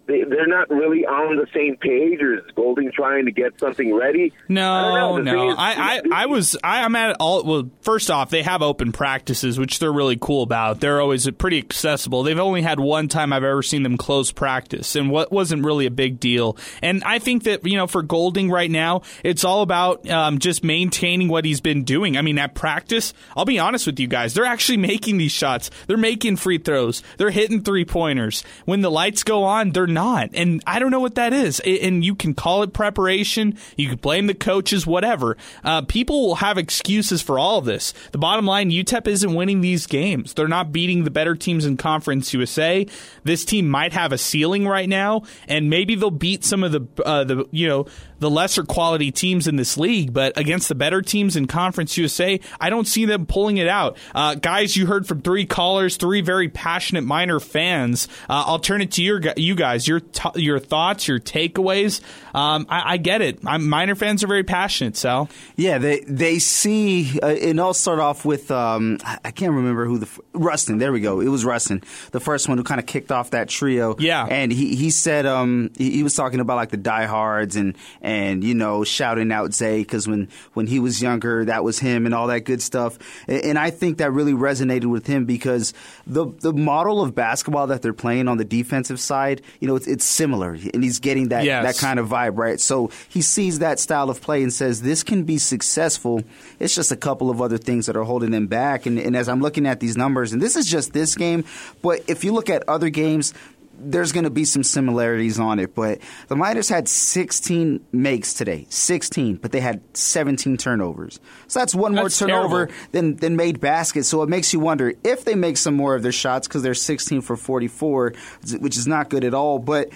they, 0.09 0.25
they're 0.25 0.47
not 0.49 0.69
really 0.71 1.07
on 1.07 1.37
the 1.37 1.47
same 1.55 1.77
page, 1.77 2.21
or 2.21 2.35
is 2.39 2.45
Golding 2.57 2.91
trying 2.93 3.27
to 3.27 3.31
get 3.31 3.61
something 3.61 3.95
ready? 3.95 4.33
No, 4.49 5.17
thing 5.17 5.25
no. 5.27 5.51
is- 5.51 5.57
I, 5.59 5.73
I, 5.75 6.01
I 6.23 6.27
was 6.27 6.57
I, 6.65 6.83
I'm 6.83 6.97
at 6.97 7.17
all. 7.21 7.45
Well, 7.45 7.71
first 7.83 8.11
off, 8.11 8.31
they 8.31 8.43
have 8.43 8.63
open 8.63 8.91
practices, 8.93 9.59
which 9.59 9.79
they're 9.79 9.93
really 9.93 10.17
cool 10.21 10.43
about. 10.43 10.81
They're 10.81 11.01
always 11.01 11.31
pretty 11.33 11.59
accessible. 11.59 12.23
They've 12.23 12.39
only 12.39 12.63
had 12.63 12.81
one 12.81 13.09
time 13.09 13.33
I've 13.33 13.45
ever 13.45 13.63
seen 13.63 13.83
them 13.83 13.97
close 13.97 14.33
practice, 14.33 14.97
and 14.97 15.11
what 15.11 15.31
wasn't 15.31 15.65
really 15.65 15.87
a 15.87 15.91
big 15.91 16.19
deal. 16.19 16.57
And 16.83 17.05
I 17.05 17.19
think 17.19 17.45
that 17.45 17.65
you 17.67 17.77
know 17.77 17.87
for 17.87 18.03
Golding 18.03 18.51
right 18.51 18.71
now, 18.71 19.03
it's 19.23 19.45
all 19.45 19.63
about 19.63 20.09
um, 20.09 20.39
just 20.39 20.65
maintaining 20.65 21.29
what 21.29 21.45
he's 21.45 21.61
been 21.61 21.85
doing. 21.85 22.17
I 22.17 22.23
mean, 22.23 22.39
at 22.39 22.55
practice, 22.55 23.13
I'll 23.37 23.45
be 23.45 23.59
honest 23.59 23.87
with 23.87 24.01
you 24.01 24.07
guys, 24.07 24.33
they're 24.35 24.45
actually 24.47 24.79
making 24.89 25.19
these 25.19 25.33
shots. 25.33 25.71
They're 25.87 25.97
making 25.99 26.37
free 26.37 26.59
throws. 26.59 27.03
They're 27.19 27.31
hitting 27.31 27.63
three 27.63 27.85
pointers. 27.85 28.43
When 28.65 28.81
the 28.81 28.91
lights 28.91 29.23
go 29.23 29.45
on, 29.45 29.71
they're 29.71 29.87
not. 29.99 30.31
And 30.33 30.63
I 30.65 30.79
don't 30.79 30.93
know 30.93 31.01
what 31.01 31.17
that 31.17 31.33
is. 31.33 31.59
And 31.59 32.05
you 32.05 32.15
can 32.15 32.33
call 32.33 32.63
it 32.63 32.73
preparation. 32.73 33.59
You 33.77 33.89
can 33.89 33.97
blame 33.97 34.29
the 34.29 34.35
coaches, 34.35 34.87
whatever. 34.87 35.37
Uh, 35.65 35.83
people 35.83 36.25
will 36.25 36.35
have 36.37 36.57
excuses 36.57 37.21
for 37.21 37.37
all 37.37 37.59
of 37.59 37.65
this. 37.65 37.93
The 38.13 38.19
bottom 38.19 38.47
line, 38.47 38.71
UTEP 38.71 39.09
isn't 39.09 39.35
winning 39.35 39.61
these 39.61 39.89
games. 39.89 40.35
They're 40.35 40.47
not 40.47 40.71
beating 40.71 41.03
the 41.03 41.11
better 41.11 41.35
teams 41.35 41.67
in 41.67 41.77
Conference 41.77 42.33
USA. 42.33 42.87
This 43.25 43.45
team 43.45 43.69
might 43.69 43.93
have 43.93 44.13
a 44.13 44.19
ceiling 44.19 44.69
right 44.69 44.89
now, 44.89 45.23
and 45.49 45.69
maybe 45.69 45.97
they'll 45.97 46.13
beat 46.13 46.45
some 46.45 46.63
of 46.63 46.71
the 46.71 46.87
uh, 47.05 47.25
the 47.25 47.49
you 47.51 47.67
know 47.67 47.87
the 48.19 48.31
lesser 48.31 48.63
quality 48.65 49.11
teams 49.13 49.47
in 49.47 49.57
this 49.57 49.77
league. 49.77 50.13
But 50.13 50.37
against 50.37 50.69
the 50.69 50.75
better 50.75 51.03
teams 51.03 51.37
in 51.37 51.47
Conference 51.47 51.97
USA, 51.99 52.41
I 52.61 52.71
don't 52.71 52.87
see 52.87 53.05
them 53.05 53.27
pulling 53.27 53.57
it 53.59 53.69
out. 53.69 53.97
Uh, 54.15 54.35
guys, 54.35 54.77
you 54.77 54.87
heard 54.87 55.07
from 55.07 55.23
three 55.23 55.47
callers, 55.47 55.97
three 55.97 56.21
very 56.21 56.49
passionate 56.49 57.03
Miner 57.03 57.41
fans. 57.41 58.09
Uh, 58.29 58.45
I'll 58.47 58.59
turn 58.59 58.81
it 58.83 58.93
to 58.93 59.03
your 59.03 59.21
you 59.37 59.55
guys. 59.55 59.87
Your 59.87 60.01
t- 60.01 60.29
your 60.37 60.59
thoughts, 60.59 61.09
your 61.09 61.19
takeaways. 61.19 62.01
Um, 62.35 62.67
I, 62.69 62.95
I 62.95 62.97
get 62.97 63.23
it. 63.23 63.41
I'm, 63.47 63.69
Miner 63.69 63.95
fans 63.95 64.23
are 64.25 64.29
very 64.29 64.45
passionate. 64.45 64.97
Sal. 64.97 65.29
Yeah, 65.57 65.79
they 65.79 66.01
they 66.01 66.39
see, 66.39 67.19
uh, 67.21 67.27
and 67.27 67.61
I'll 67.61 67.75
start 67.75 67.99
off 67.99 68.25
with 68.25 68.51
um, 68.51 68.99
I 69.25 69.31
can't 69.31 69.53
remember 69.53 69.85
who 69.87 69.99
the 69.99 70.09
Rustin. 70.33 70.79
There 70.79 70.93
we 70.93 71.01
go. 71.01 71.21
It 71.21 71.29
was 71.29 71.45
Rustin, 71.45 71.83
the 72.13 72.21
first 72.21 72.49
one 72.49 72.59
who 72.59 72.65
kind 72.65 72.81
of 72.81 72.87
kicked 72.87 73.13
off 73.13 73.31
that 73.31 73.49
trio. 73.49 73.97
Yeah. 73.99 74.27
and 74.29 74.53
he 74.53 74.75
he 74.77 74.91
said 74.91 75.27
um 75.27 75.71
he, 75.77 75.91
he 75.91 76.03
was 76.03 76.15
talking 76.15 76.41
about 76.41 76.57
like 76.57 76.71
the 76.71 76.77
diehards 76.77 77.57
and 77.57 77.77
and 78.01 78.08
you 78.45 78.55
know 78.55 78.85
shouting 78.85 79.33
out 79.33 79.53
Zay 79.55 79.81
because 79.81 80.07
when 80.09 80.29
when 80.55 80.67
he 80.67 80.79
was 80.81 81.03
younger 81.03 81.45
that 81.45 81.65
was 81.65 81.79
him 81.79 82.07
and 82.07 82.15
all 82.15 82.29
that 82.29 82.41
good 82.41 82.63
stuff. 82.63 82.99
And, 83.27 83.43
and 83.45 83.59
I 83.59 83.71
think 83.71 83.99
that 83.99 84.11
really 84.13 84.33
resonated 84.33 84.87
with 84.87 85.07
him 85.07 85.25
because 85.25 85.75
the 86.07 86.27
the 86.41 86.53
model 86.53 87.03
of 87.03 87.15
basketball 87.15 87.67
that 87.69 87.83
they're 87.83 87.93
playing 87.93 88.29
on 88.29 88.39
the 88.39 88.45
defensive 88.45 89.01
side, 89.01 89.43
you 89.61 89.69
know, 89.69 89.77
it's, 89.77 89.87
it's 89.87 90.05
similar, 90.05 90.53
and 90.75 90.83
he's 90.83 90.99
getting 91.01 91.29
that 91.29 91.45
Yes. 91.45 91.65
that 91.65 91.87
kind 91.87 91.99
of 91.99 92.09
vibe, 92.09 92.37
right? 92.39 92.59
So 92.61 92.91
he 93.09 93.23
sees 93.23 93.59
that 93.61 93.79
style 93.79 94.11
of 94.11 94.21
play 94.21 94.43
and 94.43 94.53
says, 94.53 94.83
This 94.83 95.03
can 95.03 95.25
be 95.25 95.39
successful. 95.39 96.23
It's 96.59 96.75
just 96.75 96.93
a 96.93 96.97
couple 96.97 97.31
of 97.31 97.41
other 97.41 97.59
things 97.59 97.87
that 97.87 97.97
are 97.97 98.05
holding 98.05 98.31
them 98.31 98.47
back. 98.47 98.87
And, 98.87 98.99
and 98.99 99.17
as 99.17 99.29
I'm 99.29 99.41
looking 99.41 99.67
at 99.67 99.81
these 99.81 99.97
numbers, 99.97 100.33
and 100.33 100.41
this 100.43 100.57
is 100.57 100.67
just 100.67 100.93
this 100.93 101.15
game, 101.15 101.45
but 101.83 102.01
if 102.09 102.25
you 102.25 102.33
look 102.33 102.51
at 102.51 102.69
other 102.69 102.91
games, 102.91 103.35
there's 103.79 104.13
going 104.13 104.25
to 104.25 104.31
be 104.31 104.45
some 104.45 104.63
similarities 104.63 105.39
on 105.39 105.59
it, 105.59 105.75
but 105.75 106.01
the 106.29 106.37
Miners 106.37 106.69
had 106.69 106.89
16 106.89 107.85
makes 107.93 108.35
today, 108.35 108.67
16, 108.69 109.37
but 109.37 109.53
they 109.53 109.61
had 109.61 109.81
17 109.97 110.57
turnovers. 110.57 111.21
So 111.47 111.61
that's 111.61 111.75
one 111.75 111.95
more 111.95 112.09
turnover 112.09 112.67
terrible. 112.67 112.75
than 112.93 113.17
than 113.17 113.37
made 113.37 113.61
baskets. 113.61 114.09
So 114.09 114.23
it 114.23 114.29
makes 114.29 114.53
you 114.53 114.61
wonder 114.61 114.93
if 115.05 115.25
they 115.25 115.35
make 115.35 115.57
some 115.57 115.75
more 115.75 115.95
of 115.95 116.03
their 116.03 116.13
shots 116.13 116.49
because 116.49 116.63
they're 116.63 116.75
16 116.75 117.21
for 117.21 117.37
44, 117.37 118.15
which 118.59 118.77
is 118.77 118.87
not 118.87 119.11
good 119.11 119.25
at 119.25 119.35
all. 119.35 119.59
But 119.59 119.91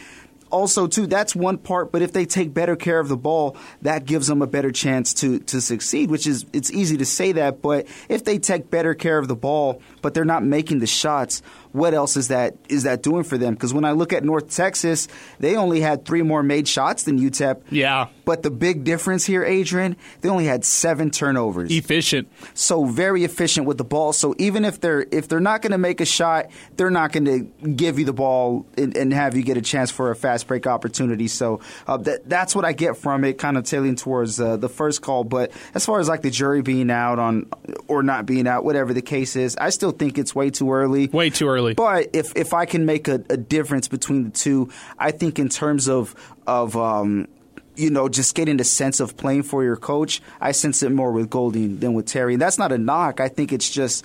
also 0.52 0.86
too 0.86 1.06
that's 1.06 1.34
one 1.34 1.56
part 1.56 1.90
but 1.90 2.02
if 2.02 2.12
they 2.12 2.26
take 2.26 2.52
better 2.52 2.76
care 2.76 3.00
of 3.00 3.08
the 3.08 3.16
ball 3.16 3.56
that 3.80 4.04
gives 4.04 4.26
them 4.26 4.42
a 4.42 4.46
better 4.46 4.70
chance 4.70 5.14
to 5.14 5.38
to 5.40 5.60
succeed 5.62 6.10
which 6.10 6.26
is 6.26 6.44
it's 6.52 6.70
easy 6.70 6.98
to 6.98 7.06
say 7.06 7.32
that 7.32 7.62
but 7.62 7.86
if 8.10 8.22
they 8.24 8.38
take 8.38 8.70
better 8.70 8.94
care 8.94 9.16
of 9.16 9.28
the 9.28 9.34
ball 9.34 9.80
but 10.02 10.12
they're 10.14 10.24
not 10.24 10.44
making 10.44 10.80
the 10.80 10.86
shots 10.86 11.40
what 11.72 11.94
else 11.94 12.16
is 12.18 12.28
that 12.28 12.54
is 12.68 12.82
that 12.82 13.02
doing 13.02 13.24
for 13.24 13.38
them 13.38 13.54
because 13.54 13.72
when 13.72 13.84
I 13.84 13.92
look 13.92 14.12
at 14.12 14.22
North 14.24 14.50
Texas 14.54 15.08
they 15.38 15.56
only 15.56 15.80
had 15.80 16.04
3 16.04 16.22
more 16.22 16.42
made 16.42 16.68
shots 16.68 17.04
than 17.04 17.18
UTEP 17.18 17.62
Yeah. 17.70 18.08
but 18.26 18.42
the 18.42 18.50
big 18.50 18.84
difference 18.84 19.24
here 19.24 19.42
Adrian 19.44 19.96
they 20.20 20.28
only 20.28 20.44
had 20.44 20.64
7 20.64 21.10
turnovers 21.10 21.70
Efficient. 21.72 22.28
so 22.52 22.84
very 22.84 23.24
efficient 23.24 23.66
with 23.66 23.78
the 23.78 23.84
ball. 23.84 24.12
So 24.12 24.34
even 24.38 24.64
if 24.64 24.80
they're 24.80 25.06
if 25.10 25.28
they're 25.28 25.40
not 25.40 25.62
going 25.62 25.72
to 25.72 25.78
make 25.78 26.00
a 26.00 26.04
shot, 26.04 26.46
they're 26.76 26.90
not 26.90 27.12
going 27.12 27.24
to 27.24 27.68
give 27.68 27.98
you 27.98 28.04
the 28.04 28.12
ball 28.12 28.66
and, 28.76 28.96
and 28.96 29.12
have 29.12 29.36
you 29.36 29.42
get 29.42 29.56
a 29.56 29.62
chance 29.62 29.90
for 29.90 30.10
a 30.10 30.16
fast 30.16 30.46
break 30.46 30.66
opportunity. 30.66 31.28
So 31.28 31.60
uh, 31.86 31.96
that 31.98 32.28
that's 32.28 32.54
what 32.54 32.64
I 32.64 32.72
get 32.72 32.96
from 32.96 33.24
it, 33.24 33.38
kind 33.38 33.56
of 33.56 33.64
tailing 33.64 33.96
towards 33.96 34.40
uh, 34.40 34.56
the 34.56 34.68
first 34.68 35.00
call. 35.02 35.24
But 35.24 35.52
as 35.74 35.86
far 35.86 36.00
as 36.00 36.08
like 36.08 36.22
the 36.22 36.30
jury 36.30 36.60
being 36.62 36.90
out 36.90 37.18
on 37.18 37.46
or 37.88 38.02
not 38.02 38.26
being 38.26 38.46
out, 38.46 38.64
whatever 38.64 38.92
the 38.92 39.02
case 39.02 39.36
is, 39.36 39.56
I 39.56 39.70
still 39.70 39.91
think 39.92 40.18
it's 40.18 40.34
way 40.34 40.50
too 40.50 40.72
early. 40.72 41.08
Way 41.08 41.30
too 41.30 41.48
early. 41.48 41.74
But 41.74 42.10
if 42.12 42.34
if 42.36 42.52
I 42.52 42.64
can 42.64 42.86
make 42.86 43.08
a, 43.08 43.22
a 43.30 43.36
difference 43.36 43.88
between 43.88 44.24
the 44.24 44.30
two, 44.30 44.70
I 44.98 45.10
think 45.10 45.38
in 45.38 45.48
terms 45.48 45.88
of 45.88 46.14
of 46.46 46.76
um, 46.76 47.28
you 47.76 47.90
know 47.90 48.08
just 48.08 48.34
getting 48.34 48.56
the 48.56 48.64
sense 48.64 49.00
of 49.00 49.16
playing 49.16 49.44
for 49.44 49.64
your 49.64 49.76
coach, 49.76 50.20
I 50.40 50.52
sense 50.52 50.82
it 50.82 50.90
more 50.90 51.12
with 51.12 51.30
Golding 51.30 51.78
than 51.78 51.94
with 51.94 52.06
Terry. 52.06 52.34
And 52.34 52.42
that's 52.42 52.58
not 52.58 52.72
a 52.72 52.78
knock. 52.78 53.20
I 53.20 53.28
think 53.28 53.52
it's 53.52 53.70
just 53.70 54.04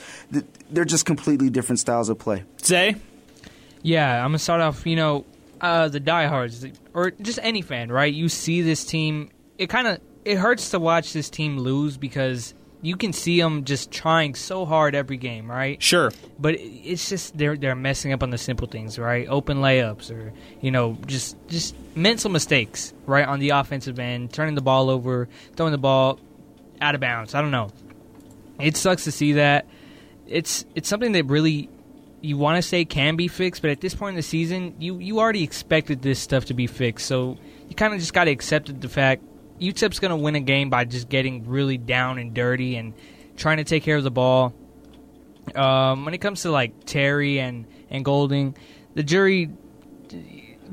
they're 0.69 0.85
just 0.85 1.05
completely 1.05 1.49
different 1.49 1.79
styles 1.79 2.09
of 2.09 2.19
play. 2.19 2.43
Zay. 2.63 2.95
Yeah, 3.81 4.23
I'm 4.23 4.29
gonna 4.29 4.39
start 4.39 4.61
off. 4.61 4.85
You 4.85 4.95
know, 4.95 5.25
uh, 5.61 5.87
the 5.87 5.99
diehards, 5.99 6.65
or 6.93 7.11
just 7.11 7.39
any 7.41 7.61
fan, 7.61 7.91
right? 7.91 8.13
You 8.13 8.29
see 8.29 8.61
this 8.61 8.85
team. 8.85 9.29
It 9.57 9.67
kind 9.67 9.87
of 9.87 10.01
it 10.25 10.37
hurts 10.37 10.71
to 10.71 10.79
watch 10.79 11.13
this 11.13 11.29
team 11.29 11.57
lose 11.57 11.97
because 11.97 12.53
you 12.81 12.95
can 12.95 13.11
see 13.11 13.39
them 13.39 13.63
just 13.63 13.91
trying 13.91 14.35
so 14.35 14.65
hard 14.65 14.93
every 14.95 15.17
game, 15.17 15.49
right? 15.49 15.81
Sure. 15.81 16.11
But 16.39 16.55
it's 16.59 17.09
just 17.09 17.37
they're 17.37 17.57
they're 17.57 17.75
messing 17.75 18.13
up 18.13 18.21
on 18.23 18.29
the 18.29 18.37
simple 18.37 18.67
things, 18.67 18.99
right? 18.99 19.27
Open 19.27 19.57
layups, 19.57 20.11
or 20.11 20.33
you 20.61 20.71
know, 20.71 20.97
just 21.07 21.35
just 21.47 21.75
mental 21.95 22.29
mistakes, 22.29 22.93
right, 23.05 23.27
on 23.27 23.39
the 23.39 23.49
offensive 23.49 23.99
end, 23.99 24.31
turning 24.31 24.55
the 24.55 24.61
ball 24.61 24.89
over, 24.89 25.27
throwing 25.55 25.71
the 25.71 25.77
ball 25.77 26.19
out 26.79 26.95
of 26.95 27.01
bounds. 27.01 27.33
I 27.33 27.41
don't 27.41 27.51
know. 27.51 27.71
It 28.59 28.77
sucks 28.77 29.03
to 29.05 29.11
see 29.11 29.33
that. 29.33 29.65
It's 30.27 30.65
it's 30.75 30.87
something 30.87 31.13
that 31.13 31.25
really 31.25 31.69
you 32.21 32.37
want 32.37 32.57
to 32.57 32.61
say 32.61 32.85
can 32.85 33.15
be 33.15 33.27
fixed, 33.27 33.61
but 33.61 33.71
at 33.71 33.81
this 33.81 33.95
point 33.95 34.09
in 34.09 34.15
the 34.15 34.23
season, 34.23 34.75
you 34.79 34.97
you 34.99 35.19
already 35.19 35.43
expected 35.43 36.03
this 36.03 36.19
stuff 36.19 36.45
to 36.45 36.53
be 36.53 36.67
fixed. 36.67 37.07
So 37.07 37.37
you 37.69 37.75
kind 37.75 37.93
of 37.93 37.99
just 37.99 38.13
got 38.13 38.25
to 38.25 38.31
accept 38.31 38.79
the 38.81 38.89
fact 38.89 39.23
UTEP's 39.59 39.99
going 39.99 40.11
to 40.11 40.17
win 40.17 40.35
a 40.35 40.39
game 40.39 40.69
by 40.69 40.85
just 40.85 41.09
getting 41.09 41.47
really 41.47 41.77
down 41.77 42.17
and 42.17 42.33
dirty 42.33 42.75
and 42.75 42.93
trying 43.35 43.57
to 43.57 43.63
take 43.63 43.83
care 43.83 43.97
of 43.97 44.03
the 44.03 44.11
ball. 44.11 44.53
Um, 45.55 46.05
when 46.05 46.13
it 46.13 46.19
comes 46.19 46.41
to 46.41 46.51
like 46.51 46.85
Terry 46.85 47.39
and 47.39 47.65
and 47.89 48.03
Golding, 48.03 48.55
the 48.95 49.03
jury. 49.03 49.51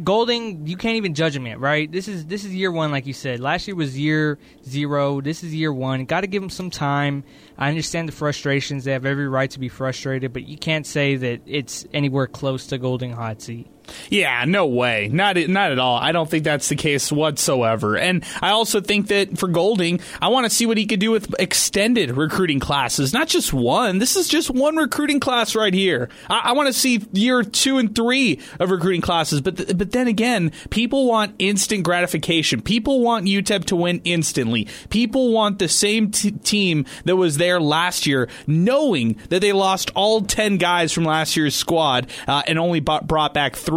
Golding, 0.03 0.67
you 0.67 0.77
can't 0.77 0.97
even 0.97 1.15
judge 1.15 1.37
him 1.37 1.47
yet, 1.47 1.61
right? 1.61 1.91
This 1.91 2.09
is 2.09 2.27
this 2.27 2.45
is 2.45 2.53
year 2.53 2.73
one, 2.73 2.91
like 2.91 3.07
you 3.07 3.13
said. 3.13 3.39
Last 3.39 3.69
year 3.69 3.77
was 3.77 3.97
year 3.97 4.41
zero. 4.65 5.21
This 5.21 5.45
is 5.45 5.55
year 5.55 5.73
one. 5.73 6.05
Got 6.05 6.23
to 6.23 6.27
give 6.27 6.43
him 6.43 6.51
some 6.51 6.69
time. 6.69 7.23
I 7.57 7.69
understand 7.69 8.09
the 8.09 8.13
frustrations; 8.13 8.83
they 8.83 8.91
have 8.91 9.07
every 9.07 9.29
right 9.29 9.49
to 9.53 9.61
be 9.61 9.69
frustrated, 9.69 10.33
but 10.33 10.49
you 10.49 10.59
can't 10.59 10.85
say 10.85 11.15
that 11.15 11.43
it's 11.47 11.87
anywhere 11.93 12.27
close 12.27 12.67
to 12.69 12.79
Golding 12.79 13.13
hot 13.13 13.41
seat. 13.41 13.69
Yeah, 14.11 14.45
no 14.47 14.67
way. 14.67 15.09
Not 15.13 15.37
not 15.37 15.73
at 15.73 15.79
all. 15.79 15.97
I 15.99 16.13
don't 16.13 16.29
think 16.29 16.45
that's 16.45 16.69
the 16.69 16.77
case 16.77 17.11
whatsoever. 17.13 17.97
And 17.97 18.25
I 18.41 18.51
also 18.51 18.81
think 18.81 19.09
that 19.09 19.39
for 19.39 19.49
Golding, 19.49 20.01
I 20.21 20.29
want 20.29 20.45
to 20.45 20.51
see 20.51 20.67
what 20.67 20.79
he 20.79 20.87
could 20.87 21.01
do 21.01 21.11
with 21.11 21.35
extended 21.39 22.13
recruiting 22.13 22.61
classes, 22.61 23.13
not 23.13 23.29
just 23.29 23.53
one. 23.53 23.99
This 23.99 24.17
is 24.17 24.29
just 24.29 24.51
one 24.51 24.77
recruiting 24.77 25.21
class 25.21 25.55
right 25.55 25.75
here. 25.75 26.09
I, 26.29 26.41
I 26.45 26.53
want 26.53 26.69
to 26.69 26.73
see 26.73 27.05
year 27.13 27.43
two 27.43 27.79
and 27.79 27.95
three 27.95 28.41
of 28.59 28.71
recruiting 28.71 29.01
classes. 29.01 29.41
But 29.41 29.57
th- 29.57 29.77
but 29.77 29.93
then 29.93 30.09
again, 30.09 30.53
people 30.71 31.07
want 31.07 31.35
instant 31.39 31.85
gratification. 31.85 32.63
People 32.63 33.01
want 33.01 33.27
UTEP 33.27 33.65
to 33.67 33.77
win 33.77 34.01
instantly. 34.05 34.69
People 34.89 35.33
want 35.33 35.59
the 35.59 35.69
same 35.69 36.11
t- 36.11 36.31
team 36.31 36.87
that 37.05 37.17
was 37.17 37.37
there 37.37 37.61
last 37.61 38.07
year, 38.07 38.29
knowing 38.47 39.19
that 39.29 39.41
they 39.41 39.53
lost 39.53 39.91
all 39.95 40.21
ten 40.23 40.57
guys 40.57 40.93
from 40.93 41.05
last 41.05 41.37
year's 41.37 41.55
squad 41.55 42.09
uh, 42.27 42.43
and 42.47 42.59
only 42.59 42.81
bought, 42.81 43.07
brought 43.07 43.35
back 43.35 43.57
three. 43.57 43.74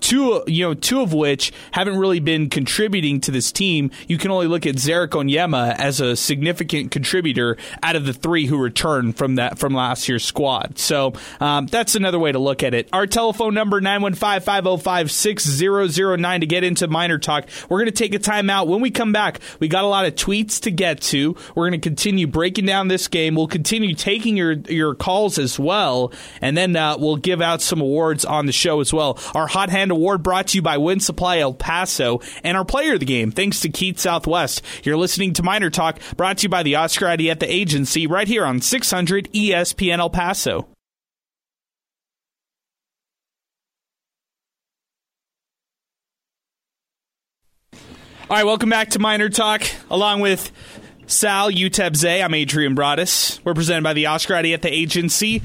Two, 0.00 0.42
you 0.46 0.64
know, 0.64 0.74
two 0.74 1.00
of 1.00 1.12
which 1.12 1.52
haven't 1.72 1.98
really 1.98 2.20
been 2.20 2.50
contributing 2.50 3.20
to 3.22 3.30
this 3.30 3.52
team. 3.52 3.90
You 4.08 4.18
can 4.18 4.30
only 4.30 4.46
look 4.46 4.66
at 4.66 4.76
Ze'Rik 4.76 5.10
Onyema 5.10 5.78
as 5.78 6.00
a 6.00 6.16
significant 6.16 6.90
contributor 6.90 7.56
out 7.82 7.96
of 7.96 8.06
the 8.06 8.12
three 8.12 8.46
who 8.46 8.58
returned 8.58 9.16
from 9.16 9.36
that 9.36 9.58
from 9.58 9.74
last 9.74 10.08
year's 10.08 10.24
squad. 10.24 10.78
So 10.78 11.14
um, 11.40 11.66
that's 11.66 11.94
another 11.94 12.18
way 12.18 12.32
to 12.32 12.38
look 12.38 12.62
at 12.62 12.74
it. 12.74 12.88
Our 12.92 13.06
telephone 13.06 13.54
number 13.54 13.80
915-505-6009 13.80 16.40
to 16.40 16.46
get 16.46 16.64
into 16.64 16.88
Miner 16.88 17.18
Talk. 17.18 17.48
We're 17.68 17.78
going 17.78 17.86
to 17.86 17.92
take 17.92 18.14
a 18.14 18.18
timeout. 18.18 18.66
When 18.66 18.80
we 18.80 18.90
come 18.90 19.12
back, 19.12 19.40
we 19.60 19.68
got 19.68 19.84
a 19.84 19.88
lot 19.88 20.06
of 20.06 20.14
tweets 20.14 20.60
to 20.62 20.70
get 20.70 21.00
to. 21.02 21.36
We're 21.54 21.68
going 21.68 21.80
to 21.80 21.88
continue 21.88 22.26
breaking 22.26 22.66
down 22.66 22.88
this 22.88 23.08
game. 23.08 23.34
We'll 23.34 23.46
continue 23.46 23.94
taking 23.94 24.36
your 24.36 24.52
your 24.52 24.94
calls 24.94 25.38
as 25.38 25.58
well, 25.58 26.12
and 26.40 26.56
then 26.56 26.76
uh, 26.76 26.96
we'll 26.98 27.16
give 27.16 27.40
out 27.40 27.62
some 27.62 27.80
awards 27.80 28.24
on 28.24 28.46
the 28.46 28.52
show 28.52 28.80
as 28.80 28.92
well. 28.92 29.18
Our 29.34 29.46
Hot 29.46 29.70
Hand 29.70 29.90
Award 29.90 30.22
brought 30.22 30.48
to 30.48 30.58
you 30.58 30.62
by 30.62 30.76
Winsupply 30.76 31.38
El 31.38 31.54
Paso 31.54 32.20
and 32.42 32.56
our 32.56 32.64
player 32.64 32.94
of 32.94 33.00
the 33.00 33.06
game, 33.06 33.30
thanks 33.30 33.60
to 33.60 33.68
Keith 33.68 33.98
Southwest. 33.98 34.62
You're 34.84 34.96
listening 34.96 35.32
to 35.34 35.42
Miner 35.42 35.70
Talk, 35.70 35.98
brought 36.16 36.38
to 36.38 36.42
you 36.44 36.48
by 36.48 36.62
the 36.62 36.76
Oscar 36.76 37.06
Arieta 37.06 37.44
Agency, 37.44 38.06
right 38.06 38.28
here 38.28 38.44
on 38.44 38.60
600 38.60 39.32
ESPN 39.32 39.98
El 39.98 40.10
Paso. 40.10 40.68
All 48.30 48.38
right, 48.38 48.46
welcome 48.46 48.70
back 48.70 48.90
to 48.90 48.98
Miner 48.98 49.28
Talk, 49.28 49.62
along 49.90 50.20
with 50.20 50.50
Sal 51.06 51.50
UTEP 51.50 51.94
Zay. 51.94 52.22
I'm 52.22 52.32
Adrian 52.32 52.74
Broadus. 52.74 53.38
We're 53.44 53.52
presented 53.52 53.84
by 53.84 53.92
the 53.92 54.06
Oscar 54.06 54.34
Arieta 54.34 54.66
Agency. 54.66 55.42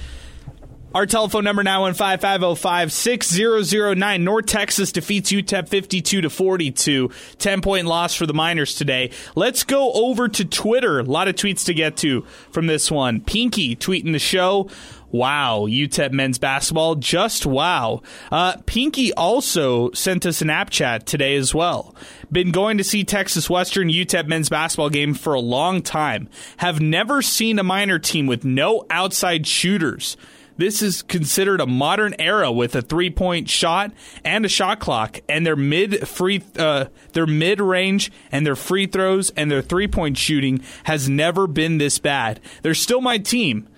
Our 0.91 1.05
telephone 1.05 1.43
number 1.43 1.61
now 1.61 1.81
one 1.81 1.93
five 1.93 2.19
five 2.19 2.41
zero 2.41 2.55
five 2.55 2.91
six 2.91 3.29
zero 3.29 3.61
zero 3.61 3.93
nine. 3.93 4.23
North 4.23 4.47
Texas 4.47 4.91
defeats 4.91 5.31
UTEP 5.31 5.69
fifty 5.69 6.01
two 6.01 6.21
to 6.21 6.31
forty 6.31 6.71
two. 6.71 7.11
Ten 7.37 7.61
point 7.61 7.85
loss 7.85 8.15
for 8.15 8.25
the 8.25 8.33
Miners 8.33 8.73
today. 8.73 9.11
Let's 9.35 9.63
go 9.63 9.91
over 9.93 10.27
to 10.27 10.45
Twitter. 10.45 10.99
A 10.99 11.03
lot 11.03 11.27
of 11.27 11.35
tweets 11.35 11.65
to 11.65 11.75
get 11.75 11.97
to 11.97 12.21
from 12.51 12.65
this 12.65 12.89
one. 12.89 13.21
Pinky 13.21 13.75
tweeting 13.75 14.13
the 14.13 14.19
show. 14.19 14.67
Wow, 15.11 15.65
UTEP 15.67 16.11
men's 16.11 16.37
basketball, 16.37 16.93
just 16.93 17.43
wow. 17.43 18.03
Uh, 18.31 18.57
Pinky 18.67 19.11
also 19.13 19.91
sent 19.91 20.23
us 20.25 20.43
an 20.43 20.51
app 20.51 20.69
chat 20.69 21.07
today 21.07 21.35
as 21.35 21.53
well. 21.53 21.95
Been 22.31 22.51
going 22.51 22.77
to 22.77 22.83
see 22.83 23.03
Texas 23.03 23.49
Western 23.49 23.89
UTEP 23.89 24.27
men's 24.27 24.49
basketball 24.49 24.91
game 24.91 25.15
for 25.15 25.33
a 25.33 25.39
long 25.39 25.81
time. 25.81 26.29
Have 26.57 26.79
never 26.79 27.23
seen 27.23 27.57
a 27.57 27.63
Miner 27.63 27.97
team 27.97 28.27
with 28.27 28.43
no 28.43 28.85
outside 28.91 29.47
shooters. 29.47 30.15
This 30.59 30.81
is 30.81 31.03
considered 31.03 31.61
a 31.61 31.65
modern 31.65 32.13
era 32.19 32.51
with 32.51 32.75
a 32.75 32.81
three 32.81 33.09
point 33.09 33.49
shot 33.49 33.93
and 34.25 34.43
a 34.43 34.49
shot 34.49 34.81
clock, 34.81 35.21
and 35.29 35.45
their 35.45 35.55
mid 35.55 36.05
free, 36.05 36.43
uh, 36.57 36.87
their 37.13 37.25
mid 37.25 37.61
range 37.61 38.11
and 38.29 38.45
their 38.45 38.57
free 38.57 38.85
throws 38.85 39.29
and 39.37 39.49
their 39.49 39.61
three 39.61 39.87
point 39.87 40.17
shooting 40.17 40.61
has 40.83 41.07
never 41.07 41.47
been 41.47 41.77
this 41.77 41.97
bad. 41.97 42.41
They're 42.61 42.73
still 42.73 42.99
my 42.99 43.19
team. 43.19 43.69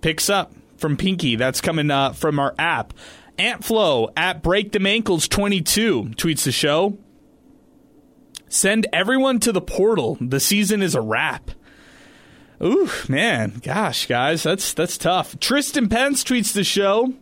Picks 0.00 0.30
up 0.30 0.52
from 0.76 0.96
Pinky. 0.96 1.34
That's 1.34 1.60
coming 1.60 1.90
uh, 1.90 2.12
from 2.12 2.38
our 2.38 2.54
app. 2.56 2.94
Antflow 3.36 4.12
at 4.16 4.40
Break 4.40 4.70
Them 4.70 4.86
Ankles 4.86 5.26
22 5.26 6.12
tweets 6.14 6.44
the 6.44 6.52
show. 6.52 6.98
Send 8.48 8.86
everyone 8.92 9.40
to 9.40 9.50
the 9.50 9.60
portal. 9.60 10.16
The 10.20 10.38
season 10.38 10.82
is 10.82 10.94
a 10.94 11.00
wrap. 11.00 11.50
Ooh, 12.62 12.90
man, 13.08 13.60
gosh, 13.62 14.06
guys, 14.06 14.42
that's 14.42 14.72
that's 14.72 14.98
tough. 14.98 15.38
Tristan 15.38 15.88
Pence 15.88 16.24
tweets 16.24 16.52
the 16.52 16.64
show. 16.64 17.14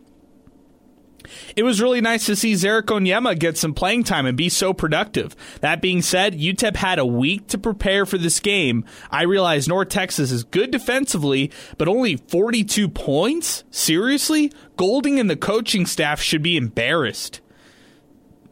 It 1.55 1.63
was 1.63 1.81
really 1.81 2.01
nice 2.01 2.25
to 2.27 2.35
see 2.35 2.53
Ze'Rik 2.53 2.83
Onyema 2.83 3.37
get 3.37 3.57
some 3.57 3.73
playing 3.73 4.03
time 4.03 4.25
and 4.25 4.37
be 4.37 4.49
so 4.49 4.73
productive. 4.73 5.35
That 5.61 5.81
being 5.81 6.01
said, 6.01 6.39
UTEP 6.39 6.75
had 6.77 6.99
a 6.99 7.05
week 7.05 7.47
to 7.47 7.57
prepare 7.57 8.05
for 8.05 8.17
this 8.17 8.39
game. 8.39 8.85
I 9.11 9.23
realize 9.23 9.67
North 9.67 9.89
Texas 9.89 10.31
is 10.31 10.43
good 10.43 10.71
defensively, 10.71 11.51
but 11.77 11.87
only 11.87 12.17
42 12.17 12.87
points? 12.89 13.63
Seriously? 13.71 14.51
Golding 14.77 15.19
and 15.19 15.29
the 15.29 15.35
coaching 15.35 15.85
staff 15.85 16.21
should 16.21 16.41
be 16.41 16.57
embarrassed. 16.57 17.41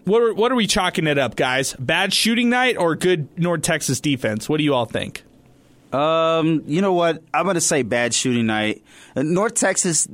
What 0.03 0.21
are, 0.21 0.33
what 0.33 0.51
are 0.51 0.55
we 0.55 0.67
chalking 0.67 1.07
it 1.07 1.17
up, 1.17 1.35
guys? 1.35 1.73
Bad 1.79 2.13
shooting 2.13 2.49
night 2.49 2.77
or 2.77 2.95
good 2.95 3.39
North 3.39 3.63
Texas 3.63 3.99
defense? 3.99 4.47
What 4.47 4.57
do 4.57 4.63
you 4.63 4.73
all 4.73 4.85
think? 4.85 5.23
Um, 5.95 6.63
you 6.67 6.81
know 6.81 6.91
what? 6.91 7.23
I'm 7.33 7.43
going 7.43 7.55
to 7.55 7.61
say 7.61 7.81
bad 7.81 8.13
shooting 8.13 8.47
night. 8.47 8.83
North 9.15 9.53
Texas, 9.53 10.07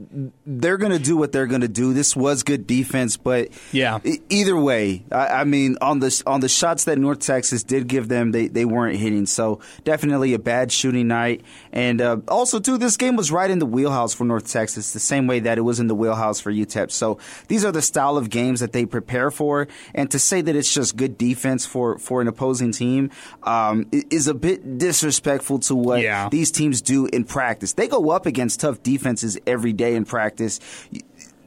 they're 0.46 0.78
going 0.78 0.92
to 0.92 1.00
do 1.00 1.18
what 1.18 1.32
they're 1.32 1.48
going 1.48 1.62
to 1.62 1.68
do. 1.68 1.92
This 1.94 2.16
was 2.16 2.44
good 2.44 2.68
defense, 2.68 3.18
but 3.18 3.50
yeah. 3.72 4.00
Either 4.30 4.56
way, 4.56 5.04
I, 5.12 5.28
I, 5.28 5.44
mean, 5.44 5.78
on 5.82 6.00
the 6.00 6.24
on 6.28 6.42
the 6.42 6.50
shots 6.50 6.84
that 6.84 7.00
North 7.00 7.20
Texas 7.20 7.64
did 7.64 7.88
give 7.88 8.10
them, 8.10 8.32
they, 8.32 8.48
they 8.48 8.64
weren't 8.64 8.98
hitting. 8.98 9.26
So 9.26 9.60
definitely 9.84 10.36
a 10.36 10.40
bad 10.40 10.72
shooting 10.72 11.08
night. 11.08 11.42
And 11.72 12.00
uh, 12.00 12.18
also, 12.28 12.60
too, 12.60 12.78
this 12.78 12.96
game 12.96 13.16
was 13.16 13.32
right 13.32 13.50
in 13.50 13.58
the 13.58 13.66
wheelhouse 13.66 14.14
for 14.14 14.24
North 14.24 14.48
Texas, 14.52 14.94
the 14.94 15.00
same 15.00 15.26
way 15.26 15.40
that 15.40 15.58
it 15.58 15.62
was 15.62 15.80
in 15.80 15.88
the 15.88 15.96
wheelhouse 15.96 16.40
for 16.40 16.52
UTEP. 16.52 16.92
So 16.92 17.18
these 17.48 17.66
are 17.66 17.72
the 17.72 17.82
style 17.82 18.18
of 18.18 18.30
games 18.30 18.60
that 18.60 18.72
they 18.72 18.86
prepare 18.86 19.32
for. 19.32 19.68
And 19.96 20.12
to 20.12 20.20
say 20.20 20.42
that 20.42 20.56
it's 20.56 20.72
just 20.72 20.96
good 20.96 21.18
defense 21.18 21.66
for 21.66 21.98
for 21.98 22.22
an 22.22 22.28
opposing 22.28 22.72
team 22.72 23.10
um, 23.42 23.88
is 23.92 24.28
a 24.28 24.36
bit 24.36 24.78
disrespectful 24.78 25.58
to 25.60 25.71
what 25.76 26.02
yeah. 26.02 26.30
these 26.30 26.52
teams 26.52 26.82
do 26.82 27.06
in 27.08 27.24
practice. 27.24 27.74
They 27.74 27.88
go 27.88 28.12
up 28.12 28.26
against 28.26 28.60
tough 28.60 28.82
defenses 28.84 29.38
every 29.46 29.74
day 29.74 29.96
in 29.96 30.06
practice. 30.06 30.60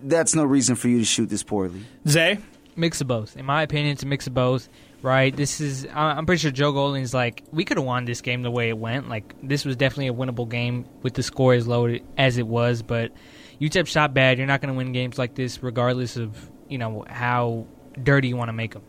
That's 0.03 0.35
no 0.35 0.45
reason 0.45 0.77
for 0.77 0.89
you 0.89 0.99
to 0.99 1.05
shoot 1.05 1.29
this 1.29 1.43
poorly. 1.43 1.83
Zay? 2.07 2.39
Mix 2.77 3.01
of 3.01 3.07
both. 3.07 3.37
In 3.37 3.45
my 3.45 3.63
opinion, 3.63 3.93
it's 3.93 4.03
a 4.03 4.07
mix 4.07 4.27
of 4.27 4.35
both. 4.35 4.69
Right. 5.03 5.37
This 5.37 5.61
is. 5.61 5.87
I'm 5.95 6.25
pretty 6.25 6.41
sure 6.41 6.51
Joe 6.51 6.73
Golding's 6.73 7.13
like 7.13 7.43
we 7.53 7.67
could 7.67 7.77
have 7.77 7.85
won 7.85 8.07
this 8.07 8.23
game 8.23 8.41
the 8.41 8.51
way 8.51 8.71
it 8.71 8.79
went. 8.79 9.11
Like 9.11 9.35
this 9.43 9.67
was 9.67 9.77
definitely 9.77 10.09
a 10.09 10.15
winnable 10.15 10.49
game 10.49 10.87
with 11.03 11.13
the 11.13 11.23
score 11.23 11.53
as 11.53 11.67
low 11.67 11.99
as 12.17 12.39
it 12.39 12.47
was. 12.47 12.81
But 12.81 13.13
UTEP 13.61 13.87
shot 13.87 14.15
bad. 14.15 14.39
You're 14.39 14.47
not 14.47 14.63
going 14.63 14.73
to 14.73 14.79
win 14.79 14.93
games 14.93 15.19
like 15.19 15.35
this, 15.35 15.63
regardless 15.63 16.17
of 16.17 16.51
you 16.71 16.79
know 16.79 17.05
how 17.07 17.67
dirty 18.03 18.29
you 18.29 18.37
want 18.37 18.49
to 18.49 18.55
make 18.55 18.73
them. 18.73 18.83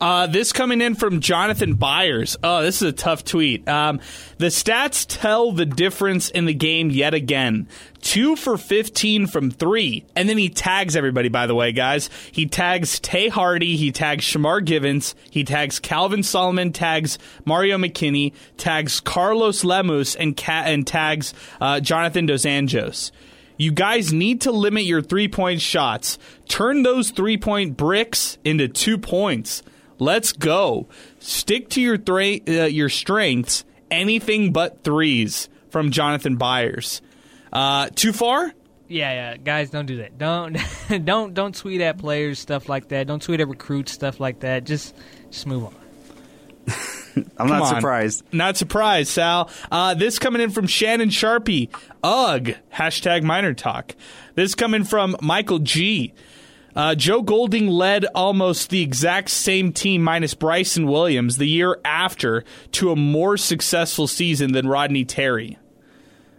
Uh, 0.00 0.26
this 0.26 0.52
coming 0.52 0.80
in 0.80 0.94
from 0.94 1.20
Jonathan 1.20 1.74
Byers. 1.74 2.36
Oh, 2.42 2.62
this 2.62 2.76
is 2.82 2.88
a 2.88 2.92
tough 2.92 3.24
tweet. 3.24 3.68
Um, 3.68 4.00
the 4.38 4.46
stats 4.46 5.06
tell 5.08 5.52
the 5.52 5.66
difference 5.66 6.30
in 6.30 6.44
the 6.44 6.54
game 6.54 6.90
yet 6.90 7.14
again. 7.14 7.68
Two 8.00 8.36
for 8.36 8.58
15 8.58 9.26
from 9.26 9.50
three. 9.50 10.04
And 10.14 10.28
then 10.28 10.36
he 10.36 10.50
tags 10.50 10.94
everybody, 10.94 11.28
by 11.28 11.46
the 11.46 11.54
way, 11.54 11.72
guys. 11.72 12.10
He 12.32 12.46
tags 12.46 13.00
Tae 13.00 13.28
Hardy. 13.28 13.76
He 13.76 13.92
tags 13.92 14.24
Shamar 14.24 14.62
Givance. 14.64 15.14
He 15.30 15.42
tags 15.44 15.78
Calvin 15.78 16.22
Solomon. 16.22 16.72
Tags 16.72 17.18
Mario 17.44 17.78
McKinney. 17.78 18.34
Tags 18.58 19.00
Carlos 19.00 19.62
Lemus. 19.62 20.16
And, 20.18 20.36
ca- 20.36 20.64
and 20.66 20.86
tags 20.86 21.32
uh, 21.60 21.80
Jonathan 21.80 22.26
Dos 22.26 22.42
Anjos. 22.42 23.10
You 23.56 23.72
guys 23.72 24.12
need 24.12 24.40
to 24.42 24.52
limit 24.52 24.84
your 24.84 25.02
three 25.02 25.28
point 25.28 25.60
shots. 25.60 26.18
Turn 26.48 26.82
those 26.82 27.10
three 27.10 27.36
point 27.36 27.76
bricks 27.76 28.38
into 28.44 28.68
two 28.68 28.98
points. 28.98 29.62
Let's 29.98 30.32
go. 30.32 30.88
Stick 31.20 31.68
to 31.70 31.80
your 31.80 31.96
thra- 31.96 32.40
uh, 32.48 32.66
your 32.66 32.88
strengths. 32.88 33.64
Anything 33.90 34.52
but 34.52 34.82
threes 34.82 35.48
from 35.70 35.90
Jonathan 35.90 36.36
Byers. 36.36 37.00
Uh, 37.52 37.88
too 37.94 38.12
far? 38.12 38.52
Yeah, 38.88 39.12
yeah, 39.12 39.36
guys, 39.36 39.70
don't 39.70 39.86
do 39.86 39.98
that. 39.98 40.18
Don't, 40.18 40.58
don't, 41.04 41.32
don't 41.32 41.54
tweet 41.54 41.80
at 41.80 41.98
players 41.98 42.38
stuff 42.38 42.68
like 42.68 42.88
that. 42.88 43.06
Don't 43.06 43.22
tweet 43.22 43.40
at 43.40 43.48
recruits 43.48 43.92
stuff 43.92 44.20
like 44.20 44.40
that. 44.40 44.64
Just, 44.64 44.94
just 45.30 45.46
move 45.46 45.64
on. 45.64 45.74
I'm 47.16 47.24
Come 47.36 47.48
not 47.48 47.62
on. 47.62 47.74
surprised. 47.76 48.24
Not 48.32 48.56
surprised, 48.56 49.10
Sal. 49.10 49.50
Uh, 49.70 49.94
this 49.94 50.18
coming 50.18 50.42
in 50.42 50.50
from 50.50 50.66
Shannon 50.66 51.08
Sharpie. 51.10 51.68
Ugh. 52.02 52.54
Hashtag 52.72 53.22
Miner 53.22 53.54
Talk. 53.54 53.94
This 54.34 54.54
coming 54.54 54.84
from 54.84 55.16
Michael 55.20 55.58
G. 55.60 56.12
Uh, 56.76 56.94
Joe 56.96 57.22
Golding 57.22 57.68
led 57.68 58.04
almost 58.16 58.70
the 58.70 58.82
exact 58.82 59.30
same 59.30 59.72
team 59.72 60.02
minus 60.02 60.34
Bryson 60.34 60.88
Williams 60.88 61.36
the 61.36 61.46
year 61.46 61.78
after 61.84 62.42
to 62.72 62.90
a 62.90 62.96
more 62.96 63.36
successful 63.36 64.08
season 64.08 64.52
than 64.52 64.66
Rodney 64.66 65.04
Terry. 65.04 65.56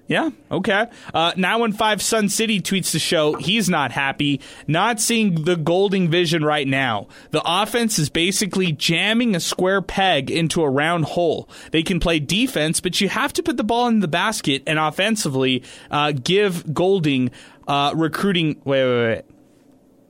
Yeah, 0.08 0.30
okay. 0.52 0.86
Uh, 1.14 1.34
915 1.36 2.00
Sun 2.00 2.30
City 2.30 2.62
tweets 2.62 2.92
the 2.92 3.00
show. 3.00 3.34
He's 3.36 3.70
not 3.70 3.92
happy. 3.92 4.40
Not 4.68 5.00
seeing 5.00 5.46
the 5.46 5.56
Golding 5.56 6.10
vision 6.10 6.44
right 6.46 6.68
now. 6.68 7.08
The 7.32 7.42
offense 7.44 7.98
is 7.98 8.10
basically 8.10 8.72
jamming 8.72 9.36
a 9.36 9.40
square 9.40 9.82
peg 9.82 10.30
into 10.30 10.62
a 10.62 10.70
round 10.70 11.06
hole. 11.06 11.50
They 11.72 11.82
can 11.82 12.00
play 12.00 12.20
defense, 12.20 12.82
but 12.82 13.02
you 13.02 13.10
have 13.10 13.34
to 13.34 13.44
put 13.44 13.58
the 13.58 13.64
ball 13.64 13.88
in 13.88 14.02
the 14.02 14.08
basket 14.08 14.62
and 14.68 14.78
offensively 14.78 15.64
uh, 15.90 16.12
give 16.12 16.72
Golding 16.72 17.32
uh, 17.68 17.94
recruiting. 17.96 18.62
Wait, 18.64 18.86
wait, 18.86 19.08
wait 19.08 19.35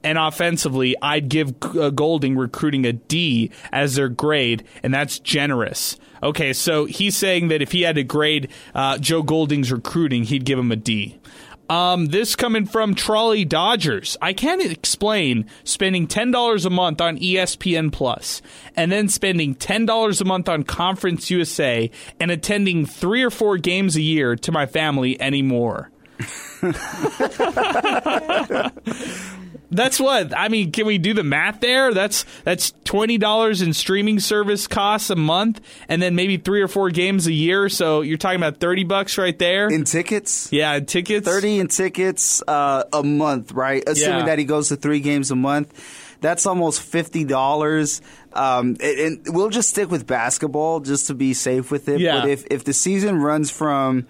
and 0.05 0.17
offensively, 0.19 0.95
I'd 1.01 1.29
give 1.29 1.55
uh, 1.63 1.89
Golding 1.89 2.37
recruiting 2.37 2.85
a 2.85 2.93
D 2.93 3.49
as 3.71 3.95
their 3.95 4.07
grade, 4.07 4.63
and 4.83 4.93
that's 4.93 5.17
generous. 5.19 5.97
Okay, 6.21 6.53
so 6.53 6.85
he's 6.85 7.17
saying 7.17 7.47
that 7.47 7.63
if 7.63 7.71
he 7.71 7.81
had 7.81 7.95
to 7.95 8.03
grade 8.03 8.49
uh, 8.75 8.99
Joe 8.99 9.23
Golding's 9.23 9.71
recruiting, 9.71 10.23
he'd 10.23 10.45
give 10.45 10.59
him 10.59 10.71
a 10.71 10.75
D. 10.75 11.19
Um, 11.67 12.05
this 12.05 12.35
coming 12.35 12.67
from 12.67 12.93
Trolley 12.93 13.43
Dodgers. 13.43 14.15
I 14.21 14.33
can't 14.33 14.61
explain 14.61 15.49
spending 15.63 16.05
ten 16.05 16.29
dollars 16.29 16.65
a 16.65 16.69
month 16.69 17.01
on 17.01 17.17
ESPN 17.17 17.91
Plus 17.91 18.43
and 18.75 18.91
then 18.91 19.09
spending 19.09 19.55
ten 19.55 19.87
dollars 19.87 20.21
a 20.21 20.25
month 20.25 20.47
on 20.47 20.63
Conference 20.63 21.31
USA 21.31 21.89
and 22.19 22.29
attending 22.29 22.85
three 22.85 23.23
or 23.23 23.31
four 23.31 23.57
games 23.57 23.95
a 23.95 24.01
year 24.01 24.35
to 24.35 24.51
my 24.51 24.67
family 24.67 25.19
anymore. 25.19 25.89
That's 29.75 29.99
what 29.99 30.37
I 30.37 30.47
mean. 30.49 30.71
Can 30.71 30.85
we 30.85 30.97
do 30.97 31.13
the 31.13 31.23
math 31.23 31.59
there? 31.59 31.93
That's 31.93 32.25
that's 32.43 32.73
twenty 32.83 33.17
dollars 33.17 33.61
in 33.61 33.73
streaming 33.73 34.19
service 34.19 34.67
costs 34.67 35.09
a 35.09 35.15
month, 35.15 35.61
and 35.89 36.01
then 36.01 36.15
maybe 36.15 36.37
three 36.37 36.61
or 36.61 36.67
four 36.67 36.89
games 36.89 37.27
a 37.27 37.33
year. 37.33 37.69
So 37.69 38.01
you're 38.01 38.17
talking 38.17 38.37
about 38.39 38.59
thirty 38.59 38.83
bucks 38.83 39.17
right 39.17 39.37
there. 39.37 39.67
In 39.69 39.83
tickets? 39.83 40.49
yeah, 40.51 40.79
tickets. 40.79 41.27
30 41.27 41.59
in 41.59 41.67
tickets 41.67 42.41
uh, 42.47 42.83
a 42.93 43.03
month, 43.03 43.51
right? 43.51 43.83
Assuming 43.87 44.19
Yeah. 44.19 44.25
that 44.25 44.39
he 44.39 44.45
goes 44.45 44.69
to 44.69 44.75
three 44.75 44.99
games 44.99 45.31
a 45.31 45.35
month. 45.35 45.73
That's 46.21 46.45
almost 46.45 46.81
fifty 46.81 47.23
dollars. 47.23 48.01
Um, 48.33 48.75
and, 48.81 48.99
and 48.99 49.21
we'll 49.27 49.49
just 49.49 49.69
stick 49.69 49.89
with 49.91 50.07
basketball 50.07 50.79
just 50.79 51.07
to 51.07 51.13
be 51.13 51.33
safe 51.33 51.71
with 51.71 51.87
it. 51.89 51.99
Yeah. 51.99 52.21
But 52.21 52.29
if 52.29 52.45
if 52.49 52.63
the 52.63 52.73
season 52.73 53.17
runs 53.21 53.51
from, 53.51 54.07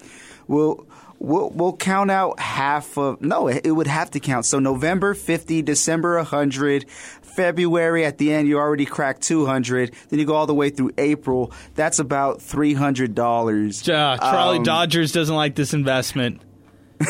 we'll. 0.47 0.85
We'll, 1.25 1.49
we'll 1.49 1.75
count 1.75 2.11
out 2.11 2.39
half 2.39 2.97
of 2.99 3.19
no 3.19 3.47
it 3.47 3.71
would 3.71 3.87
have 3.87 4.11
to 4.11 4.19
count 4.19 4.45
so 4.45 4.59
november 4.59 5.15
50 5.15 5.63
december 5.63 6.17
100 6.17 6.85
february 6.89 8.05
at 8.05 8.19
the 8.19 8.31
end 8.31 8.47
you 8.47 8.59
already 8.59 8.85
cracked 8.85 9.23
200 9.23 9.91
then 10.09 10.19
you 10.19 10.25
go 10.25 10.35
all 10.35 10.45
the 10.45 10.53
way 10.53 10.69
through 10.69 10.91
april 10.99 11.51
that's 11.73 11.97
about 11.97 12.39
$300 12.39 13.89
Uh, 13.89 14.17
Charlie 14.17 14.57
Um, 14.57 14.63
Dodgers 14.63 15.11
doesn't 15.11 15.35
like 15.35 15.55
this 15.55 15.73
investment. 15.73 16.41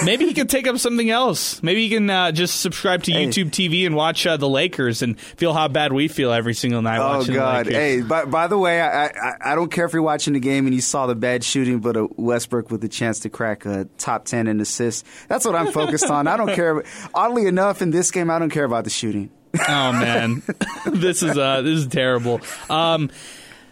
Maybe 0.04 0.26
he 0.26 0.34
could 0.36 0.50
take 0.50 0.68
up 0.68 0.78
something 0.78 1.10
else. 1.10 1.62
Maybe 1.62 1.84
he 1.88 1.90
can 1.96 2.10
uh, 2.10 2.32
just 2.32 2.60
subscribe 2.62 3.04
to 3.04 3.12
Hey. 3.12 3.28
YouTube 3.28 3.52
TV 3.52 3.86
and 3.86 3.96
watch 3.96 4.26
uh, 4.26 4.38
the 4.38 4.50
Lakers 4.50 5.02
and 5.02 5.20
feel 5.20 5.54
how 5.54 5.68
bad 5.68 5.94
we 5.94 6.08
feel 6.08 6.32
every 6.32 6.54
single 6.54 6.82
night 6.82 7.00
Oh 7.00 7.20
watching 7.20 7.36
God! 7.36 7.66
the 7.68 7.70
Lakers. 7.72 7.76
Hey, 7.76 8.02
by, 8.02 8.26
by 8.26 8.48
the 8.48 8.58
way, 8.58 8.82
I, 8.82 9.06
I 9.08 9.34
I 9.52 9.56
don't 9.56 9.72
care 9.72 9.86
if 9.86 9.94
you're 9.94 10.02
watching 10.02 10.34
the 10.34 10.40
game 10.40 10.66
and 10.66 10.74
you 10.76 10.82
saw 10.82 11.06
the 11.08 11.16
bad 11.16 11.44
shooting, 11.44 11.80
but 11.80 11.96
a 11.98 12.08
Westbrook 12.18 12.72
with 12.72 12.84
a 12.84 12.90
chance 12.90 13.20
to 13.22 13.30
crack 13.30 13.66
a 13.66 13.86
top 13.98 14.26
ten 14.26 14.48
in 14.48 14.60
assists. 14.60 15.04
That's 15.28 15.46
what 15.46 15.56
I'm 15.56 15.72
focused 15.72 16.10
on. 16.10 16.28
I 16.28 16.38
don't 16.38 16.54
care. 16.54 16.84
Oddly 17.14 17.46
enough, 17.48 17.82
in 17.82 17.92
this 17.92 18.12
game, 18.12 18.30
I 18.32 18.40
don't 18.40 18.50
care 18.50 18.66
about 18.66 18.84
the 18.86 18.90
shooting. 18.90 19.30
Oh 19.58 19.92
man, 19.94 20.42
this 20.86 21.24
is 21.24 21.38
uh, 21.38 21.62
this 21.62 21.80
is 21.80 21.88
terrible. 21.88 22.42
Um, 22.70 23.10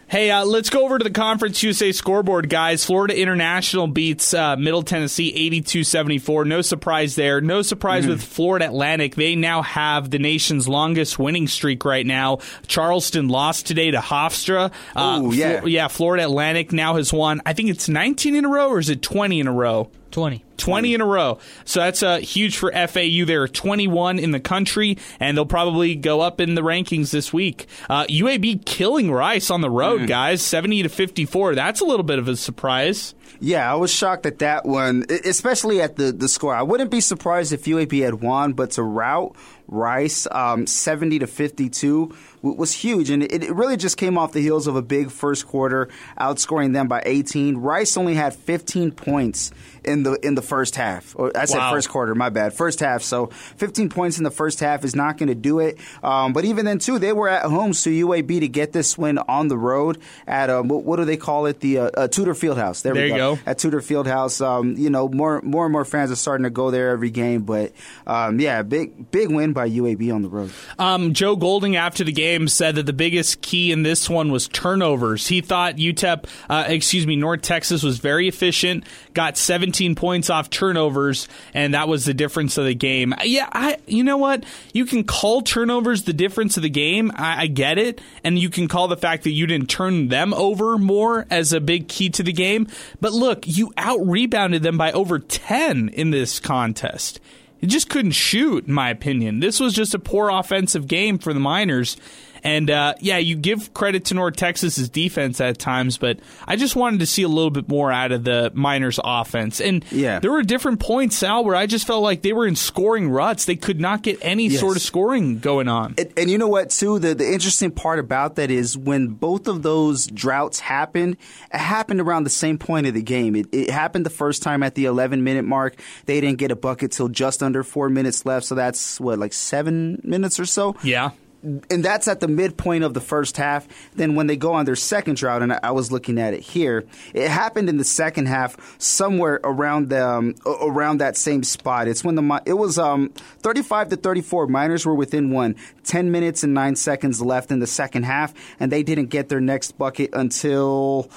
hey, 0.08 0.30
uh, 0.30 0.44
let's 0.44 0.70
go 0.70 0.84
over 0.84 0.98
to 0.98 1.04
the 1.04 1.10
Conference 1.10 1.62
USA 1.62 1.92
scoreboard, 1.92 2.48
guys. 2.48 2.84
Florida 2.84 3.18
International 3.18 3.86
beats 3.86 4.34
uh, 4.34 4.56
Middle 4.56 4.82
Tennessee 4.82 5.32
82-74. 5.62 6.46
No 6.46 6.62
surprise 6.62 7.14
there. 7.14 7.40
No 7.40 7.62
surprise 7.62 8.06
with 8.06 8.22
Florida 8.22 8.66
Atlantic. 8.66 9.14
They 9.14 9.36
now 9.36 9.62
have 9.62 10.10
the 10.10 10.18
nation's 10.18 10.68
longest 10.68 11.18
winning 11.18 11.48
streak 11.48 11.84
right 11.84 12.06
now. 12.06 12.38
Charleston 12.66 13.28
lost 13.28 13.66
today 13.66 13.90
to 13.90 13.98
Hofstra. 13.98 14.72
Uh, 14.94 15.20
Ooh, 15.22 15.32
yeah. 15.32 15.60
Flo- 15.60 15.68
yeah. 15.68 15.88
Florida 15.88 16.24
Atlantic 16.24 16.72
now 16.72 16.96
has 16.96 17.12
won. 17.12 17.40
I 17.46 17.52
think 17.52 17.70
it's 17.70 17.88
19 17.88 18.34
in 18.34 18.44
a 18.44 18.48
row, 18.48 18.68
or 18.70 18.78
is 18.78 18.90
it 18.90 19.02
20 19.02 19.40
in 19.40 19.46
a 19.46 19.52
row? 19.52 19.90
20. 20.10 20.43
20 20.56 20.94
in 20.94 21.00
a 21.00 21.06
row. 21.06 21.38
So 21.64 21.80
that's 21.80 22.02
uh, 22.02 22.18
huge 22.18 22.56
for 22.56 22.72
FAU. 22.72 23.24
They're 23.24 23.48
21 23.48 24.18
in 24.18 24.30
the 24.30 24.40
country, 24.40 24.98
and 25.20 25.36
they'll 25.36 25.46
probably 25.46 25.94
go 25.94 26.20
up 26.20 26.40
in 26.40 26.54
the 26.54 26.62
rankings 26.62 27.10
this 27.10 27.32
week. 27.32 27.66
Uh, 27.88 28.04
UAB 28.04 28.64
killing 28.64 29.10
Rice 29.10 29.50
on 29.50 29.60
the 29.60 29.70
road, 29.70 30.06
guys, 30.06 30.42
70 30.42 30.84
to 30.84 30.88
54. 30.88 31.54
That's 31.54 31.80
a 31.80 31.84
little 31.84 32.04
bit 32.04 32.18
of 32.18 32.28
a 32.28 32.36
surprise. 32.36 33.14
Yeah, 33.40 33.70
I 33.70 33.74
was 33.74 33.92
shocked 33.92 34.26
at 34.26 34.38
that 34.38 34.64
one, 34.64 35.04
especially 35.24 35.80
at 35.80 35.96
the, 35.96 36.12
the 36.12 36.28
score. 36.28 36.54
I 36.54 36.62
wouldn't 36.62 36.90
be 36.90 37.00
surprised 37.00 37.52
if 37.52 37.64
UAB 37.64 38.02
had 38.04 38.22
won, 38.22 38.52
but 38.52 38.72
to 38.72 38.82
rout 38.82 39.36
Rice 39.66 40.26
um, 40.30 40.66
70 40.66 41.20
to 41.20 41.26
52 41.26 42.14
was 42.42 42.72
huge, 42.72 43.10
and 43.10 43.22
it, 43.22 43.42
it 43.42 43.54
really 43.54 43.76
just 43.76 43.96
came 43.96 44.18
off 44.18 44.32
the 44.32 44.40
heels 44.40 44.66
of 44.66 44.76
a 44.76 44.82
big 44.82 45.10
first 45.10 45.46
quarter, 45.46 45.88
outscoring 46.18 46.74
them 46.74 46.86
by 46.86 47.02
18. 47.04 47.56
Rice 47.56 47.96
only 47.96 48.14
had 48.14 48.34
15 48.34 48.92
points 48.92 49.50
in 49.86 50.02
the 50.02 50.12
in 50.26 50.34
the 50.34 50.42
first 50.42 50.76
half. 50.76 51.14
Or 51.18 51.30
I 51.36 51.44
said 51.44 51.58
Wow. 51.58 51.72
first 51.72 51.88
quarter, 51.88 52.14
my 52.14 52.30
bad, 52.30 52.52
first 52.54 52.80
half. 52.80 53.02
So 53.02 53.26
15 53.56 53.88
points 53.88 54.18
in 54.18 54.24
the 54.24 54.30
first 54.30 54.60
half 54.60 54.84
is 54.84 54.94
not 54.94 55.18
going 55.18 55.28
to 55.28 55.34
do 55.34 55.58
it. 55.60 55.78
Um, 56.02 56.32
but 56.32 56.44
even 56.44 56.64
then, 56.64 56.78
too, 56.78 56.98
they 56.98 57.12
were 57.12 57.28
at 57.28 57.44
home, 57.46 57.72
so 57.72 57.90
UAB 57.90 58.40
to 58.40 58.48
get 58.48 58.72
this 58.72 58.96
win 58.98 59.18
on 59.18 59.48
the 59.48 59.56
road 59.58 59.98
at 60.26 60.50
um, 60.50 60.68
what, 60.68 60.84
what 60.84 60.96
do 60.96 61.04
they 61.04 61.16
call 61.16 61.46
it? 61.46 61.60
The 61.60 61.78
uh, 61.78 61.90
uh, 61.96 62.08
Tudor 62.08 62.34
Fieldhouse. 62.34 62.82
There, 62.82 62.94
There 62.94 63.04
we 63.04 63.10
go. 63.10 63.36
go. 63.36 63.40
At 63.46 63.58
Tudor 63.58 63.80
Fieldhouse, 63.80 64.44
um, 64.44 64.76
you 64.76 64.90
know, 64.90 65.08
more 65.08 65.40
more 65.42 65.64
and 65.64 65.72
more 65.72 65.84
fans 65.84 66.10
are 66.10 66.16
starting 66.16 66.44
to 66.44 66.50
go 66.50 66.70
there 66.70 66.90
every 66.90 67.10
game. 67.10 67.42
But 67.42 67.72
um, 68.06 68.40
yeah, 68.40 68.62
big 68.62 69.10
big 69.10 69.30
win 69.30 69.52
by 69.52 69.68
UAB 69.68 70.14
on 70.14 70.22
the 70.22 70.28
road. 70.28 70.50
Um, 70.78 71.12
Joe 71.14 71.36
Golding 71.36 71.76
after 71.76 72.04
the 72.04 72.12
game 72.12 72.48
said 72.48 72.74
that 72.76 72.86
the 72.86 72.92
biggest 72.92 73.40
key 73.42 73.72
in 73.72 73.82
this 73.82 74.08
one 74.08 74.30
was 74.32 74.48
turnovers. 74.48 75.26
He 75.26 75.40
thought 75.40 75.76
UTEP, 75.76 76.24
uh, 76.48 76.64
excuse 76.68 77.06
me, 77.06 77.16
North 77.16 77.42
Texas 77.42 77.82
was 77.82 77.98
very 77.98 78.28
efficient, 78.28 78.84
got 79.14 79.36
17 79.36 79.73
points 79.94 80.30
off 80.30 80.50
turnovers, 80.50 81.28
and 81.52 81.74
that 81.74 81.88
was 81.88 82.04
the 82.04 82.14
difference 82.14 82.56
of 82.58 82.64
the 82.64 82.74
game. 82.74 83.14
Yeah, 83.24 83.48
I, 83.52 83.78
you 83.86 84.04
know 84.04 84.16
what? 84.16 84.44
You 84.72 84.86
can 84.86 85.04
call 85.04 85.42
turnovers 85.42 86.04
the 86.04 86.12
difference 86.12 86.56
of 86.56 86.62
the 86.62 86.70
game. 86.70 87.10
I, 87.14 87.42
I 87.42 87.46
get 87.46 87.78
it, 87.78 88.00
and 88.22 88.38
you 88.38 88.50
can 88.50 88.68
call 88.68 88.88
the 88.88 88.96
fact 88.96 89.24
that 89.24 89.32
you 89.32 89.46
didn't 89.46 89.68
turn 89.68 90.08
them 90.08 90.32
over 90.34 90.78
more 90.78 91.26
as 91.30 91.52
a 91.52 91.60
big 91.60 91.88
key 91.88 92.10
to 92.10 92.22
the 92.22 92.32
game. 92.32 92.68
But 93.00 93.12
look, 93.12 93.46
you 93.46 93.72
out 93.76 94.06
rebounded 94.06 94.62
them 94.62 94.78
by 94.78 94.92
over 94.92 95.18
10 95.18 95.90
in 95.90 96.10
this 96.10 96.40
contest. 96.40 97.20
He 97.58 97.66
just 97.66 97.88
couldn't 97.88 98.12
shoot, 98.12 98.66
in 98.66 98.74
my 98.74 98.90
opinion. 98.90 99.40
This 99.40 99.58
was 99.58 99.72
just 99.72 99.94
a 99.94 99.98
poor 99.98 100.28
offensive 100.28 100.86
game 100.86 101.18
for 101.18 101.32
the 101.32 101.40
Miners. 101.40 101.96
And 102.44 102.70
uh, 102.70 102.94
yeah, 103.00 103.16
you 103.16 103.36
give 103.36 103.72
credit 103.72 104.04
to 104.06 104.14
North 104.14 104.36
Texas's 104.36 104.90
defense 104.90 105.40
at 105.40 105.58
times, 105.58 105.96
but 105.96 106.20
I 106.46 106.56
just 106.56 106.76
wanted 106.76 107.00
to 107.00 107.06
see 107.06 107.22
a 107.22 107.28
little 107.28 107.50
bit 107.50 107.68
more 107.70 107.90
out 107.90 108.12
of 108.12 108.22
the 108.24 108.52
Miners' 108.54 109.00
offense. 109.02 109.62
And 109.62 109.82
Yeah. 109.90 110.18
there 110.20 110.30
were 110.30 110.42
different 110.42 110.78
points, 110.78 111.16
Sal, 111.16 111.42
where 111.42 111.56
I 111.56 111.64
just 111.66 111.86
felt 111.86 112.02
like 112.02 112.20
they 112.20 112.34
were 112.34 112.46
in 112.46 112.54
scoring 112.54 113.08
ruts. 113.08 113.46
They 113.46 113.56
could 113.56 113.80
not 113.80 114.02
get 114.02 114.18
any 114.20 114.48
Yes. 114.48 114.60
sort 114.60 114.76
of 114.76 114.82
scoring 114.82 115.38
going 115.38 115.68
on. 115.68 115.94
And, 115.96 116.12
and 116.18 116.30
you 116.30 116.36
know 116.36 116.48
what, 116.48 116.68
too? 116.70 116.98
The, 116.98 117.14
the 117.14 117.26
interesting 117.32 117.70
part 117.70 117.98
about 117.98 118.36
that 118.36 118.50
is 118.50 118.76
when 118.76 119.08
both 119.08 119.48
of 119.48 119.62
those 119.62 120.06
droughts 120.06 120.60
happened, 120.60 121.16
it 121.52 121.58
happened 121.58 122.00
around 122.02 122.24
the 122.24 122.30
same 122.30 122.58
point 122.58 122.86
of 122.86 122.92
the 122.92 123.02
game. 123.02 123.34
It, 123.36 123.46
it 123.52 123.70
happened 123.70 124.04
the 124.04 124.10
first 124.10 124.42
time 124.42 124.62
at 124.62 124.74
the 124.74 124.84
11 124.84 125.24
minute 125.24 125.44
mark. 125.46 125.76
They 126.04 126.20
didn't 126.20 126.38
get 126.38 126.50
a 126.50 126.56
bucket 126.56 126.92
till 126.92 127.08
just 127.08 127.42
under 127.42 127.62
four 127.62 127.88
minutes 127.88 128.26
left. 128.26 128.44
So 128.44 128.54
that's 128.54 129.00
what, 129.00 129.18
like 129.18 129.32
seven 129.32 129.98
minutes 130.04 130.38
or 130.38 130.44
so? 130.44 130.76
yeah. 130.82 131.12
And 131.44 131.84
that's 131.84 132.08
at 132.08 132.20
the 132.20 132.28
midpoint 132.28 132.84
of 132.84 132.94
the 132.94 133.00
first 133.00 133.36
half. 133.36 133.68
Then 133.94 134.14
when 134.14 134.26
they 134.26 134.36
go 134.36 134.54
on 134.54 134.64
their 134.64 134.76
second 134.76 135.16
drought, 135.16 135.42
and 135.42 135.52
I, 135.52 135.70
was 135.72 135.92
looking 135.92 136.18
at 136.18 136.34
it 136.34 136.40
here, 136.40 136.84
it 137.12 137.28
happened 137.28 137.68
in 137.68 137.76
the 137.76 137.84
second 137.84 138.26
half, 138.26 138.80
somewhere 138.80 139.40
around 139.44 139.90
the 139.90 140.06
um, 140.06 140.34
around 140.46 140.98
that 140.98 141.16
same 141.16 141.42
spot. 141.42 141.88
It's 141.88 142.02
when 142.02 142.14
the 142.14 142.42
it 142.46 142.54
was 142.54 142.78
um, 142.78 143.10
35 143.40 143.90
to 143.90 143.96
34. 143.96 144.46
Miners 144.46 144.86
were 144.86 144.94
within 144.94 145.30
one. 145.30 145.56
10 145.84 146.10
minutes 146.10 146.42
and 146.42 146.54
nine 146.54 146.76
seconds 146.76 147.20
left 147.20 147.50
in 147.50 147.58
the 147.58 147.66
second 147.66 148.04
half, 148.04 148.32
and 148.58 148.72
they 148.72 148.82
didn't 148.82 149.06
get 149.06 149.28
their 149.28 149.40
next 149.40 149.72
bucket 149.78 150.10
until. 150.14 151.10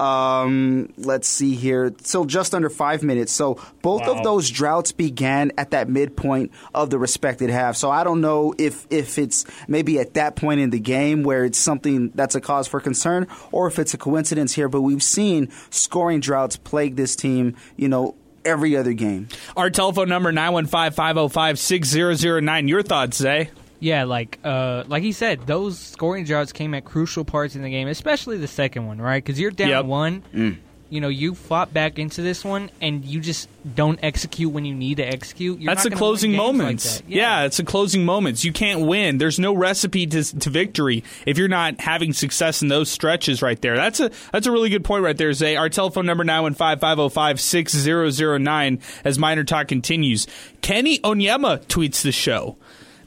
Um, 0.00 0.92
let's 0.96 1.28
see 1.28 1.54
here, 1.54 1.90
till 1.90 2.24
just 2.24 2.54
under 2.54 2.70
five 2.70 3.02
minutes. 3.02 3.32
So 3.32 3.60
both 3.82 4.08
of 4.08 4.24
those 4.24 4.48
droughts 4.48 4.92
began 4.92 5.52
at 5.58 5.72
that 5.72 5.90
midpoint 5.90 6.52
of 6.74 6.88
the 6.88 6.98
respected 6.98 7.50
half. 7.50 7.76
So 7.76 7.90
I 7.90 8.02
don't 8.02 8.22
know 8.22 8.54
if 8.56 8.86
if 8.88 9.18
it's 9.18 9.44
maybe 9.68 9.98
at 9.98 10.14
that 10.14 10.36
point 10.36 10.60
in 10.60 10.70
the 10.70 10.80
game 10.80 11.22
where 11.22 11.44
it's 11.44 11.58
something 11.58 12.12
that's 12.14 12.34
a 12.34 12.40
cause 12.40 12.66
for 12.66 12.80
concern, 12.80 13.26
or 13.52 13.66
if 13.66 13.78
it's 13.78 13.92
a 13.92 13.98
coincidence 13.98 14.54
here. 14.54 14.70
But 14.70 14.80
we've 14.80 15.02
seen 15.02 15.50
scoring 15.68 16.20
droughts 16.20 16.56
plague 16.56 16.96
this 16.96 17.14
team. 17.14 17.56
You 17.76 17.88
know. 17.88 18.14
Every 18.42 18.74
other 18.74 18.94
game. 18.94 19.28
Our 19.54 19.68
telephone 19.68 20.08
number 20.08 20.32
915-505-6009. 20.32 22.70
Your 22.70 22.82
thoughts, 22.82 23.18
Zay? 23.18 23.50
Yeah, 23.80 24.04
like 24.04 24.38
uh, 24.44 24.84
like 24.88 25.02
he 25.02 25.12
said, 25.12 25.46
those 25.46 25.78
scoring 25.78 26.24
droughts 26.24 26.52
came 26.52 26.74
at 26.74 26.84
crucial 26.84 27.24
parts 27.24 27.56
in 27.56 27.62
the 27.62 27.70
game, 27.70 27.88
especially 27.88 28.36
the 28.36 28.46
second 28.46 28.86
one, 28.86 29.00
right? 29.00 29.24
Because 29.24 29.40
you're 29.40 29.50
down 29.50 29.68
Yep. 29.70 29.84
one. 29.86 30.58
You 30.92 31.00
know, 31.00 31.06
you 31.08 31.36
fought 31.36 31.72
back 31.72 32.00
into 32.00 32.20
this 32.20 32.44
one, 32.44 32.68
and 32.80 33.04
you 33.04 33.20
just 33.20 33.48
don't 33.76 34.00
execute 34.02 34.52
when 34.52 34.64
you 34.64 34.74
need 34.74 34.96
to 34.96 35.04
execute. 35.04 35.60
You're 35.60 35.72
That's 35.72 35.84
the 35.84 35.90
closing 35.92 36.32
games 36.32 36.40
like 36.42 36.46
moments. 36.56 36.96
that. 36.98 37.08
yeah. 37.08 37.44
it's 37.44 37.58
the 37.58 37.62
closing 37.62 38.04
moments. 38.04 38.44
You 38.44 38.52
can't 38.52 38.80
win. 38.88 39.18
There's 39.18 39.38
no 39.38 39.54
recipe 39.54 40.04
to, 40.08 40.24
to 40.40 40.50
victory 40.50 41.04
if 41.26 41.38
you're 41.38 41.46
not 41.46 41.80
having 41.80 42.12
success 42.12 42.60
in 42.60 42.66
those 42.66 42.90
stretches 42.90 43.40
right 43.40 43.62
there. 43.62 43.76
That's 43.76 44.00
a 44.00 44.10
that's 44.32 44.48
a 44.48 44.50
really 44.50 44.68
good 44.68 44.82
point 44.82 45.04
right 45.04 45.16
there, 45.16 45.32
Zay. 45.32 45.54
Our 45.54 45.68
telephone 45.68 46.06
number 46.06 46.24
915-505-6009 46.24 48.80
as 49.04 49.18
Miner 49.18 49.44
Talk 49.44 49.68
continues. 49.68 50.26
Kenny 50.60 50.98
Onyema 51.00 51.64
tweets 51.66 52.02
the 52.02 52.12
show. 52.12 52.56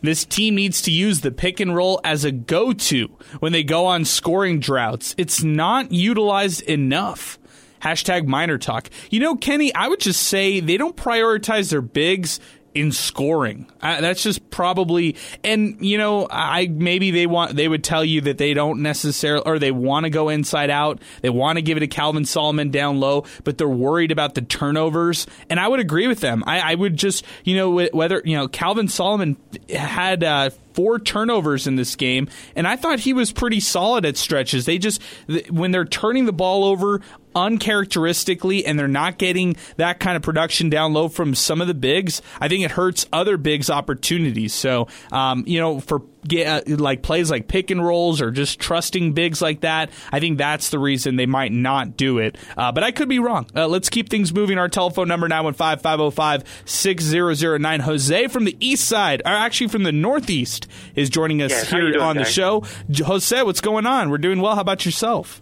This 0.04 0.26
team 0.26 0.56
needs 0.56 0.82
to 0.82 0.92
use 0.92 1.22
the 1.22 1.32
pick 1.32 1.62
and 1.62 1.74
roll 1.74 2.02
as 2.04 2.26
a 2.26 2.32
go 2.32 2.74
to 2.74 3.08
when 3.40 3.54
they 3.54 3.64
go 3.64 3.86
on 3.86 4.04
scoring 4.04 4.60
droughts. 4.60 5.16
It's 5.18 5.42
not 5.44 5.94
utilized 5.94 6.62
enough. 6.64 7.40
Hashtag 7.82 8.28
Miner 8.28 8.58
Talk. 8.58 8.90
You 9.10 9.22
know, 9.22 9.38
Kenny, 9.38 9.74
I 9.74 9.88
would 9.88 10.02
just 10.02 10.24
say 10.24 10.60
they 10.60 10.76
don't 10.76 10.98
prioritize 10.98 11.72
their 11.72 11.82
bigs 11.82 12.42
in 12.74 12.92
scoring. 12.92 13.68
Uh, 13.82 14.02
that's 14.02 14.24
just 14.24 14.50
probably, 14.50 15.16
and 15.44 15.78
you 15.86 15.98
know, 15.98 16.28
I 16.30 16.68
maybe 16.68 17.12
they 17.12 17.28
want 17.28 17.56
they 17.56 17.68
would 17.68 17.84
tell 17.84 18.04
you 18.04 18.22
that 18.22 18.38
they 18.38 18.54
don't 18.54 18.82
necessarily 18.82 19.44
or 19.46 19.60
they 19.60 19.72
want 19.72 20.06
to 20.06 20.10
go 20.10 20.30
inside 20.30 20.70
out. 20.70 21.02
They 21.22 21.30
want 21.30 21.58
to 21.58 21.62
give 21.62 21.78
it 21.78 21.82
to 21.82 21.88
Calvin 21.88 22.26
Solomon 22.26 22.72
down 22.72 23.00
low, 23.00 23.26
but 23.44 23.58
they're 23.58 23.68
worried 23.68 24.12
about 24.12 24.36
the 24.36 24.42
turnovers. 24.42 25.28
And 25.50 25.60
I 25.60 25.68
would 25.68 25.80
agree 25.80 26.08
with 26.08 26.20
them. 26.20 26.44
I, 26.46 26.72
I 26.72 26.76
would 26.76 26.98
just, 26.98 27.26
you 27.44 27.56
know, 27.56 27.80
wh- 27.80 27.94
whether 27.94 28.22
you 28.26 28.36
know 28.36 28.48
Calvin 28.48 28.88
Solomon 28.88 29.38
had. 29.70 30.24
Uh, 30.24 30.50
four 30.74 31.00
turnovers 31.00 31.68
in 31.68 31.76
this 31.76 31.96
game, 31.96 32.28
and 32.56 32.68
I 32.68 32.76
thought 32.76 33.00
he 33.00 33.14
was 33.14 33.32
pretty 33.32 33.60
solid 33.60 34.06
at 34.06 34.18
stretches. 34.18 34.66
They 34.66 34.78
just 34.78 35.02
when 35.50 35.72
they're 35.72 35.86
turning 35.86 36.26
the 36.26 36.34
ball 36.34 36.64
over 36.64 37.02
uncharacteristically 37.36 38.66
and 38.66 38.78
they're 38.78 38.88
not 38.88 39.18
getting 39.18 39.56
that 39.78 40.00
kind 40.00 40.16
of 40.16 40.22
production 40.22 40.70
down 40.70 40.94
low 40.94 41.08
from 41.08 41.36
some 41.36 41.62
of 41.62 41.68
the 41.68 41.74
bigs, 41.74 42.22
I 42.40 42.48
think 42.48 42.64
it 42.64 42.72
hurts 42.72 43.06
other 43.12 43.38
bigs' 43.38 43.70
opportunities. 43.70 44.54
So, 44.54 44.88
um, 45.12 45.44
you 45.48 45.60
know, 45.60 45.80
for 45.80 46.02
get 46.28 46.70
uh, 46.70 46.76
like 46.78 47.04
plays 47.04 47.30
like 47.32 47.48
pick 47.48 47.72
and 47.72 47.86
rolls 47.86 48.22
or 48.22 48.32
just 48.32 48.60
trusting 48.60 49.14
bigs 49.14 49.42
like 49.42 49.62
that. 49.62 49.90
I 50.12 50.20
think 50.20 50.38
that's 50.38 50.70
the 50.70 50.80
reason 50.80 51.16
they 51.16 51.26
might 51.26 51.52
not 51.52 51.98
do 51.98 52.20
it. 52.20 52.38
Uh, 52.58 52.72
but 52.72 52.84
I 52.84 52.92
could 52.92 53.10
be 53.10 53.20
wrong. 53.20 53.48
Uh, 53.56 53.68
let's 53.68 53.90
keep 53.90 54.10
things 54.10 54.34
moving. 54.34 54.58
Our 54.58 54.70
telephone 54.70 55.08
number 55.08 55.28
915-505-6009. 55.30 57.82
Jose 57.82 58.28
from 58.28 58.46
the 58.46 58.58
east 58.60 58.86
side, 58.86 59.22
or 59.26 59.32
actually 59.32 59.68
from 59.68 59.84
the 59.84 59.92
northeast, 59.92 60.68
is 60.96 61.10
joining 61.10 61.42
us 61.42 61.52
Yes, 61.52 61.70
here 61.70 61.92
doing, 61.92 62.02
on 62.02 62.18
the 62.18 62.26
show. 62.26 62.64
Jose, 62.96 63.42
what's 63.44 63.62
going 63.62 63.86
on? 63.86 64.10
We're 64.10 64.18
doing 64.18 64.42
well. 64.42 64.56
How 64.56 64.62
about 64.62 64.86
yourself? 64.86 65.42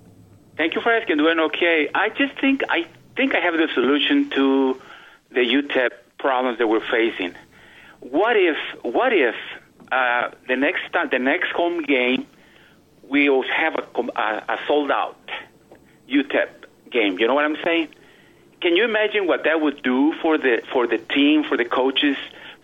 Thank 0.57 0.75
you 0.75 0.82
for 0.82 0.91
asking. 0.91 1.17
Doing 1.17 1.39
okay. 1.39 1.89
I 1.93 2.09
just 2.09 2.39
think 2.39 2.61
I 2.69 2.88
think 3.15 3.36
I 3.36 3.39
have 3.39 3.53
the 3.53 3.67
solution 3.73 4.29
to 4.32 4.82
the 5.32 5.41
UTEP 5.41 5.91
problems 6.19 6.59
that 6.59 6.67
we're 6.67 6.86
facing. 6.88 7.36
What 7.99 8.36
if 8.36 8.57
what 8.84 9.13
if 9.13 9.36
uh, 9.91 10.31
the 10.47 10.55
next 10.55 10.81
the 11.11 11.19
next 11.19 11.51
home 11.51 11.83
game 11.83 12.27
we 13.09 13.29
will 13.29 13.43
have 13.43 13.75
a, 13.75 14.01
a, 14.15 14.43
a 14.49 14.57
sold 14.67 14.91
out 14.91 15.17
UTEP 16.09 16.49
game? 16.89 17.19
You 17.19 17.27
know 17.27 17.33
what 17.33 17.45
I'm 17.45 17.57
saying? 17.63 17.89
Can 18.61 18.75
you 18.75 18.85
imagine 18.85 19.27
what 19.27 19.43
that 19.45 19.59
would 19.59 19.81
do 19.83 20.13
for 20.21 20.37
the 20.37 20.61
for 20.71 20.87
the 20.87 20.97
team, 20.97 21.43
for 21.43 21.57
the 21.57 21.65
coaches, 21.65 22.15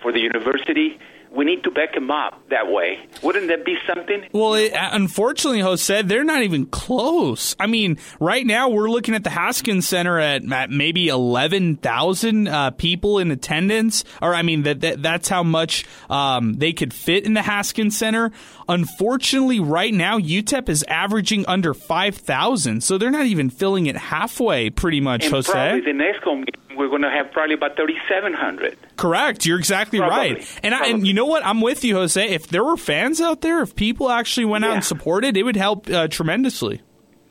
for 0.02 0.12
the 0.12 0.20
university? 0.20 1.00
We 1.32 1.46
need 1.46 1.64
to 1.66 1.72
back 1.72 1.94
them 1.94 2.10
up 2.10 2.42
that 2.50 2.72
way. 2.72 3.00
Wouldn't 3.22 3.48
that 3.50 3.66
be 3.66 3.76
something? 3.86 4.24
Well, 4.32 4.54
it, 4.56 4.72
unfortunately, 4.76 5.60
Jose, 5.60 6.02
they're 6.04 6.24
not 6.24 6.44
even 6.44 6.66
close. 6.68 7.56
I 7.60 7.68
mean, 7.68 7.98
right 8.20 8.46
now 8.46 8.70
we're 8.70 8.90
looking 8.90 9.14
at 9.14 9.24
the 9.24 9.30
Haskins 9.30 9.88
Center 9.88 10.20
at, 10.20 10.50
at 10.52 10.70
maybe 10.70 11.10
eleven 11.10 11.76
thousand 11.76 12.48
uh, 12.48 12.72
people 12.72 13.20
in 13.20 13.30
attendance, 13.32 14.04
or 14.22 14.34
I 14.34 14.42
mean 14.42 14.64
that, 14.64 14.82
that 14.82 15.04
that's 15.04 15.28
how 15.30 15.44
much 15.44 15.86
um, 16.10 16.54
they 16.54 16.74
could 16.74 16.94
fit 16.94 17.26
in 17.26 17.34
the 17.34 17.42
Haskins 17.44 17.98
Center. 17.98 18.32
Unfortunately, 18.70 19.60
right 19.60 19.94
now 19.94 20.20
UTEP 20.20 20.70
is 20.70 20.84
averaging 20.88 21.46
under 21.48 21.74
five 21.74 22.16
thousand, 22.16 22.82
so 22.84 22.98
they're 22.98 23.12
not 23.12 23.26
even 23.26 23.50
filling 23.50 23.86
it 23.88 23.98
halfway. 23.98 24.70
Pretty 24.70 25.02
much, 25.02 25.26
And 25.26 25.34
Jose. 25.34 25.52
probably 25.52 25.82
the 25.82 25.94
next 25.94 26.24
home 26.24 26.42
game 26.46 26.54
we're 26.78 26.90
going 26.90 27.02
to 27.02 27.10
have 27.10 27.32
probably 27.32 27.56
about 27.56 27.76
3,700. 27.76 28.78
Correct. 28.96 29.46
You're 29.46 29.60
exactly 29.60 30.00
Probably. 30.00 30.34
right. 30.36 30.60
And 30.64 30.74
I, 30.74 30.88
and 30.88 31.06
you 31.08 31.14
know 31.14 31.26
what? 31.26 31.46
I'm 31.46 31.62
with 31.62 31.84
you, 31.84 31.96
Jose. 31.96 32.24
If 32.26 32.48
there 32.48 32.64
were 32.64 32.78
fans 32.78 33.20
out 33.22 33.42
there, 33.42 33.62
if 33.62 33.76
people 33.76 34.10
actually 34.10 34.46
went 34.46 34.66
out 34.66 34.72
and 34.74 34.84
supported, 34.84 35.38
it 35.38 35.44
would 35.44 35.56
help 35.56 35.90
uh, 35.90 36.08
tremendously. 36.08 36.82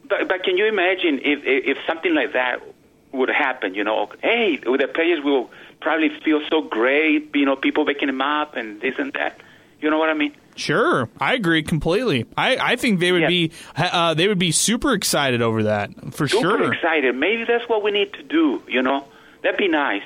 But, 0.08 0.28
but 0.28 0.44
can 0.44 0.56
you 0.56 0.66
imagine 0.66 1.18
if, 1.22 1.40
if 1.44 1.76
if 1.76 1.78
something 1.86 2.14
like 2.14 2.32
that 2.34 2.60
would 3.12 3.28
happen? 3.28 3.74
You 3.74 3.82
know, 3.84 4.08
hey, 4.22 4.56
the 4.56 4.88
players 4.94 5.22
will 5.24 5.50
probably 5.80 6.10
feel 6.24 6.40
so 6.48 6.62
great. 6.62 7.34
You 7.34 7.44
know, 7.44 7.56
people 7.56 7.84
waking 7.84 8.06
them 8.06 8.20
up 8.22 8.54
and 8.56 8.80
this 8.80 8.94
and 8.98 9.12
that. 9.14 9.40
You 9.80 9.90
know 9.90 9.98
what 9.98 10.08
I 10.08 10.14
mean? 10.14 10.32
Sure, 10.54 11.10
I 11.20 11.34
agree 11.34 11.62
completely. 11.62 12.24
I, 12.36 12.56
I 12.56 12.76
think 12.76 12.98
they 13.00 13.12
would 13.12 13.22
Yeah. 13.22 13.28
be 13.28 13.52
uh, 13.76 14.14
they 14.14 14.26
would 14.26 14.38
be 14.38 14.52
super 14.52 14.92
excited 14.94 15.42
over 15.42 15.64
that 15.64 15.90
for 16.14 16.26
Super 16.28 16.42
sure. 16.58 16.72
excited. 16.72 17.14
Maybe 17.14 17.44
that's 17.44 17.68
what 17.68 17.82
we 17.82 17.90
need 17.90 18.12
to 18.14 18.22
do. 18.22 18.62
You 18.68 18.80
know, 18.82 19.04
that'd 19.42 19.58
be 19.58 19.68
nice. 19.68 20.02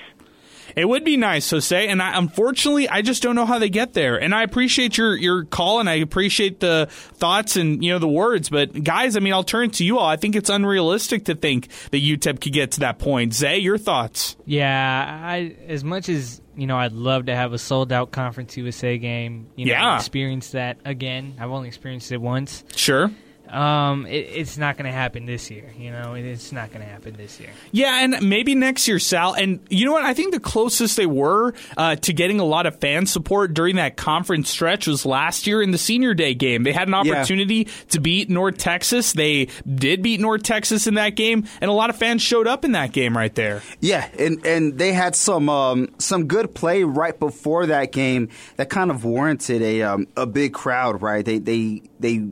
It 0.76 0.84
would 0.88 1.02
be 1.04 1.16
nice, 1.16 1.50
Jose, 1.50 1.88
and 1.88 2.00
I, 2.00 2.16
unfortunately, 2.16 2.88
I 2.88 3.02
just 3.02 3.24
don't 3.24 3.34
know 3.34 3.44
how 3.44 3.58
they 3.58 3.68
get 3.70 3.92
there. 3.92 4.16
And 4.22 4.32
I 4.32 4.44
appreciate 4.44 4.96
your 4.96 5.16
your 5.16 5.44
call, 5.44 5.80
and 5.80 5.90
I 5.90 5.94
appreciate 5.94 6.60
the 6.60 6.86
thoughts 6.90 7.56
and 7.56 7.82
you 7.82 7.90
know 7.90 7.98
the 7.98 8.06
words. 8.06 8.48
But 8.50 8.84
guys, 8.84 9.16
I 9.16 9.20
mean, 9.20 9.32
I'll 9.32 9.42
turn 9.42 9.70
to 9.72 9.84
you 9.84 9.98
all. 9.98 10.06
I 10.06 10.14
think 10.14 10.36
it's 10.36 10.48
unrealistic 10.48 11.24
to 11.24 11.34
think 11.34 11.66
that 11.90 12.00
UTEP 12.00 12.40
could 12.40 12.52
get 12.52 12.70
to 12.72 12.80
that 12.80 13.00
point. 13.00 13.34
Zay, 13.34 13.58
your 13.58 13.78
thoughts? 13.78 14.36
Yeah, 14.46 15.20
I 15.24 15.56
as 15.66 15.82
much 15.82 16.08
as 16.08 16.40
you 16.56 16.68
know, 16.68 16.76
I'd 16.76 16.92
love 16.92 17.26
to 17.26 17.34
have 17.34 17.52
a 17.52 17.58
sold 17.58 17.90
out 17.90 18.12
Conference 18.12 18.56
USA 18.56 18.96
game. 18.96 19.48
You 19.56 19.66
know, 19.66 19.72
Yeah. 19.72 19.96
experience 19.96 20.50
that 20.52 20.78
again. 20.84 21.34
I've 21.40 21.50
only 21.50 21.66
experienced 21.66 22.12
it 22.12 22.20
once. 22.20 22.62
Sure. 22.76 23.10
Um, 23.50 24.06
it, 24.06 24.26
it's 24.34 24.56
not 24.56 24.76
going 24.76 24.86
to 24.86 24.92
happen 24.96 25.26
this 25.26 25.50
year. 25.50 25.72
You 25.76 25.90
know, 25.90 26.14
it, 26.14 26.24
it's 26.24 26.52
not 26.52 26.70
going 26.70 26.82
to 26.84 26.90
happen 26.90 27.14
this 27.16 27.40
year. 27.40 27.50
Yeah, 27.72 28.04
and 28.04 28.28
maybe 28.28 28.54
next 28.54 28.86
year, 28.86 28.98
Sal. 28.98 29.34
And 29.34 29.60
you 29.68 29.84
know 29.84 29.92
what? 29.92 30.04
I 30.04 30.14
think 30.14 30.32
the 30.32 30.40
closest 30.40 30.96
they 30.96 31.06
were 31.06 31.54
uh, 31.76 31.96
to 31.96 32.12
getting 32.12 32.38
a 32.40 32.44
lot 32.44 32.66
of 32.66 32.78
fan 32.80 33.06
support 33.06 33.54
during 33.54 33.76
that 33.76 33.96
conference 33.96 34.48
stretch 34.50 34.86
was 34.86 35.04
last 35.04 35.46
year 35.46 35.62
in 35.62 35.70
the 35.72 35.78
Senior 35.78 36.14
Day 36.14 36.34
game. 36.34 36.62
They 36.62 36.72
had 36.72 36.88
an 36.88 36.94
Yeah. 37.04 37.14
opportunity 37.14 37.68
to 37.88 38.00
beat 38.00 38.30
North 38.30 38.58
Texas. 38.58 39.12
They 39.12 39.48
did 39.66 40.02
beat 40.02 40.20
North 40.20 40.42
Texas 40.42 40.86
in 40.86 40.94
that 40.94 41.10
game, 41.16 41.44
and 41.60 41.70
a 41.70 41.74
lot 41.74 41.90
of 41.90 41.96
fans 41.96 42.22
showed 42.22 42.46
up 42.46 42.64
in 42.64 42.72
that 42.72 42.92
game 42.92 43.16
right 43.16 43.34
there. 43.34 43.62
Yeah, 43.80 44.08
and 44.18 44.44
and 44.46 44.78
they 44.78 44.92
had 44.92 45.16
some 45.16 45.48
um, 45.48 45.88
some 45.98 46.26
good 46.26 46.54
play 46.54 46.84
right 46.84 47.18
before 47.18 47.66
that 47.66 47.90
game 47.92 48.28
that 48.56 48.70
kind 48.70 48.90
of 48.90 49.04
warranted 49.04 49.62
a 49.62 49.82
um, 49.82 50.06
a 50.16 50.26
big 50.26 50.52
crowd. 50.54 51.02
Right? 51.02 51.24
They 51.24 51.38
they 51.38 51.82
they. 51.98 52.28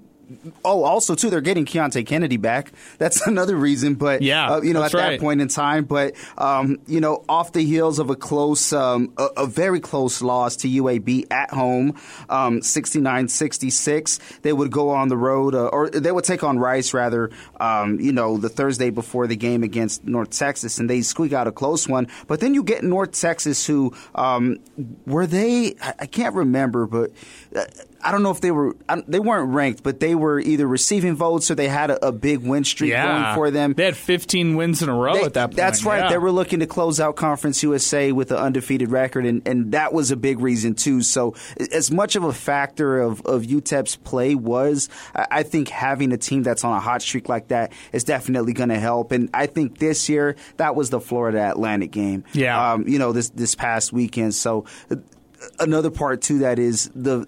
Oh, 0.64 0.84
also 0.84 1.14
too, 1.14 1.30
they're 1.30 1.40
getting 1.40 1.64
Keonte 1.64 2.06
Kennedy 2.06 2.36
back. 2.36 2.72
That's 2.98 3.26
another 3.26 3.56
reason. 3.56 3.94
But 3.94 4.22
Yeah, 4.22 4.54
uh, 4.54 4.60
you 4.62 4.72
know, 4.72 4.82
at 4.82 4.92
right. 4.94 5.12
that 5.12 5.20
point 5.20 5.40
in 5.40 5.48
time, 5.48 5.84
but 5.84 6.14
um, 6.36 6.78
you 6.86 7.00
know, 7.00 7.24
off 7.28 7.52
the 7.52 7.62
heels 7.64 7.98
of 7.98 8.10
a 8.10 8.16
close, 8.16 8.72
um, 8.72 9.12
a, 9.16 9.28
a 9.38 9.46
very 9.46 9.80
close 9.80 10.22
loss 10.22 10.56
to 10.56 10.68
UAB 10.68 11.30
at 11.30 11.50
home, 11.50 11.96
um, 12.28 12.60
69-66, 12.60 14.40
they 14.42 14.52
would 14.52 14.70
go 14.70 14.90
on 14.90 15.08
the 15.08 15.16
road, 15.16 15.54
uh, 15.54 15.66
or 15.66 15.90
they 15.90 16.12
would 16.12 16.24
take 16.24 16.42
on 16.44 16.58
Rice 16.58 16.92
rather. 16.94 17.30
Um, 17.60 18.00
you 18.00 18.12
know, 18.12 18.36
the 18.36 18.48
Thursday 18.48 18.90
before 18.90 19.26
the 19.26 19.36
game 19.36 19.62
against 19.62 20.04
North 20.04 20.30
Texas, 20.30 20.78
and 20.78 20.88
they 20.88 21.02
squeak 21.02 21.32
out 21.32 21.46
a 21.46 21.52
close 21.52 21.88
one. 21.88 22.08
But 22.26 22.40
then 22.40 22.54
you 22.54 22.62
get 22.62 22.84
North 22.84 23.12
Texas, 23.12 23.66
who 23.66 23.94
um, 24.14 24.58
were 25.06 25.26
they? 25.26 25.74
I, 25.80 25.94
I 26.00 26.06
can't 26.06 26.34
remember, 26.34 26.86
but. 26.86 27.12
I 28.00 28.12
don't 28.12 28.22
know 28.22 28.30
if 28.30 28.40
they 28.40 28.52
were 28.52 28.76
they 29.08 29.18
weren't 29.18 29.52
ranked, 29.52 29.82
but 29.82 29.98
they 29.98 30.14
were 30.14 30.38
either 30.38 30.66
receiving 30.68 31.16
votes 31.16 31.50
or 31.50 31.56
they 31.56 31.66
had 31.68 31.90
a, 31.90 32.06
a 32.06 32.12
big 32.12 32.38
win 32.38 32.62
streak 32.62 32.92
going 32.92 33.34
for 33.34 33.50
them. 33.50 33.74
They 33.74 33.86
had 33.86 33.96
15 33.96 34.54
wins 34.54 34.82
in 34.82 34.88
a 34.88 34.94
row 34.94 35.14
They- 35.14 35.22
at 35.24 35.34
that 35.34 35.46
point. 35.46 35.56
That's 35.56 35.84
right. 35.84 36.02
Yeah. 36.04 36.10
They 36.10 36.18
were 36.18 36.30
looking 36.30 36.60
to 36.60 36.66
close 36.66 37.00
out 37.00 37.16
Conference 37.16 37.60
USA 37.64 38.12
with 38.12 38.30
an 38.30 38.38
undefeated 38.38 38.90
record, 38.90 39.26
and, 39.26 39.46
and 39.46 39.72
that 39.72 39.92
was 39.92 40.10
a 40.12 40.16
big 40.16 40.38
reason 40.38 40.74
too. 40.74 41.02
So, 41.02 41.34
as 41.72 41.90
much 41.90 42.14
of 42.14 42.22
a 42.22 42.32
factor 42.32 43.00
of, 43.00 43.20
of 43.26 43.42
UTEP's 43.42 43.96
play 43.96 44.34
was, 44.36 44.88
I 45.14 45.42
think 45.42 45.68
having 45.68 46.12
a 46.12 46.18
team 46.18 46.44
that's 46.44 46.62
on 46.62 46.76
a 46.76 46.80
hot 46.80 47.02
streak 47.02 47.28
like 47.28 47.48
that 47.48 47.72
is 47.92 48.04
definitely 48.04 48.52
going 48.52 48.68
to 48.68 48.78
help. 48.78 49.10
And 49.10 49.28
I 49.34 49.46
think 49.46 49.78
this 49.78 50.08
year 50.08 50.36
that 50.58 50.76
was 50.76 50.90
the 50.90 51.00
Florida 51.00 51.50
Atlantic 51.50 51.90
game. 51.90 52.22
Yeah. 52.32 52.72
Um, 52.74 52.86
you 52.86 52.98
know 53.00 53.10
this 53.12 53.30
this 53.30 53.54
past 53.56 53.92
weekend. 53.92 54.36
So, 54.36 54.66
another 55.58 55.90
part 55.90 56.22
to 56.22 56.38
that 56.40 56.58
is 56.58 56.90
the 56.94 57.26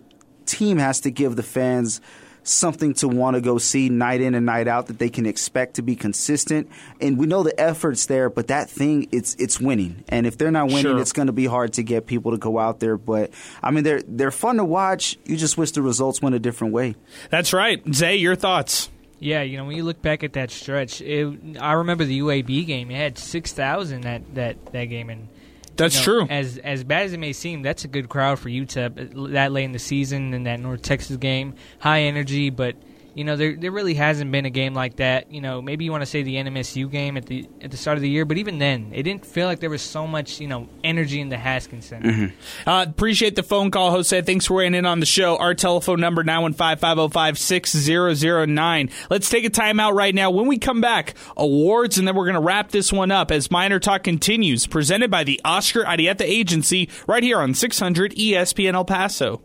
team 0.50 0.78
has 0.78 1.00
to 1.00 1.10
give 1.10 1.36
the 1.36 1.42
fans 1.42 2.00
something 2.42 2.94
to 2.94 3.06
want 3.06 3.34
to 3.36 3.40
go 3.40 3.58
see 3.58 3.90
night 3.90 4.20
in 4.22 4.34
and 4.34 4.46
night 4.46 4.66
out 4.66 4.86
that 4.86 4.98
they 4.98 5.10
can 5.10 5.26
expect 5.26 5.74
to 5.74 5.82
be 5.82 5.94
consistent 5.94 6.66
and 6.98 7.18
we 7.18 7.26
know 7.26 7.42
the 7.42 7.60
efforts 7.60 8.06
there 8.06 8.30
but 8.30 8.46
that 8.46 8.68
thing 8.70 9.06
it's 9.12 9.34
it's 9.34 9.60
winning 9.60 10.02
and 10.08 10.26
if 10.26 10.38
they're 10.38 10.50
not 10.50 10.66
winning 10.68 10.80
Sure. 10.82 10.98
it's 10.98 11.12
going 11.12 11.26
to 11.26 11.34
be 11.34 11.44
hard 11.44 11.74
to 11.74 11.82
get 11.82 12.06
people 12.06 12.32
to 12.32 12.38
go 12.38 12.58
out 12.58 12.80
there 12.80 12.96
but 12.96 13.30
i 13.62 13.70
mean 13.70 13.84
they're 13.84 14.00
they're 14.08 14.30
fun 14.30 14.56
to 14.56 14.64
watch 14.64 15.18
you 15.26 15.36
just 15.36 15.58
wish 15.58 15.72
the 15.72 15.82
results 15.82 16.22
went 16.22 16.34
a 16.34 16.38
different 16.38 16.72
way 16.72 16.94
That's 17.28 17.52
right. 17.52 17.82
Zay, 17.92 18.16
your 18.16 18.36
thoughts? 18.36 18.88
Yeah, 19.18 19.42
you 19.42 19.58
know, 19.58 19.66
when 19.66 19.76
you 19.76 19.84
look 19.84 20.00
back 20.00 20.24
at 20.24 20.32
that 20.32 20.50
stretch, 20.50 21.02
it, 21.02 21.58
I 21.60 21.72
remember 21.74 22.06
the 22.06 22.20
UAB 22.20 22.66
game. 22.66 22.90
It 22.90 22.96
had 22.96 23.18
six 23.18 23.52
thousand 23.52 24.00
that 24.04 24.34
that 24.34 24.72
that 24.72 24.86
game, 24.86 25.10
and 25.10 25.28
That's 25.76 25.94
you 25.94 26.00
know, 26.00 26.26
true. 26.26 26.26
As 26.30 26.58
as 26.58 26.84
bad 26.84 27.06
as 27.06 27.12
it 27.12 27.18
may 27.18 27.32
seem, 27.32 27.62
that's 27.62 27.84
a 27.84 27.88
good 27.88 28.08
crowd 28.08 28.38
for 28.38 28.48
UTEP 28.48 29.26
uh, 29.28 29.32
that 29.32 29.52
late 29.52 29.64
in 29.64 29.72
the 29.72 29.78
season 29.78 30.34
and 30.34 30.46
that 30.46 30.60
North 30.60 30.82
Texas 30.82 31.16
game. 31.16 31.54
High 31.78 32.02
energy, 32.02 32.50
but 32.50 32.76
you 33.14 33.24
know 33.24 33.36
there 33.36 33.56
there 33.56 33.70
really 33.70 33.94
hasn't 33.94 34.30
been 34.32 34.46
a 34.46 34.50
game 34.50 34.74
like 34.74 34.96
that. 34.96 35.32
You 35.32 35.40
know, 35.40 35.62
maybe 35.62 35.84
you 35.84 35.90
want 35.90 36.02
to 36.02 36.06
say 36.06 36.22
the 36.22 36.36
NMSU 36.36 36.90
game 36.90 37.16
at 37.16 37.26
the 37.26 37.48
at 37.60 37.70
the 37.70 37.76
start 37.76 37.98
of 37.98 38.02
the 38.02 38.08
year, 38.08 38.24
but 38.24 38.38
even 38.38 38.58
then, 38.58 38.90
it 38.92 39.02
didn't 39.02 39.26
feel 39.26 39.46
like 39.46 39.60
there 39.60 39.70
was 39.70 39.82
so 39.82 40.06
much 40.06 40.40
you 40.40 40.48
know 40.48 40.68
energy 40.84 41.20
in 41.20 41.28
the 41.28 41.38
Haskins 41.38 41.86
Center. 41.86 42.32
Uh, 42.66 42.86
appreciate 42.88 43.36
the 43.36 43.42
phone 43.42 43.70
call, 43.70 43.90
Jose. 43.90 44.20
Thanks 44.22 44.46
for 44.46 44.54
weighing 44.54 44.74
in 44.74 44.86
on 44.86 45.00
the 45.00 45.06
show. 45.06 45.36
Our 45.36 45.54
telephone 45.54 46.00
number, 46.00 46.22
915-505-6009. 46.24 48.90
Let's 49.10 49.30
take 49.30 49.44
a 49.44 49.50
timeout 49.50 49.94
right 49.94 50.14
now. 50.14 50.30
When 50.30 50.46
we 50.46 50.58
come 50.58 50.80
back, 50.80 51.14
awards, 51.36 51.98
and 51.98 52.06
then 52.06 52.14
we're 52.14 52.26
going 52.26 52.34
to 52.34 52.40
wrap 52.40 52.70
this 52.70 52.92
one 52.92 53.10
up 53.10 53.30
as 53.30 53.50
Miner 53.50 53.78
Talk 53.78 54.02
continues, 54.02 54.66
presented 54.66 55.10
by 55.10 55.24
the 55.24 55.40
Oscar 55.44 55.84
Arieta 55.84 56.22
Agency, 56.22 56.88
right 57.06 57.22
here 57.22 57.40
on 57.40 57.54
600 57.54 58.12
ESPN 58.12 58.74
El 58.74 58.84
Paso. 58.84 59.42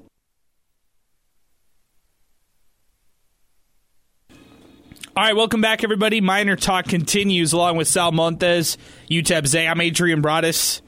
All 5.18 5.24
right, 5.24 5.34
welcome 5.34 5.62
back, 5.62 5.86
everybody. 5.86 6.20
Miner 6.20 6.58
Talk 6.58 6.90
continues 6.90 7.54
along 7.54 7.78
with 7.78 7.88
Sal 7.88 8.12
Montes, 8.12 8.78
UTEP 9.10 9.48
Zay. 9.48 9.66
I'm 9.66 9.80
Adrian 9.80 10.20
Broadus. 10.20 10.82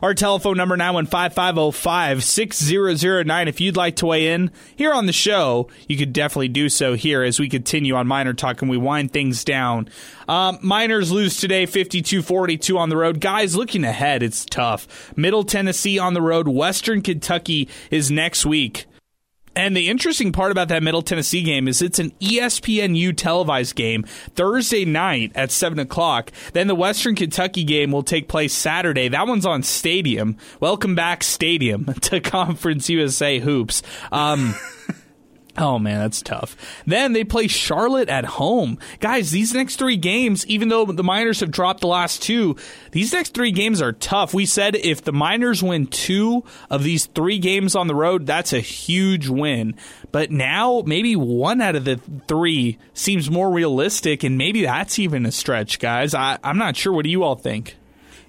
Our 0.00 0.14
telephone 0.14 0.56
number 0.56 0.74
915-505-6009. 0.78 3.46
If 3.46 3.60
you'd 3.60 3.76
like 3.76 3.96
to 3.96 4.06
weigh 4.06 4.32
in 4.32 4.52
here 4.74 4.94
on 4.94 5.04
the 5.04 5.12
show, 5.12 5.68
you 5.86 5.98
could 5.98 6.14
definitely 6.14 6.48
do 6.48 6.70
so 6.70 6.94
here 6.94 7.22
as 7.22 7.38
we 7.38 7.50
continue 7.50 7.94
on 7.94 8.06
Miner 8.06 8.32
Talk 8.32 8.62
and 8.62 8.70
we 8.70 8.78
wind 8.78 9.12
things 9.12 9.44
down. 9.44 9.90
Um, 10.28 10.58
Miners 10.62 11.12
lose 11.12 11.36
today 11.36 11.66
52-42 11.66 12.78
on 12.78 12.88
the 12.88 12.96
road. 12.96 13.20
Guys, 13.20 13.54
looking 13.54 13.84
ahead, 13.84 14.22
it's 14.22 14.46
tough. 14.46 15.12
Middle 15.14 15.44
Tennessee 15.44 15.98
on 15.98 16.14
the 16.14 16.22
road. 16.22 16.48
Western 16.48 17.02
Kentucky 17.02 17.68
is 17.90 18.10
next 18.10 18.46
week. 18.46 18.86
And 19.56 19.76
the 19.76 19.88
interesting 19.88 20.32
part 20.32 20.50
about 20.50 20.68
that 20.68 20.82
Middle 20.82 21.02
Tennessee 21.02 21.42
game 21.42 21.68
is 21.68 21.80
it's 21.80 21.98
an 21.98 22.10
ESPNU 22.20 23.16
televised 23.16 23.76
game 23.76 24.02
Thursday 24.34 24.84
night 24.84 25.32
at 25.34 25.50
7 25.50 25.78
o'clock. 25.78 26.32
Then 26.52 26.66
the 26.66 26.74
Western 26.74 27.14
Kentucky 27.14 27.64
game 27.64 27.92
will 27.92 28.02
take 28.02 28.28
place 28.28 28.52
Saturday. 28.52 29.08
That 29.08 29.26
one's 29.26 29.46
on 29.46 29.62
Stadium. 29.62 30.36
Welcome 30.60 30.94
back, 30.94 31.22
Stadium, 31.22 31.84
to 32.02 32.20
Conference 32.20 32.88
USA 32.88 33.38
Hoops. 33.38 33.82
Um, 34.10 34.54
Oh 35.56 35.78
man, 35.78 36.00
that's 36.00 36.20
tough. 36.20 36.56
Then 36.84 37.12
they 37.12 37.22
play 37.22 37.46
Charlotte 37.46 38.08
at 38.08 38.24
home. 38.24 38.78
Guys, 38.98 39.30
these 39.30 39.54
next 39.54 39.76
three 39.76 39.96
games, 39.96 40.44
even 40.46 40.68
though 40.68 40.84
the 40.84 41.04
Miners 41.04 41.40
have 41.40 41.52
dropped 41.52 41.80
the 41.80 41.86
last 41.86 42.22
two, 42.22 42.56
these 42.90 43.12
next 43.12 43.34
three 43.34 43.52
games 43.52 43.80
are 43.80 43.92
tough. 43.92 44.34
We 44.34 44.46
said 44.46 44.74
if 44.74 45.02
the 45.02 45.12
Miners 45.12 45.62
win 45.62 45.86
two 45.86 46.42
of 46.70 46.82
these 46.82 47.06
three 47.06 47.38
games 47.38 47.76
on 47.76 47.86
the 47.86 47.94
road, 47.94 48.26
that's 48.26 48.52
a 48.52 48.60
huge 48.60 49.28
win. 49.28 49.76
But 50.10 50.32
now 50.32 50.82
maybe 50.84 51.14
one 51.14 51.60
out 51.60 51.76
of 51.76 51.84
the 51.84 52.00
three 52.26 52.78
seems 52.92 53.30
more 53.30 53.52
realistic, 53.52 54.24
and 54.24 54.36
maybe 54.36 54.62
that's 54.64 54.98
even 54.98 55.24
a 55.24 55.32
stretch, 55.32 55.78
guys. 55.78 56.14
I, 56.14 56.38
I'm 56.42 56.58
not 56.58 56.76
sure. 56.76 56.92
What 56.92 57.04
do 57.04 57.10
you 57.10 57.22
all 57.22 57.36
think? 57.36 57.76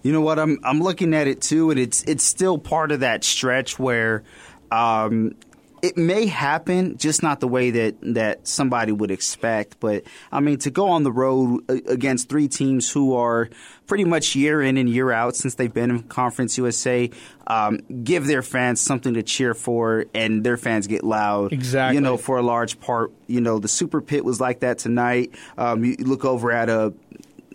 You 0.04 0.12
know 0.12 0.22
what? 0.22 0.38
I'm 0.38 0.60
I'm 0.64 0.80
looking 0.80 1.16
at 1.16 1.26
it 1.26 1.42
too, 1.42 1.72
and 1.72 1.80
it's 1.80 2.04
it's 2.04 2.24
still 2.24 2.60
part 2.60 2.92
of 2.92 3.00
that 3.00 3.24
stretch 3.24 3.80
where 3.80 4.24
um, 4.72 5.36
it 5.86 5.98
may 5.98 6.26
happen, 6.26 6.98
just 6.98 7.22
not 7.22 7.40
the 7.40 7.48
way 7.48 7.70
that 7.70 7.96
that 8.02 8.48
somebody 8.48 8.92
would 8.92 9.12
expect. 9.12 9.80
But 9.80 10.04
I 10.32 10.40
mean, 10.40 10.58
to 10.60 10.72
go 10.72 10.90
on 10.90 11.04
the 11.04 11.12
road 11.12 11.64
against 11.70 12.28
three 12.28 12.48
teams 12.48 12.90
who 12.90 13.14
are 13.16 13.50
pretty 13.86 14.04
much 14.04 14.36
year 14.36 14.64
in 14.64 14.78
and 14.78 14.90
year 14.90 15.12
out 15.12 15.36
since 15.36 15.56
they've 15.56 15.72
been 15.72 15.92
in 15.92 16.04
Conference 16.04 16.58
USA, 16.58 17.12
um, 17.46 17.82
give 18.04 18.26
their 18.26 18.42
fans 18.42 18.82
something 18.82 19.14
to 19.14 19.22
cheer 19.22 19.54
for, 19.54 20.06
and 20.16 20.44
their 20.44 20.58
fans 20.58 20.88
get 20.88 21.04
loud. 21.04 21.54
Exactly. 21.54 21.96
You 21.96 22.02
know, 22.02 22.18
for 22.18 22.38
a 22.38 22.42
large 22.44 22.80
part, 22.80 23.12
you 23.28 23.40
know, 23.40 23.60
the 23.60 23.68
Super 23.68 24.02
Pit 24.02 24.26
was 24.26 24.42
like 24.42 24.62
that 24.62 24.80
tonight. 24.80 25.36
Um, 25.56 25.86
you 25.86 25.98
look 25.98 26.26
over 26.26 26.52
at 26.52 26.68
a 26.68 26.94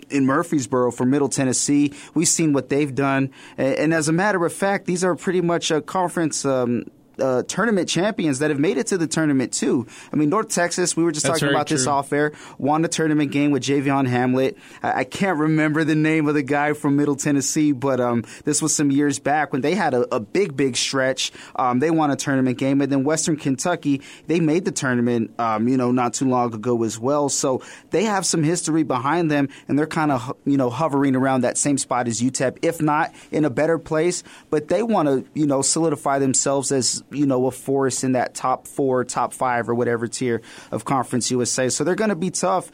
in 0.09 0.25
Murfreesboro 0.25 0.93
for 0.93 1.05
Middle 1.05 1.29
Tennessee. 1.29 1.93
We've 2.15 2.29
seen 2.29 2.53
what 2.53 2.69
they've 2.69 2.95
done, 2.95 3.31
and, 3.59 3.75
and 3.75 3.95
as 3.95 4.09
a 4.09 4.13
matter 4.13 4.47
of 4.47 4.53
fact, 4.53 4.87
these 4.87 5.03
are 5.03 5.17
pretty 5.17 5.41
much 5.41 5.73
a 5.73 5.81
conference. 5.81 6.45
Um, 6.45 6.85
uh, 7.21 7.43
tournament 7.45 7.89
champions 7.89 8.39
that 8.41 8.51
have 8.51 8.59
made 8.59 8.79
it 8.79 8.89
to 8.89 8.99
the 8.99 9.07
tournament 9.07 9.53
too. 9.53 9.87
I 10.13 10.17
mean, 10.17 10.29
North 10.29 10.49
Texas. 10.49 10.97
We 10.97 11.05
were 11.05 11.13
just 11.13 11.27
That's 11.27 11.41
talking 11.41 11.55
about 11.55 11.69
this 11.69 11.87
off 11.87 12.13
air. 12.13 12.33
Won 12.59 12.83
the 12.83 12.89
tournament 12.89 13.33
game 13.33 13.51
with 13.51 13.63
Javion 13.63 14.07
Hamlet. 14.09 14.57
I, 14.83 15.01
I 15.01 15.05
can't 15.05 15.39
remember 15.39 15.85
the 15.85 15.95
name 15.95 16.29
of 16.29 16.35
the 16.35 16.43
guy 16.43 16.73
from 16.73 16.97
Middle 16.97 17.17
Tennessee, 17.17 17.73
but 17.73 18.01
um, 18.01 18.25
this 18.45 18.63
was 18.63 18.75
some 18.75 18.91
years 18.91 19.19
back 19.19 19.53
when 19.53 19.63
they 19.63 19.75
had 19.75 19.95
a, 19.95 20.15
a 20.15 20.21
big, 20.21 20.57
big 20.57 20.77
stretch. 20.77 21.33
Um, 21.57 21.79
they 21.79 21.91
won 21.91 22.11
a 22.11 22.17
tournament 22.17 22.59
game, 22.59 22.81
and 22.81 22.91
then 22.91 23.05
Western 23.05 23.37
Kentucky 23.37 24.03
they 24.27 24.41
made 24.41 24.65
the 24.65 24.73
tournament. 24.73 25.39
Um, 25.39 25.69
you 25.69 25.77
know, 25.77 25.93
not 25.93 26.15
too 26.15 26.29
long 26.29 26.55
ago 26.55 26.83
as 26.85 26.99
well. 26.99 27.29
So 27.29 27.63
they 27.91 28.05
have 28.05 28.27
some 28.27 28.43
history 28.43 28.83
behind 28.83 29.31
them, 29.31 29.49
and 29.69 29.79
they're 29.79 29.87
kind 29.87 30.13
of 30.13 30.37
you 30.45 30.57
know 30.57 30.71
hovering 30.71 31.17
around 31.17 31.43
that 31.43 31.59
same 31.59 31.79
spot 31.79 32.09
as 32.09 32.21
UTEP, 32.21 32.59
if 32.63 32.81
not 32.81 33.13
in 33.31 33.45
a 33.45 33.51
better 33.51 33.79
place. 33.79 34.23
But 34.51 34.69
they 34.69 34.83
want 34.83 35.09
to 35.09 35.25
you 35.35 35.47
know 35.47 35.63
solidify 35.63 36.19
themselves 36.19 36.73
as 36.73 37.03
you 37.11 37.27
know 37.27 37.47
a 37.47 37.51
force 37.51 38.05
in 38.05 38.13
that 38.13 38.35
top 38.35 38.67
four, 38.67 39.05
top 39.05 39.33
five, 39.33 39.69
or 39.69 39.75
whatever 39.75 40.07
tier 40.07 40.43
of 40.71 40.85
Conference 40.85 41.31
USA. 41.31 41.69
So 41.69 41.85
they're 41.85 41.95
going 41.95 42.11
to 42.11 42.17
be 42.17 42.31
tough. 42.31 42.71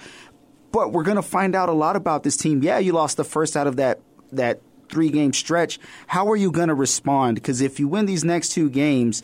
But 0.72 0.92
we're 0.92 1.04
going 1.04 1.16
to 1.16 1.22
find 1.22 1.54
out 1.54 1.68
a 1.68 1.72
lot 1.72 1.96
about 1.96 2.22
this 2.22 2.36
team. 2.36 2.62
Yeah, 2.62 2.78
you 2.78 2.92
lost 2.92 3.16
the 3.16 3.24
first 3.24 3.56
out 3.56 3.66
of 3.66 3.76
that 3.76 4.00
that 4.32 4.60
three 4.88 5.10
game 5.10 5.32
stretch. 5.32 5.78
How 6.06 6.30
are 6.30 6.36
you 6.36 6.50
going 6.50 6.68
to 6.68 6.74
respond? 6.74 7.36
Because 7.36 7.60
if 7.60 7.80
you 7.80 7.88
win 7.88 8.06
these 8.06 8.24
next 8.24 8.50
two 8.50 8.68
games, 8.68 9.22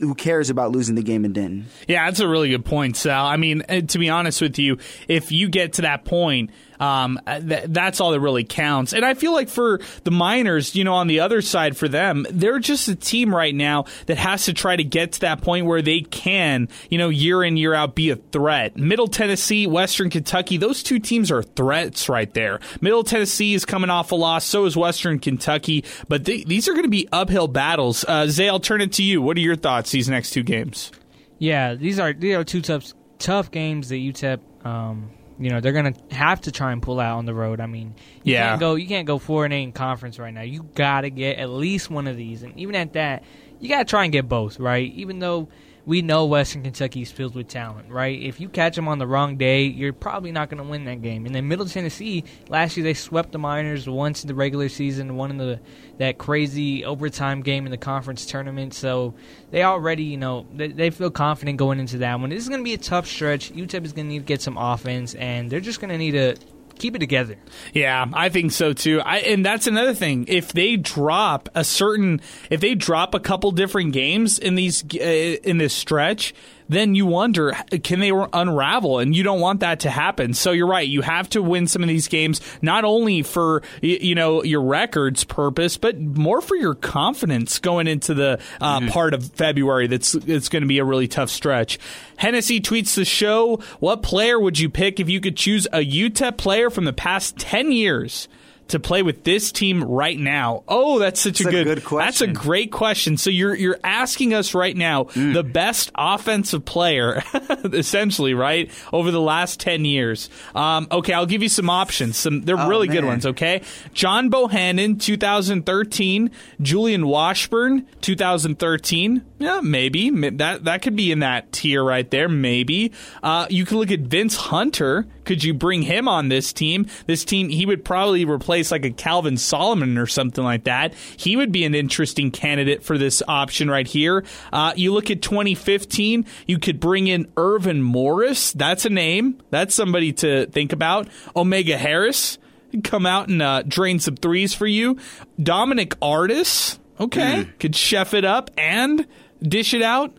who 0.00 0.14
cares 0.14 0.50
about 0.50 0.72
losing 0.72 0.94
the 0.94 1.02
game 1.02 1.24
in 1.24 1.32
Denton? 1.32 1.66
Yeah, 1.86 2.04
that's 2.06 2.20
a 2.20 2.28
really 2.28 2.50
good 2.50 2.64
point, 2.64 2.96
Sal. 2.96 3.26
I 3.26 3.36
mean, 3.36 3.62
to 3.62 3.98
be 3.98 4.08
honest 4.08 4.40
with 4.40 4.58
you, 4.58 4.78
if 5.08 5.32
you 5.32 5.48
get 5.48 5.74
to 5.74 5.82
that 5.82 6.04
point, 6.04 6.50
um, 6.80 7.20
th- 7.26 7.64
that's 7.68 8.00
all 8.00 8.12
that 8.12 8.20
really 8.20 8.44
counts. 8.44 8.92
And 8.92 9.04
I 9.04 9.14
feel 9.14 9.32
like 9.32 9.48
for 9.48 9.80
the 10.04 10.10
Miners, 10.10 10.74
you 10.74 10.84
know, 10.84 10.94
on 10.94 11.06
the 11.06 11.20
other 11.20 11.42
side 11.42 11.76
for 11.76 11.88
them, 11.88 12.26
they're 12.30 12.58
just 12.58 12.88
a 12.88 12.94
team 12.94 13.34
right 13.34 13.54
now 13.54 13.84
that 14.06 14.18
has 14.18 14.44
to 14.46 14.52
try 14.52 14.76
to 14.76 14.84
get 14.84 15.12
to 15.12 15.20
that 15.20 15.42
point 15.42 15.66
where 15.66 15.82
they 15.82 16.00
can, 16.00 16.68
you 16.90 16.98
know, 16.98 17.08
year 17.08 17.42
in, 17.42 17.56
year 17.56 17.74
out 17.74 17.94
be 17.94 18.10
a 18.10 18.16
threat. 18.16 18.76
Middle 18.76 19.08
Tennessee, 19.08 19.66
Western 19.66 20.10
Kentucky, 20.10 20.56
those 20.56 20.82
two 20.82 20.98
teams 20.98 21.30
are 21.30 21.42
threats 21.42 22.08
right 22.08 22.32
there. 22.34 22.60
Middle 22.80 23.04
Tennessee 23.04 23.54
is 23.54 23.64
coming 23.64 23.90
off 23.90 24.12
a 24.12 24.14
loss, 24.14 24.44
so 24.44 24.64
is 24.64 24.76
Western 24.76 25.18
Kentucky, 25.18 25.84
but 26.08 26.24
these 26.24 26.68
are 26.68 26.72
going 26.72 26.84
to 26.84 26.88
be 26.88 27.08
uphill 27.12 27.48
battles. 27.48 28.04
Uh, 28.06 28.26
Zay, 28.26 28.48
I'll 28.48 28.60
turn 28.60 28.80
it 28.80 28.92
to 28.94 29.02
you. 29.02 29.22
What 29.22 29.36
are 29.36 29.40
your 29.40 29.56
thoughts 29.56 29.90
these 29.90 30.08
next 30.08 30.30
two 30.30 30.42
games? 30.42 30.90
Yeah, 31.38 31.74
these 31.74 31.98
are 31.98 32.12
these 32.12 32.36
are 32.36 32.44
two 32.44 32.62
tough 32.62 32.92
tough 33.18 33.50
games 33.50 33.88
that 33.88 33.96
UTEP. 33.96 34.40
Um, 34.64 35.10
you 35.38 35.50
know 35.50 35.60
they're 35.60 35.72
gonna 35.72 35.94
have 36.10 36.40
to 36.42 36.52
try 36.52 36.72
and 36.72 36.80
pull 36.82 37.00
out 37.00 37.18
on 37.18 37.26
the 37.26 37.34
road. 37.34 37.60
I 37.60 37.66
mean, 37.66 37.94
you 38.22 38.34
Yeah. 38.34 38.50
can't 38.50 38.60
go 38.60 38.74
you 38.76 38.86
can't 38.86 39.06
go 39.06 39.18
four 39.18 39.44
and 39.44 39.52
eight 39.54 39.62
in 39.64 39.72
conference 39.72 40.18
right 40.18 40.32
now. 40.32 40.42
You 40.42 40.66
gotta 40.74 41.10
get 41.10 41.38
at 41.38 41.50
least 41.50 41.90
one 41.90 42.06
of 42.06 42.16
these, 42.16 42.42
and 42.42 42.56
even 42.58 42.74
at 42.74 42.92
that, 42.94 43.24
you 43.60 43.68
gotta 43.68 43.84
try 43.84 44.04
and 44.04 44.12
get 44.12 44.28
both, 44.28 44.58
right? 44.60 44.92
Even 44.94 45.18
though 45.18 45.48
we 45.86 46.00
know 46.00 46.24
Western 46.24 46.62
Kentucky 46.62 47.02
is 47.02 47.12
filled 47.12 47.34
with 47.34 47.48
talent, 47.48 47.90
right? 47.90 48.20
If 48.20 48.40
you 48.40 48.48
catch 48.48 48.74
them 48.74 48.88
on 48.88 48.98
the 48.98 49.06
wrong 49.06 49.36
day, 49.36 49.64
you're 49.64 49.92
probably 49.92 50.32
not 50.32 50.48
going 50.48 50.62
to 50.62 50.68
win 50.68 50.84
that 50.86 51.02
game. 51.02 51.26
And 51.26 51.34
then 51.34 51.46
Middle 51.46 51.66
Tennessee, 51.66 52.24
last 52.48 52.76
year 52.76 52.84
they 52.84 52.94
swept 52.94 53.32
the 53.32 53.38
Miners 53.38 53.88
once 53.88 54.22
in 54.22 54.28
the 54.28 54.34
regular 54.34 54.68
season, 54.68 55.16
one 55.16 55.30
in 55.30 55.36
the 55.36 55.60
that 55.98 56.18
crazy 56.18 56.84
overtime 56.84 57.42
game 57.42 57.66
in 57.66 57.70
the 57.70 57.76
conference 57.76 58.24
tournament. 58.26 58.74
So 58.74 59.14
they 59.50 59.62
already, 59.62 60.04
you 60.04 60.16
know, 60.16 60.46
they, 60.54 60.68
they 60.68 60.90
feel 60.90 61.10
confident 61.10 61.58
going 61.58 61.78
into 61.78 61.98
that 61.98 62.18
one. 62.18 62.30
This 62.30 62.42
is 62.42 62.48
going 62.48 62.60
to 62.60 62.64
be 62.64 62.74
a 62.74 62.78
tough 62.78 63.06
stretch. 63.06 63.52
UTEP 63.52 63.84
is 63.84 63.92
going 63.92 64.06
to 64.06 64.12
need 64.12 64.20
to 64.20 64.24
get 64.24 64.40
some 64.40 64.56
offense, 64.56 65.14
and 65.14 65.50
they're 65.50 65.60
just 65.60 65.80
going 65.80 65.90
to 65.90 65.98
need 65.98 66.12
to 66.12 66.36
keep 66.78 66.96
it 66.96 67.00
together. 67.00 67.36
Yeah, 67.72 68.06
I 68.12 68.28
think 68.28 68.52
so 68.52 68.72
too. 68.72 69.00
I, 69.00 69.18
and 69.18 69.44
that's 69.44 69.66
another 69.66 69.94
thing. 69.94 70.26
If 70.28 70.52
they 70.52 70.76
drop 70.76 71.48
a 71.54 71.64
certain, 71.64 72.20
if 72.50 72.60
they 72.60 72.74
drop 72.74 73.14
a 73.14 73.20
couple 73.20 73.50
different 73.50 73.92
games 73.92 74.38
in 74.38 74.54
these 74.54 74.84
uh, 74.94 74.98
in 74.98 75.58
this 75.58 75.74
stretch, 75.74 76.34
then 76.68 76.94
you 76.94 77.06
wonder 77.06 77.52
can 77.82 78.00
they 78.00 78.10
unravel, 78.32 78.98
and 78.98 79.14
you 79.14 79.22
don't 79.22 79.40
want 79.40 79.60
that 79.60 79.80
to 79.80 79.90
happen. 79.90 80.34
So 80.34 80.52
you're 80.52 80.66
right. 80.66 80.86
You 80.88 81.02
have 81.02 81.28
to 81.30 81.42
win 81.42 81.66
some 81.66 81.82
of 81.82 81.88
these 81.88 82.08
games, 82.08 82.40
not 82.62 82.84
only 82.84 83.22
for 83.22 83.62
you 83.82 84.14
know 84.14 84.42
your 84.42 84.62
records 84.62 85.24
purpose, 85.24 85.76
but 85.76 85.98
more 85.98 86.40
for 86.40 86.56
your 86.56 86.74
confidence 86.74 87.58
going 87.58 87.86
into 87.86 88.14
the 88.14 88.40
uh, 88.60 88.88
part 88.88 89.14
of 89.14 89.24
February. 89.32 89.86
That's 89.86 90.14
it's 90.14 90.48
going 90.48 90.62
to 90.62 90.68
be 90.68 90.78
a 90.78 90.84
really 90.84 91.08
tough 91.08 91.30
stretch. 91.30 91.78
Hennessy 92.16 92.60
tweets 92.60 92.94
the 92.94 93.04
show. 93.04 93.56
What 93.80 94.02
player 94.02 94.38
would 94.38 94.58
you 94.58 94.70
pick 94.70 95.00
if 95.00 95.08
you 95.08 95.20
could 95.20 95.36
choose 95.36 95.66
a 95.66 95.84
UTEP 95.84 96.36
player 96.36 96.70
from 96.70 96.84
the 96.84 96.92
past 96.92 97.36
ten 97.38 97.72
years? 97.72 98.28
To 98.68 98.80
play 98.80 99.02
with 99.02 99.24
this 99.24 99.52
team 99.52 99.84
right 99.84 100.18
now. 100.18 100.64
Oh, 100.66 100.98
that's 100.98 101.20
such 101.20 101.38
That's 101.40 101.54
a 101.54 101.60
a 101.60 101.64
good, 101.64 101.82
good 101.84 101.98
That's 101.98 102.22
a 102.22 102.26
great 102.26 102.72
question. 102.72 103.16
So 103.18 103.28
you're 103.30 103.54
you're 103.54 103.78
asking 103.84 104.32
us 104.34 104.54
right 104.54 104.74
now 104.76 105.04
Mm. 105.04 105.34
the 105.34 105.42
best 105.44 105.90
offensive 105.94 106.64
player, 106.64 107.22
essentially, 107.64 108.32
right, 108.34 108.70
over 108.92 109.10
the 109.10 109.20
last 109.20 109.60
ten 109.60 109.84
years. 109.84 110.30
Um, 110.54 110.88
okay, 110.90 111.12
I'll 111.12 111.26
give 111.26 111.42
you 111.42 111.48
some 111.50 111.68
options. 111.68 112.16
Some 112.16 112.42
they're 112.42 112.58
Oh, 112.58 112.68
really 112.68 112.88
good 112.88 113.04
ones. 113.04 113.26
Okay, 113.26 113.60
John 113.92 114.30
Bohannon, 114.30 114.98
2013. 115.00 116.30
Julian 116.62 117.06
Washburn, 117.06 117.86
2013. 118.00 119.22
Yeah, 119.38 119.60
maybe 119.62 120.10
that 120.30 120.64
that 120.64 120.82
could 120.82 120.96
be 120.96 121.12
in 121.12 121.18
that 121.20 121.52
tier 121.52 121.82
right 121.84 122.10
there. 122.10 122.28
Maybe 122.28 122.92
uh, 123.22 123.46
you 123.50 123.64
could 123.66 123.76
look 123.76 123.90
at 123.90 124.00
Vince 124.00 124.36
Hunter. 124.36 125.06
Could 125.24 125.44
you 125.44 125.54
bring 125.54 125.82
him 125.82 126.08
on 126.08 126.28
this 126.28 126.52
team? 126.52 126.86
This 127.06 127.24
team, 127.24 127.48
he 127.48 127.66
would 127.66 127.84
probably 127.84 128.24
replace 128.24 128.70
like 128.70 128.84
a 128.84 128.90
Calvin 128.90 129.36
Solomon 129.36 129.98
or 129.98 130.06
something 130.06 130.44
like 130.44 130.64
that. 130.64 130.94
He 131.16 131.36
would 131.36 131.52
be 131.52 131.64
an 131.64 131.74
interesting 131.74 132.30
candidate 132.30 132.82
for 132.82 132.98
this 132.98 133.22
option 133.26 133.70
right 133.70 133.86
here. 133.86 134.24
Uh, 134.52 134.72
you 134.76 134.92
look 134.92 135.10
at 135.10 135.22
2015, 135.22 136.26
you 136.46 136.58
could 136.58 136.80
bring 136.80 137.06
in 137.06 137.26
Earvin 137.36 137.82
Morris. 137.82 138.52
That's 138.52 138.84
a 138.84 138.90
name. 138.90 139.40
That's 139.50 139.74
somebody 139.74 140.12
to 140.14 140.46
think 140.46 140.72
about. 140.72 141.08
Omega 141.36 141.78
Harris 141.78 142.38
come 142.82 143.06
out 143.06 143.28
and 143.28 143.40
uh, 143.40 143.62
drain 143.62 143.98
some 143.98 144.16
threes 144.16 144.54
for 144.54 144.66
you. 144.66 144.98
Dominic 145.40 145.94
Artis, 146.02 146.78
okay, 146.98 147.48
could 147.58 147.76
chef 147.76 148.14
it 148.14 148.24
up 148.24 148.50
and 148.58 149.06
dish 149.40 149.74
it 149.74 149.82
out. 149.82 150.16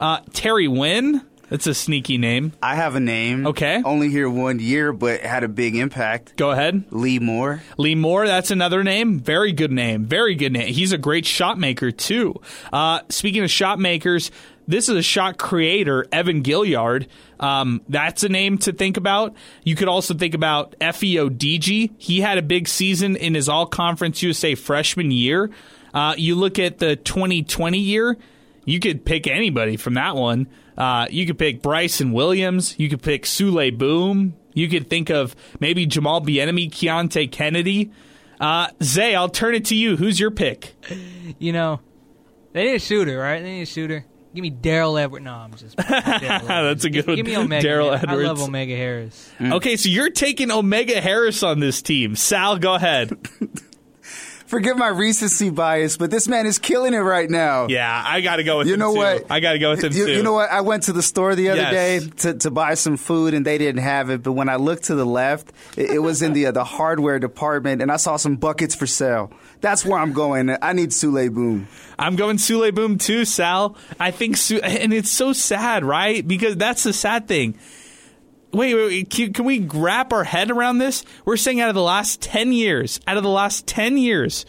Uh, 0.00 0.20
Terry 0.32 0.68
Wynn, 0.68 1.22
that's 1.50 1.66
a 1.66 1.74
sneaky 1.74 2.18
name. 2.18 2.52
I 2.62 2.74
have 2.74 2.94
a 2.94 3.00
name. 3.00 3.46
Okay. 3.46 3.82
Only 3.84 4.10
here 4.10 4.28
one 4.28 4.58
year, 4.58 4.92
but 4.92 5.20
had 5.20 5.44
a 5.44 5.48
big 5.48 5.76
impact. 5.76 6.36
Go 6.36 6.50
ahead. 6.50 6.84
Lee 6.90 7.18
Moore. 7.18 7.62
Lee 7.76 7.94
Moore, 7.94 8.26
that's 8.26 8.50
another 8.50 8.84
name. 8.84 9.18
Very 9.18 9.52
good 9.52 9.72
name. 9.72 10.04
Very 10.04 10.34
good 10.34 10.52
name. 10.52 10.72
He's 10.72 10.92
a 10.92 10.98
great 10.98 11.26
shot 11.26 11.58
maker, 11.58 11.90
too. 11.90 12.34
Uh, 12.72 13.00
speaking 13.08 13.42
of 13.42 13.50
shot 13.50 13.78
makers, 13.78 14.30
this 14.66 14.90
is 14.90 14.96
a 14.96 15.02
shot 15.02 15.38
creator, 15.38 16.06
Evan 16.12 16.42
Gilliard. 16.42 17.06
Um, 17.40 17.80
that's 17.88 18.22
a 18.22 18.28
name 18.28 18.58
to 18.58 18.72
think 18.72 18.98
about. 18.98 19.34
You 19.64 19.74
could 19.74 19.88
also 19.88 20.12
think 20.12 20.34
about 20.34 20.78
Efe 20.80 21.14
Odigie. 21.14 21.92
He 21.96 22.20
had 22.20 22.36
a 22.36 22.42
big 22.42 22.68
season 22.68 23.16
in 23.16 23.34
his 23.34 23.48
All 23.48 23.64
Conference 23.64 24.22
USA 24.22 24.54
freshman 24.54 25.10
year. 25.10 25.50
Uh, 25.94 26.14
you 26.18 26.34
look 26.34 26.58
at 26.58 26.78
the 26.78 26.96
2020 26.96 27.78
year. 27.78 28.18
You 28.66 28.78
could 28.80 29.06
pick 29.06 29.26
anybody 29.26 29.78
from 29.78 29.94
that 29.94 30.14
one. 30.14 30.48
Uh, 30.78 31.08
you 31.10 31.26
could 31.26 31.38
pick 31.38 31.60
Bryson 31.60 32.12
Williams. 32.12 32.78
You 32.78 32.88
could 32.88 33.02
pick 33.02 33.24
Souley 33.24 33.76
Boum. 33.76 34.34
You 34.54 34.68
could 34.68 34.88
think 34.88 35.10
of 35.10 35.34
maybe 35.58 35.84
Jamal 35.86 36.20
Bieniemy, 36.22 36.70
Keonte 36.70 37.30
Kennedy. 37.30 37.90
Uh, 38.40 38.68
Zay, 38.82 39.16
I'll 39.16 39.28
turn 39.28 39.56
it 39.56 39.64
to 39.66 39.74
you. 39.74 39.96
Who's 39.96 40.20
your 40.20 40.30
pick? 40.30 40.76
You 41.38 41.52
know, 41.52 41.80
they 42.52 42.64
need 42.64 42.74
a 42.76 42.78
shooter, 42.78 43.18
right? 43.18 43.42
They 43.42 43.50
need 43.56 43.62
a 43.62 43.66
shooter. 43.66 44.04
Give 44.34 44.42
me 44.42 44.50
Daryl 44.52 45.00
Edwards. 45.00 45.24
No, 45.24 45.32
I'm 45.32 45.54
just. 45.54 45.76
That's 45.76 46.84
a 46.84 46.90
good 46.90 47.06
give, 47.06 47.06
one. 47.06 47.16
Give 47.16 47.26
me 47.26 47.36
Omega. 47.36 47.66
Daryl 47.66 48.08
I 48.08 48.14
love 48.14 48.40
Omega 48.40 48.76
Harris. 48.76 49.32
Okay, 49.40 49.76
so 49.76 49.88
you're 49.88 50.10
taking 50.10 50.52
Omega 50.52 51.00
Harris 51.00 51.42
on 51.42 51.58
this 51.58 51.82
team. 51.82 52.14
Sal, 52.14 52.58
go 52.58 52.74
ahead. 52.74 53.16
Forgive 54.48 54.78
my 54.78 54.88
recency 54.88 55.50
bias, 55.50 55.96
but 55.98 56.10
this 56.10 56.26
man 56.26 56.46
is 56.46 56.58
killing 56.58 56.94
it 56.94 56.98
right 56.98 57.28
now. 57.28 57.66
Yeah, 57.68 58.02
I 58.06 58.22
got 58.22 58.36
to 58.36 58.44
go 58.44 58.58
with 58.58 58.66
You 58.66 58.78
know 58.78 58.92
too. 58.94 58.98
what? 58.98 59.26
I 59.30 59.40
got 59.40 59.52
to 59.52 59.58
go 59.58 59.70
with 59.70 59.84
him 59.84 59.92
You, 59.92 60.06
too. 60.06 60.12
you 60.12 60.22
know 60.22 60.32
what? 60.32 60.50
I 60.50 60.62
went 60.62 60.84
to 60.84 60.92
the 60.94 61.02
store 61.02 61.34
the 61.34 61.50
other 61.50 61.60
Yes. 61.60 61.72
day 62.04 62.08
to, 62.32 62.34
to 62.38 62.50
buy 62.50 62.72
some 62.74 62.96
food, 62.96 63.34
and 63.34 63.44
they 63.44 63.58
didn't 63.58 63.82
have 63.82 64.08
it. 64.08 64.22
But 64.22 64.32
when 64.32 64.48
I 64.48 64.56
looked 64.56 64.84
to 64.84 64.94
the 64.94 65.04
left, 65.04 65.52
it, 65.76 65.90
it 65.90 65.98
was 65.98 66.22
in 66.22 66.32
the 66.32 66.46
uh, 66.46 66.52
the 66.52 66.64
hardware 66.64 67.18
department, 67.18 67.82
and 67.82 67.92
I 67.92 67.96
saw 67.96 68.16
some 68.16 68.36
buckets 68.36 68.74
for 68.74 68.86
sale. 68.86 69.30
That's 69.60 69.84
where 69.84 69.98
I'm 69.98 70.12
going. 70.14 70.56
I 70.62 70.72
need 70.72 70.90
Souley 70.90 71.32
Boum. 71.32 71.68
I'm 71.98 72.16
going 72.16 72.36
Souley 72.38 72.74
Boum 72.74 72.96
too, 72.96 73.24
Sal. 73.26 73.76
I 74.00 74.12
think, 74.12 74.36
Su- 74.38 74.60
and 74.62 74.94
it's 74.94 75.10
so 75.10 75.32
sad, 75.34 75.84
right? 75.84 76.26
Because 76.26 76.56
that's 76.56 76.84
the 76.84 76.92
sad 76.94 77.28
thing. 77.28 77.58
Wait, 78.52 78.74
wait, 78.74 78.86
wait, 78.86 79.10
can, 79.10 79.32
can 79.32 79.44
we 79.44 79.60
wrap 79.60 80.12
our 80.12 80.24
head 80.24 80.50
around 80.50 80.78
this? 80.78 81.04
We're 81.24 81.36
saying 81.36 81.60
out 81.60 81.68
of 81.68 81.74
the 81.74 81.82
last 81.82 82.20
10 82.22 82.52
years, 82.52 82.98
out 83.06 83.16
of 83.18 83.22
the 83.22 83.28
last 83.28 83.66
10 83.66 83.98
years, 83.98 84.46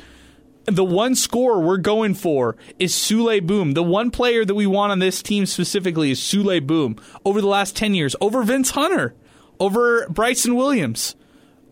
the 0.66 0.86
one 0.86 1.16
score 1.16 1.60
we're 1.62 1.78
going 1.78 2.14
for 2.14 2.56
is 2.78 2.94
Souley 2.94 3.46
Boum. 3.46 3.74
The 3.74 3.84
one 3.84 4.10
player 4.12 4.46
that 4.46 4.56
we 4.56 4.68
want 4.68 4.92
on 4.92 5.00
this 5.00 5.22
team 5.22 5.46
specifically 5.46 6.12
is 6.12 6.20
Souley 6.20 6.66
Boum. 6.66 6.96
Over 7.26 7.42
the 7.42 7.48
last 7.48 7.76
10 7.76 7.94
years, 7.94 8.16
over 8.22 8.42
Vince 8.44 8.72
Hunter, 8.72 9.16
over 9.60 10.08
Bryson 10.10 10.56
Williams, 10.56 11.16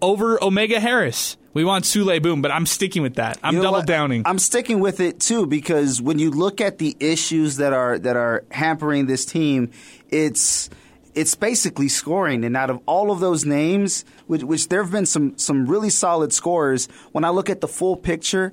over 0.02 0.42
Omega 0.44 0.80
Harris. 0.80 1.38
We 1.54 1.64
want 1.64 1.86
Souley 1.86 2.22
Boum, 2.22 2.42
but 2.42 2.52
I'm 2.52 2.66
sticking 2.66 3.02
with 3.04 3.16
that. 3.16 3.40
I'm 3.42 3.54
You 3.56 3.60
know 3.60 3.64
double 3.66 3.78
what? 3.80 3.88
downing. 3.88 4.24
I'm 4.26 4.38
sticking 4.38 4.80
with 4.80 5.00
it 5.00 5.20
too 5.20 5.48
because 5.48 6.02
when 6.02 6.20
you 6.20 6.30
look 6.30 6.60
at 6.62 6.78
the 6.78 6.96
issues 7.00 7.58
that 7.58 7.74
are 7.74 7.98
that 8.00 8.16
are 8.16 8.44
hampering 8.52 9.06
this 9.08 9.26
team, 9.26 9.72
it's 10.10 10.70
it's 11.18 11.34
basically 11.34 11.90
scoring. 11.90 12.46
And 12.46 12.56
out 12.56 12.70
of 12.70 12.80
all 12.86 13.12
of 13.12 13.20
those 13.20 13.44
names, 13.44 14.06
which, 14.28 14.44
which 14.44 14.70
there 14.70 14.84
have 14.84 14.92
been 14.92 15.08
some 15.08 15.38
some 15.38 15.66
really 15.66 15.90
solid 15.90 16.32
scorers, 16.32 16.88
when 17.12 17.24
I 17.24 17.30
look 17.30 17.50
at 17.50 17.60
the 17.60 17.68
full 17.68 17.98
picture 17.98 18.52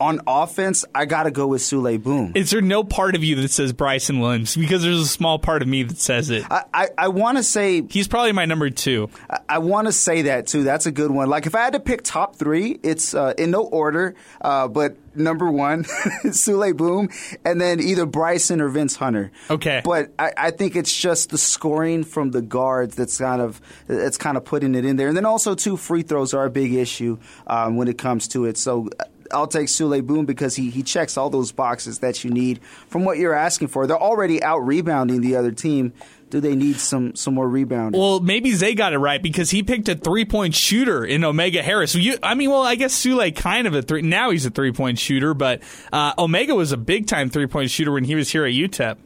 on 0.00 0.20
offense, 0.26 0.84
I 0.94 1.04
got 1.04 1.24
to 1.24 1.30
go 1.30 1.46
with 1.46 1.60
Souley 1.62 2.02
Boum. 2.02 2.32
Is 2.34 2.50
there 2.50 2.60
no 2.62 2.82
part 2.82 3.14
of 3.14 3.22
you 3.22 3.36
that 3.36 3.50
says 3.50 3.72
Bryson 3.72 4.18
Williams? 4.18 4.56
Because 4.56 4.82
there's 4.82 5.00
a 5.00 5.06
small 5.06 5.38
part 5.38 5.62
of 5.62 5.68
me 5.68 5.82
that 5.82 5.98
says 5.98 6.30
it. 6.30 6.44
I, 6.50 6.64
I, 6.72 6.88
I 6.96 7.08
want 7.08 7.36
to 7.36 7.42
say 7.42 7.82
He's 7.88 8.08
probably 8.08 8.32
my 8.32 8.46
number 8.46 8.70
two. 8.70 9.10
I, 9.28 9.38
I 9.48 9.58
want 9.58 9.86
to 9.86 9.92
say 9.92 10.22
that 10.22 10.46
too. 10.46 10.64
That's 10.64 10.86
a 10.86 10.92
good 10.92 11.10
one. 11.10 11.28
Like 11.28 11.46
if 11.46 11.54
I 11.54 11.60
had 11.60 11.74
to 11.74 11.80
pick 11.80 12.02
top 12.02 12.36
three, 12.36 12.78
it's 12.82 13.14
uh, 13.14 13.34
in 13.36 13.50
no 13.50 13.62
order, 13.62 14.14
uh, 14.40 14.68
but 14.68 14.96
number 15.14 15.50
one, 15.50 15.84
Souley 16.24 16.76
Boum, 16.76 17.08
and 17.44 17.60
then 17.60 17.80
either 17.80 18.06
Bryson 18.06 18.60
or 18.60 18.68
Vince 18.68 18.96
Hunter. 18.96 19.30
Okay. 19.50 19.82
but 19.84 20.10
I, 20.18 20.32
I 20.36 20.50
think 20.50 20.76
it's 20.76 20.96
just 20.96 21.30
the 21.30 21.38
scoring 21.38 22.04
from 22.04 22.30
the 22.30 22.42
guards 22.42 22.96
that's 22.96 23.18
kind 23.18 23.42
of 23.42 23.60
that's 23.86 24.16
kind 24.16 24.36
of 24.36 24.44
putting 24.44 24.74
it 24.74 24.84
in 24.84 24.96
there, 24.96 25.08
and 25.08 25.16
then 25.16 25.26
also 25.26 25.54
two 25.54 25.76
free 25.76 26.02
throws 26.02 26.34
are 26.34 26.44
a 26.44 26.50
big 26.50 26.72
issue 26.72 27.18
um, 27.46 27.76
when 27.76 27.88
it 27.88 27.98
comes 27.98 28.28
to 28.28 28.46
it. 28.46 28.56
So. 28.58 28.88
I'll 29.32 29.46
take 29.46 29.68
Souley 29.68 30.04
Boum 30.04 30.26
because 30.26 30.56
he, 30.56 30.70
he 30.70 30.82
checks 30.82 31.16
all 31.16 31.30
those 31.30 31.52
boxes 31.52 32.00
that 32.00 32.24
you 32.24 32.30
need 32.30 32.60
from 32.88 33.04
what 33.04 33.18
you're 33.18 33.34
asking 33.34 33.68
for. 33.68 33.86
They're 33.86 33.96
already 33.96 34.42
out 34.42 34.58
rebounding 34.58 35.20
the 35.20 35.36
other 35.36 35.52
team. 35.52 35.92
Do 36.30 36.40
they 36.40 36.54
need 36.54 36.76
some 36.76 37.16
some 37.16 37.34
more 37.34 37.48
rebounding? 37.48 38.00
Well, 38.00 38.20
maybe 38.20 38.52
Zay 38.52 38.74
got 38.74 38.92
it 38.92 38.98
right 38.98 39.20
because 39.20 39.50
he 39.50 39.64
picked 39.64 39.88
a 39.88 39.96
three 39.96 40.24
point 40.24 40.54
shooter 40.54 41.04
in 41.04 41.24
Omega 41.24 41.60
Harris. 41.60 41.94
You, 41.96 42.18
I 42.22 42.34
mean, 42.34 42.50
well, 42.50 42.62
I 42.62 42.76
guess 42.76 42.94
Souley 42.94 43.34
kind 43.34 43.66
of 43.66 43.74
a 43.74 43.82
three. 43.82 44.02
Now 44.02 44.30
he's 44.30 44.46
a 44.46 44.50
three 44.50 44.70
point 44.70 45.00
shooter, 45.00 45.34
but 45.34 45.60
uh, 45.92 46.12
Omega 46.16 46.54
was 46.54 46.70
a 46.70 46.76
big 46.76 47.08
time 47.08 47.30
three 47.30 47.48
point 47.48 47.70
shooter 47.70 47.90
when 47.90 48.04
he 48.04 48.14
was 48.14 48.30
here 48.30 48.44
at 48.44 48.52
UTEP. 48.52 48.96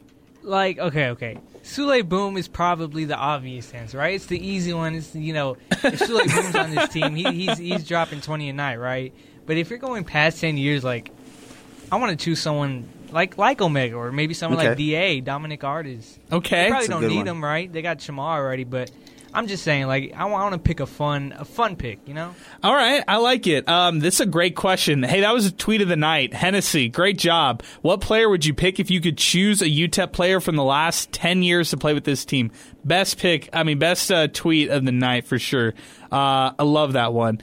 Like, 0.43 0.77
okay, 0.77 1.09
okay. 1.09 1.39
Souley 1.63 2.07
Boum 2.07 2.37
is 2.37 2.47
probably 2.47 3.05
the 3.05 3.15
obvious 3.15 3.73
answer, 3.73 3.97
right? 3.97 4.13
It's 4.13 4.27
the 4.27 4.39
easy 4.39 4.71
one. 4.71 4.93
It's 4.93 5.15
you 5.15 5.33
know, 5.33 5.57
if 5.71 5.99
Souley 5.99 6.27
Boum's 6.27 6.55
on 6.55 6.75
this 6.75 6.89
team, 6.89 7.15
he, 7.15 7.23
he's 7.23 7.57
he's 7.57 7.87
dropping 7.87 8.21
twenty 8.21 8.49
a 8.49 8.53
night, 8.53 8.75
right? 8.75 9.11
But 9.45 9.57
if 9.57 9.69
you're 9.69 9.79
going 9.79 10.03
past 10.03 10.41
ten 10.41 10.57
years, 10.57 10.83
like, 10.83 11.11
I 11.91 11.97
want 11.97 12.17
to 12.17 12.23
choose 12.23 12.39
someone 12.39 12.87
like 13.11 13.37
like 13.37 13.61
Omega 13.61 13.95
or 13.95 14.11
maybe 14.11 14.33
someone 14.33 14.63
like 14.63 14.77
Da 14.77 15.21
Dominic 15.21 15.63
Artis. 15.63 16.19
Okay, 16.31 16.63
They 16.63 16.69
probably 16.69 16.87
That's 16.87 17.01
don't 17.01 17.09
need 17.09 17.17
one. 17.17 17.27
him, 17.27 17.43
right? 17.43 17.71
They 17.71 17.81
got 17.81 17.99
Shamar 17.99 18.37
already, 18.37 18.63
but 18.63 18.91
I'm 19.35 19.47
just 19.47 19.63
saying, 19.63 19.87
like, 19.87 20.13
I 20.15 20.25
want 20.25 20.53
to 20.53 20.59
pick 20.59 20.79
a 20.79 20.85
fun 20.85 21.33
a 21.37 21.43
fun 21.43 21.75
pick, 21.75 21.99
you 22.07 22.13
know? 22.13 22.33
All 22.63 22.73
right, 22.73 23.03
I 23.05 23.17
like 23.17 23.47
it. 23.47 23.67
Um, 23.67 23.99
this 23.99 24.15
is 24.15 24.21
a 24.21 24.25
great 24.25 24.55
question. 24.55 25.03
Hey, 25.03 25.21
that 25.21 25.33
was 25.33 25.45
a 25.45 25.51
tweet 25.51 25.81
of 25.81 25.89
the 25.89 25.97
night. 25.97 26.33
Hennessy, 26.33 26.87
great 26.87 27.17
job. 27.17 27.61
What 27.81 27.99
player 27.99 28.29
would 28.29 28.45
you 28.45 28.53
pick 28.53 28.79
if 28.79 28.89
you 28.89 29.01
could 29.01 29.17
choose 29.17 29.61
a 29.61 29.65
UTEP 29.65 30.13
player 30.13 30.39
from 30.39 30.55
the 30.55 30.63
last 30.63 31.11
10 31.11 31.43
years 31.43 31.71
to 31.71 31.77
play 31.77 31.93
with 31.93 32.05
this 32.05 32.23
team? 32.23 32.51
Best 32.85 33.17
pick, 33.17 33.49
I 33.51 33.63
mean, 33.63 33.77
best 33.77 34.09
uh, 34.09 34.27
tweet 34.29 34.69
of 34.69 34.85
the 34.85 34.93
night 34.93 35.25
for 35.25 35.37
sure. 35.37 35.73
Uh, 36.09 36.51
I 36.57 36.63
love 36.63 36.93
that 36.93 37.11
one. 37.11 37.41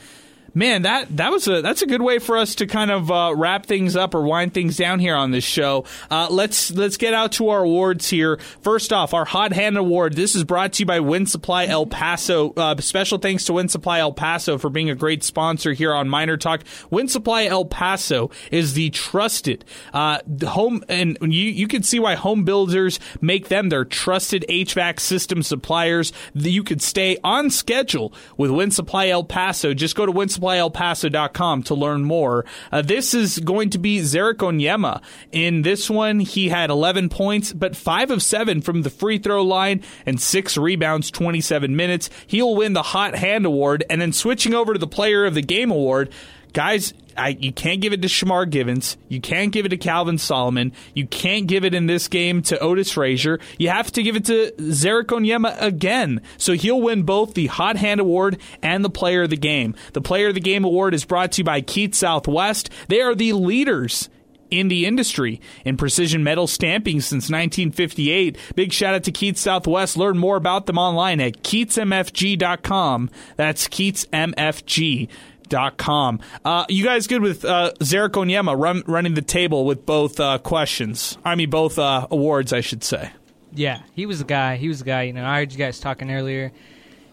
Man, 0.55 0.83
that 0.83 1.17
that 1.17 1.31
was 1.31 1.49
a 1.49 1.63
that's 1.63 1.81
a 1.81 1.87
good 1.87 2.03
way 2.03 2.19
for 2.19 2.37
us 2.37 2.57
to 2.57 2.67
kind 2.67 2.91
of 2.91 3.11
uh, 3.11 3.33
wrap 3.35 3.65
things 3.65 3.97
up 3.97 4.15
or 4.15 4.23
wind 4.23 4.53
things 4.53 4.77
down 4.77 4.99
here 4.99 5.17
on 5.17 5.31
this 5.31 5.45
show. 5.45 5.87
Uh, 6.11 6.29
let's 6.31 6.71
let's 6.71 6.99
get 6.99 7.15
out 7.15 7.33
to 7.33 7.49
our 7.49 7.63
awards 7.65 8.11
here. 8.11 8.39
First 8.61 8.93
off, 8.93 9.15
our 9.15 9.25
Hot 9.25 9.55
Hand 9.55 9.79
Award. 9.79 10.15
This 10.15 10.35
is 10.35 10.45
brought 10.45 10.75
to 10.75 10.83
you 10.83 10.87
by 10.87 10.99
Winsupply 10.99 11.69
El 11.69 11.87
Paso. 11.87 12.53
Uh, 12.53 12.77
special 12.81 13.17
thanks 13.17 13.45
to 13.45 13.53
Winsupply 13.53 13.99
El 13.99 14.13
Paso 14.13 14.59
for 14.59 14.69
being 14.69 14.91
a 14.91 14.95
great 14.95 15.25
sponsor 15.25 15.73
here 15.73 15.95
on 15.95 16.11
Miner 16.11 16.37
Talk. 16.37 16.65
Winsupply 16.91 17.47
El 17.47 17.65
Paso 17.65 18.31
is 18.51 18.75
the 18.75 18.91
trusted 18.91 19.65
uh, 19.95 20.19
home, 20.45 20.85
and 20.91 21.17
you 21.23 21.49
you 21.49 21.67
can 21.67 21.83
see 21.83 21.99
why 21.99 22.15
home 22.15 22.45
builders 22.45 23.01
make 23.23 23.49
them 23.49 23.71
their 23.71 23.87
trusted 23.87 24.45
HVAC 24.51 25.01
system 25.01 25.43
suppliers. 25.43 26.13
You 26.35 26.63
could 26.63 26.83
stay 26.83 27.17
on 27.25 27.49
schedule 27.49 28.13
with 28.37 28.51
Winsupply 28.51 29.09
El 29.09 29.25
Paso. 29.25 29.73
Just 29.73 29.97
go 29.97 30.05
to 30.05 30.13
winsupplyelpaso.com 30.43 31.63
to 31.65 31.75
learn 31.75 32.05
more. 32.05 32.45
Uh, 32.71 32.83
this 32.83 33.15
is 33.15 33.39
going 33.39 33.71
to 33.71 33.79
be 33.79 34.01
Ze'Rik 34.01 34.37
Onyema. 34.37 35.03
In 35.31 35.63
this 35.63 35.89
one, 35.89 36.21
he 36.21 36.49
had 36.49 36.71
11 36.71 37.09
points, 37.09 37.53
but 37.53 37.77
5 37.77 38.11
of 38.11 38.23
7 38.23 38.61
from 38.61 38.83
the 38.83 38.91
free 38.91 39.19
throw 39.19 39.43
line 39.43 39.83
and 40.05 40.21
6 40.21 40.57
rebounds, 40.57 41.11
27 41.11 41.75
minutes. 41.75 42.11
He'll 42.27 42.55
win 42.55 42.73
the 42.73 42.83
Hot 42.83 43.15
Hand 43.15 43.47
Award. 43.47 43.85
And 43.89 44.01
then 44.01 44.13
switching 44.13 44.55
over 44.55 44.73
to 44.73 44.79
the 44.79 44.87
Player 44.87 45.25
of 45.25 45.35
the 45.35 45.43
Game 45.43 45.71
Award, 45.71 46.13
guys, 46.53 46.95
I, 47.17 47.29
you 47.29 47.53
can't 47.53 47.81
give 47.81 47.93
it 47.93 48.03
to 48.03 48.09
Shamar 48.09 48.49
Givance. 48.49 48.97
You 49.09 49.21
can't 49.21 49.53
give 49.53 49.67
it 49.67 49.71
to 49.71 49.77
Calvin 49.77 50.19
Solomon. 50.19 50.73
You 50.95 51.07
can't 51.07 51.47
give 51.47 51.65
it 51.65 51.75
in 51.75 51.87
this 51.87 52.09
game 52.09 52.43
to 52.43 52.59
Otis 52.59 52.91
Frazier. 52.93 53.39
You 53.59 53.69
have 53.69 53.93
to 53.93 54.03
give 54.03 54.17
it 54.17 54.25
to 54.27 54.53
Ze'Rik 54.59 55.07
Onyema 55.07 55.61
again. 55.61 56.21
So 56.37 56.53
he'll 56.55 56.81
win 56.81 57.03
both 57.03 57.35
the 57.35 57.47
Hot 57.47 57.77
Hand 57.77 58.01
Award 58.01 58.39
and 58.63 58.85
the 58.85 58.91
Player 58.91 59.23
of 59.23 59.31
the 59.31 59.37
Game. 59.37 59.75
The 59.93 60.01
Player 60.01 60.29
of 60.29 60.35
the 60.35 60.41
Game 60.41 60.65
Award 60.65 60.95
is 60.95 61.05
brought 61.05 61.33
to 61.33 61.39
you 61.41 61.45
by 61.45 61.61
Keats 61.61 61.99
Southwest. 61.99 62.71
They 62.89 63.01
are 63.01 63.15
the 63.15 63.33
leaders 63.33 64.09
in 64.51 64.69
the 64.69 64.85
industry 64.87 65.41
in 65.65 65.77
precision 65.77 66.23
metal 66.23 66.47
stamping 66.47 67.01
since 67.01 67.31
1958. 67.31 68.37
Big 68.55 68.73
shout 68.73 68.95
out 68.95 69.03
to 69.05 69.11
Keats 69.11 69.41
Southwest. 69.41 69.97
Learn 69.97 70.19
more 70.19 70.37
about 70.37 70.67
them 70.67 70.79
online 70.79 71.21
at 71.21 71.43
keatsmfg.com. 71.43 73.11
That's 73.37 73.67
keatsmfg.com. 73.67 75.09
Uh, 75.53 76.65
you 76.69 76.85
guys 76.85 77.07
good 77.07 77.23
with 77.23 77.45
uh, 77.45 77.73
Ze'Rik 77.81 78.11
Onyema 78.11 78.59
run, 78.59 78.83
running 78.87 79.15
the 79.15 79.23
table 79.23 79.65
with 79.65 79.87
both 79.87 80.19
uh, 80.21 80.39
questions? 80.39 81.19
I 81.25 81.35
mean, 81.35 81.51
both 81.51 81.79
uh, 81.79 82.07
awards, 82.11 82.53
I 82.53 82.61
should 82.61 82.85
say. 82.85 83.11
Yeah, 83.55 83.83
he 83.95 84.07
was 84.07 84.19
the 84.19 84.25
guy. 84.25 84.57
He 84.57 84.69
was 84.69 84.79
the 84.79 84.85
guy. 84.85 85.03
You 85.03 85.13
know, 85.13 85.25
I 85.25 85.37
heard 85.37 85.53
you 85.53 85.59
guys 85.59 85.79
talking 85.79 86.11
earlier. 86.11 86.53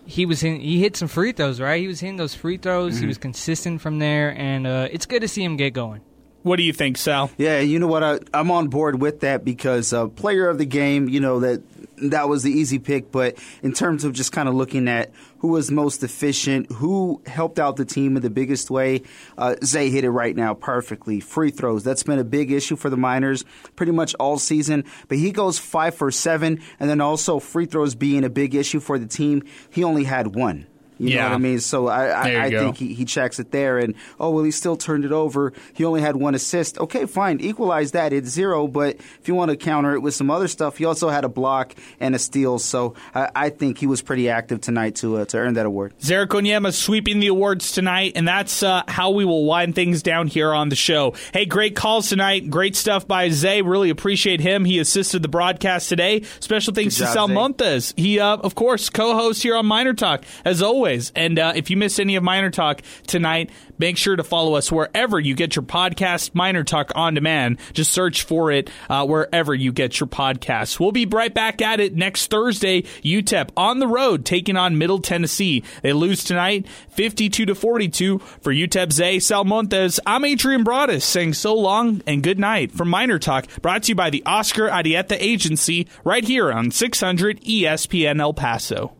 He 0.05 0.25
was 0.25 0.43
in. 0.43 0.59
He 0.59 0.79
hit 0.79 0.95
some 0.95 1.07
free 1.07 1.33
throws, 1.33 1.59
right? 1.59 1.79
He 1.81 1.87
was 1.87 1.99
hitting 1.99 2.15
those 2.15 2.33
free 2.33 2.57
throws. 2.57 2.97
He 2.97 3.05
was 3.05 3.17
consistent 3.17 3.81
from 3.81 3.99
there, 3.99 4.35
and 4.35 4.65
uh, 4.65 4.87
it's 4.91 5.05
good 5.05 5.21
to 5.21 5.27
see 5.27 5.43
him 5.43 5.57
get 5.57 5.73
going. 5.73 6.01
What 6.41 6.55
do 6.55 6.63
you 6.63 6.71
think, 6.71 6.97
Sal? 6.97 7.29
Yeah, 7.37 7.59
you 7.59 7.79
know 7.79 7.87
what? 7.87 8.03
I, 8.03 8.19
I'm 8.33 8.49
on 8.49 8.69
board 8.69 9.01
with 9.01 9.19
that 9.19 9.43
because 9.43 9.91
uh, 9.91 10.07
player 10.07 10.47
of 10.47 10.57
the 10.57 10.65
game, 10.65 11.09
you 11.09 11.19
know 11.19 11.41
that 11.41 11.61
that 11.97 12.29
was 12.29 12.43
the 12.43 12.51
easy 12.51 12.79
pick. 12.79 13.11
But 13.11 13.37
in 13.61 13.73
terms 13.73 14.03
of 14.05 14.13
just 14.13 14.31
kind 14.31 14.47
of 14.47 14.55
looking 14.55 14.87
at 14.87 15.11
who 15.39 15.49
was 15.49 15.71
most 15.71 16.03
efficient, 16.03 16.71
who 16.71 17.21
helped 17.25 17.59
out 17.59 17.75
the 17.75 17.85
team 17.85 18.15
in 18.15 18.21
the 18.21 18.29
biggest 18.29 18.69
way, 18.69 19.01
uh, 19.37 19.55
Zay 19.63 19.89
hit 19.89 20.03
it 20.03 20.11
right 20.11 20.35
now 20.35 20.53
perfectly. 20.53 21.19
Free 21.19 21.51
throws. 21.51 21.83
That's 21.83 22.03
been 22.03 22.19
a 22.19 22.23
big 22.23 22.51
issue 22.51 22.75
for 22.75 22.89
the 22.89 22.97
Miners 22.97 23.43
pretty 23.75 23.91
much 23.91 24.15
all 24.15 24.37
season. 24.37 24.85
But 25.07 25.17
he 25.17 25.31
goes 25.31 25.57
five 25.59 25.95
for 25.95 26.11
seven, 26.11 26.61
and 26.79 26.89
then 26.89 27.01
also 27.01 27.39
free 27.39 27.65
throws 27.65 27.95
being 27.95 28.23
a 28.23 28.29
big 28.29 28.55
issue 28.55 28.79
for 28.79 28.99
the 28.99 29.07
team. 29.07 29.43
He 29.69 29.83
only 29.83 30.03
had 30.03 30.35
one. 30.35 30.67
You 30.99 31.09
Yeah. 31.15 31.23
know 31.23 31.29
what 31.29 31.35
I 31.35 31.37
mean? 31.39 31.59
So 31.59 31.87
I, 31.87 32.05
I, 32.07 32.43
I 32.45 32.49
think 32.49 32.77
he, 32.77 32.93
he 32.93 33.05
checks 33.05 33.39
it 33.39 33.51
there. 33.51 33.77
And 33.77 33.95
oh 34.19 34.29
well, 34.31 34.43
he 34.43 34.51
still 34.51 34.75
turned 34.77 35.05
it 35.05 35.11
over. 35.11 35.53
He 35.73 35.85
only 35.85 36.01
had 36.01 36.15
one 36.17 36.35
assist. 36.35 36.77
Okay, 36.79 37.05
fine, 37.05 37.39
equalize 37.39 37.91
that. 37.93 38.11
It's 38.13 38.29
zero. 38.29 38.67
But 38.67 38.95
if 38.97 39.27
you 39.27 39.33
want 39.35 39.49
to 39.51 39.57
counter 39.57 39.93
it 39.95 40.01
with 40.01 40.13
some 40.13 40.29
other 40.29 40.47
stuff, 40.47 40.77
he 40.77 40.85
also 40.85 41.09
had 41.09 41.23
a 41.23 41.29
block 41.29 41.73
and 41.99 42.15
a 42.15 42.19
steal. 42.19 42.59
So 42.59 42.95
I, 43.15 43.29
I 43.35 43.49
think 43.49 43.77
he 43.77 43.87
was 43.87 44.01
pretty 44.01 44.29
active 44.29 44.61
tonight 44.61 44.95
to 44.97 45.17
uh, 45.19 45.25
to 45.25 45.37
earn 45.37 45.53
that 45.53 45.65
award. 45.65 45.93
Ze'Rik 46.01 46.27
Onyema 46.27 46.73
sweeping 46.73 47.19
the 47.19 47.27
awards 47.27 47.71
tonight, 47.71 48.13
and 48.15 48.27
that's 48.27 48.61
uh, 48.61 48.83
how 48.87 49.11
we 49.11 49.23
will 49.23 49.45
wind 49.45 49.75
things 49.75 50.03
down 50.03 50.27
here 50.27 50.53
on 50.53 50.69
the 50.69 50.75
show. 50.75 51.13
Hey, 51.33 51.45
great 51.45 51.75
calls 51.75 52.09
tonight. 52.09 52.49
Great 52.49 52.75
stuff 52.75 53.07
by 53.07 53.29
Zay. 53.29 53.61
Really 53.61 53.89
appreciate 53.89 54.41
him. 54.41 54.65
He 54.65 54.79
assisted 54.79 55.21
the 55.21 55.27
broadcast 55.29 55.87
today. 55.87 56.23
Special 56.41 56.73
thanks 56.73 56.97
Good 56.97 57.05
to 57.05 57.11
Sal 57.11 57.27
Zay. 57.27 57.33
Montes. 57.33 57.93
He, 57.95 58.19
uh, 58.19 58.35
of 58.37 58.55
course, 58.55 58.89
co 58.89 59.13
hosts 59.13 59.41
here 59.43 59.55
on 59.55 59.65
Miner 59.65 59.93
Talk 59.93 60.23
as 60.43 60.61
always. 60.61 60.88
And 61.15 61.39
uh, 61.39 61.53
if 61.55 61.69
you 61.69 61.77
missed 61.77 61.99
any 61.99 62.15
of 62.15 62.23
Miner 62.23 62.49
Talk 62.49 62.81
tonight, 63.07 63.51
make 63.77 63.97
sure 63.97 64.15
to 64.15 64.23
follow 64.23 64.55
us 64.55 64.71
wherever 64.71 65.19
you 65.19 65.35
get 65.35 65.55
your 65.55 65.63
podcast. 65.63 66.33
Miner 66.33 66.63
Talk 66.63 66.91
on 66.95 67.13
demand. 67.13 67.59
Just 67.73 67.91
search 67.91 68.23
for 68.23 68.51
it 68.51 68.69
uh, 68.89 69.05
wherever 69.05 69.53
you 69.53 69.71
get 69.71 69.99
your 69.99 70.07
podcasts. 70.07 70.79
We'll 70.79 70.91
be 70.91 71.05
right 71.05 71.33
back 71.33 71.61
at 71.61 71.79
it 71.79 71.95
next 71.95 72.29
Thursday. 72.29 72.81
UTEP 73.03 73.49
on 73.55 73.79
the 73.79 73.87
road 73.87 74.25
taking 74.25 74.57
on 74.57 74.77
Middle 74.77 74.99
Tennessee. 74.99 75.63
They 75.81 75.93
lose 75.93 76.23
tonight, 76.23 76.67
fifty-two 76.89 77.45
to 77.45 77.55
forty-two 77.55 78.19
for 78.41 78.53
UTEP. 78.53 78.91
Zay 78.91 79.17
Salmontes. 79.17 79.99
I'm 80.05 80.25
Adrian 80.25 80.63
Broadus 80.63 81.05
saying 81.05 81.33
so 81.33 81.55
long 81.55 82.01
and 82.07 82.23
good 82.23 82.39
night 82.39 82.71
from 82.71 82.89
Miner 82.89 83.19
Talk. 83.19 83.47
Brought 83.61 83.83
to 83.83 83.89
you 83.89 83.95
by 83.95 84.09
the 84.09 84.23
Oscar 84.25 84.69
Arieta 84.69 85.17
Agency 85.19 85.87
right 86.03 86.23
here 86.23 86.51
on 86.51 86.71
600 86.71 87.41
ESPN 87.41 88.19
El 88.19 88.33
Paso. 88.33 88.98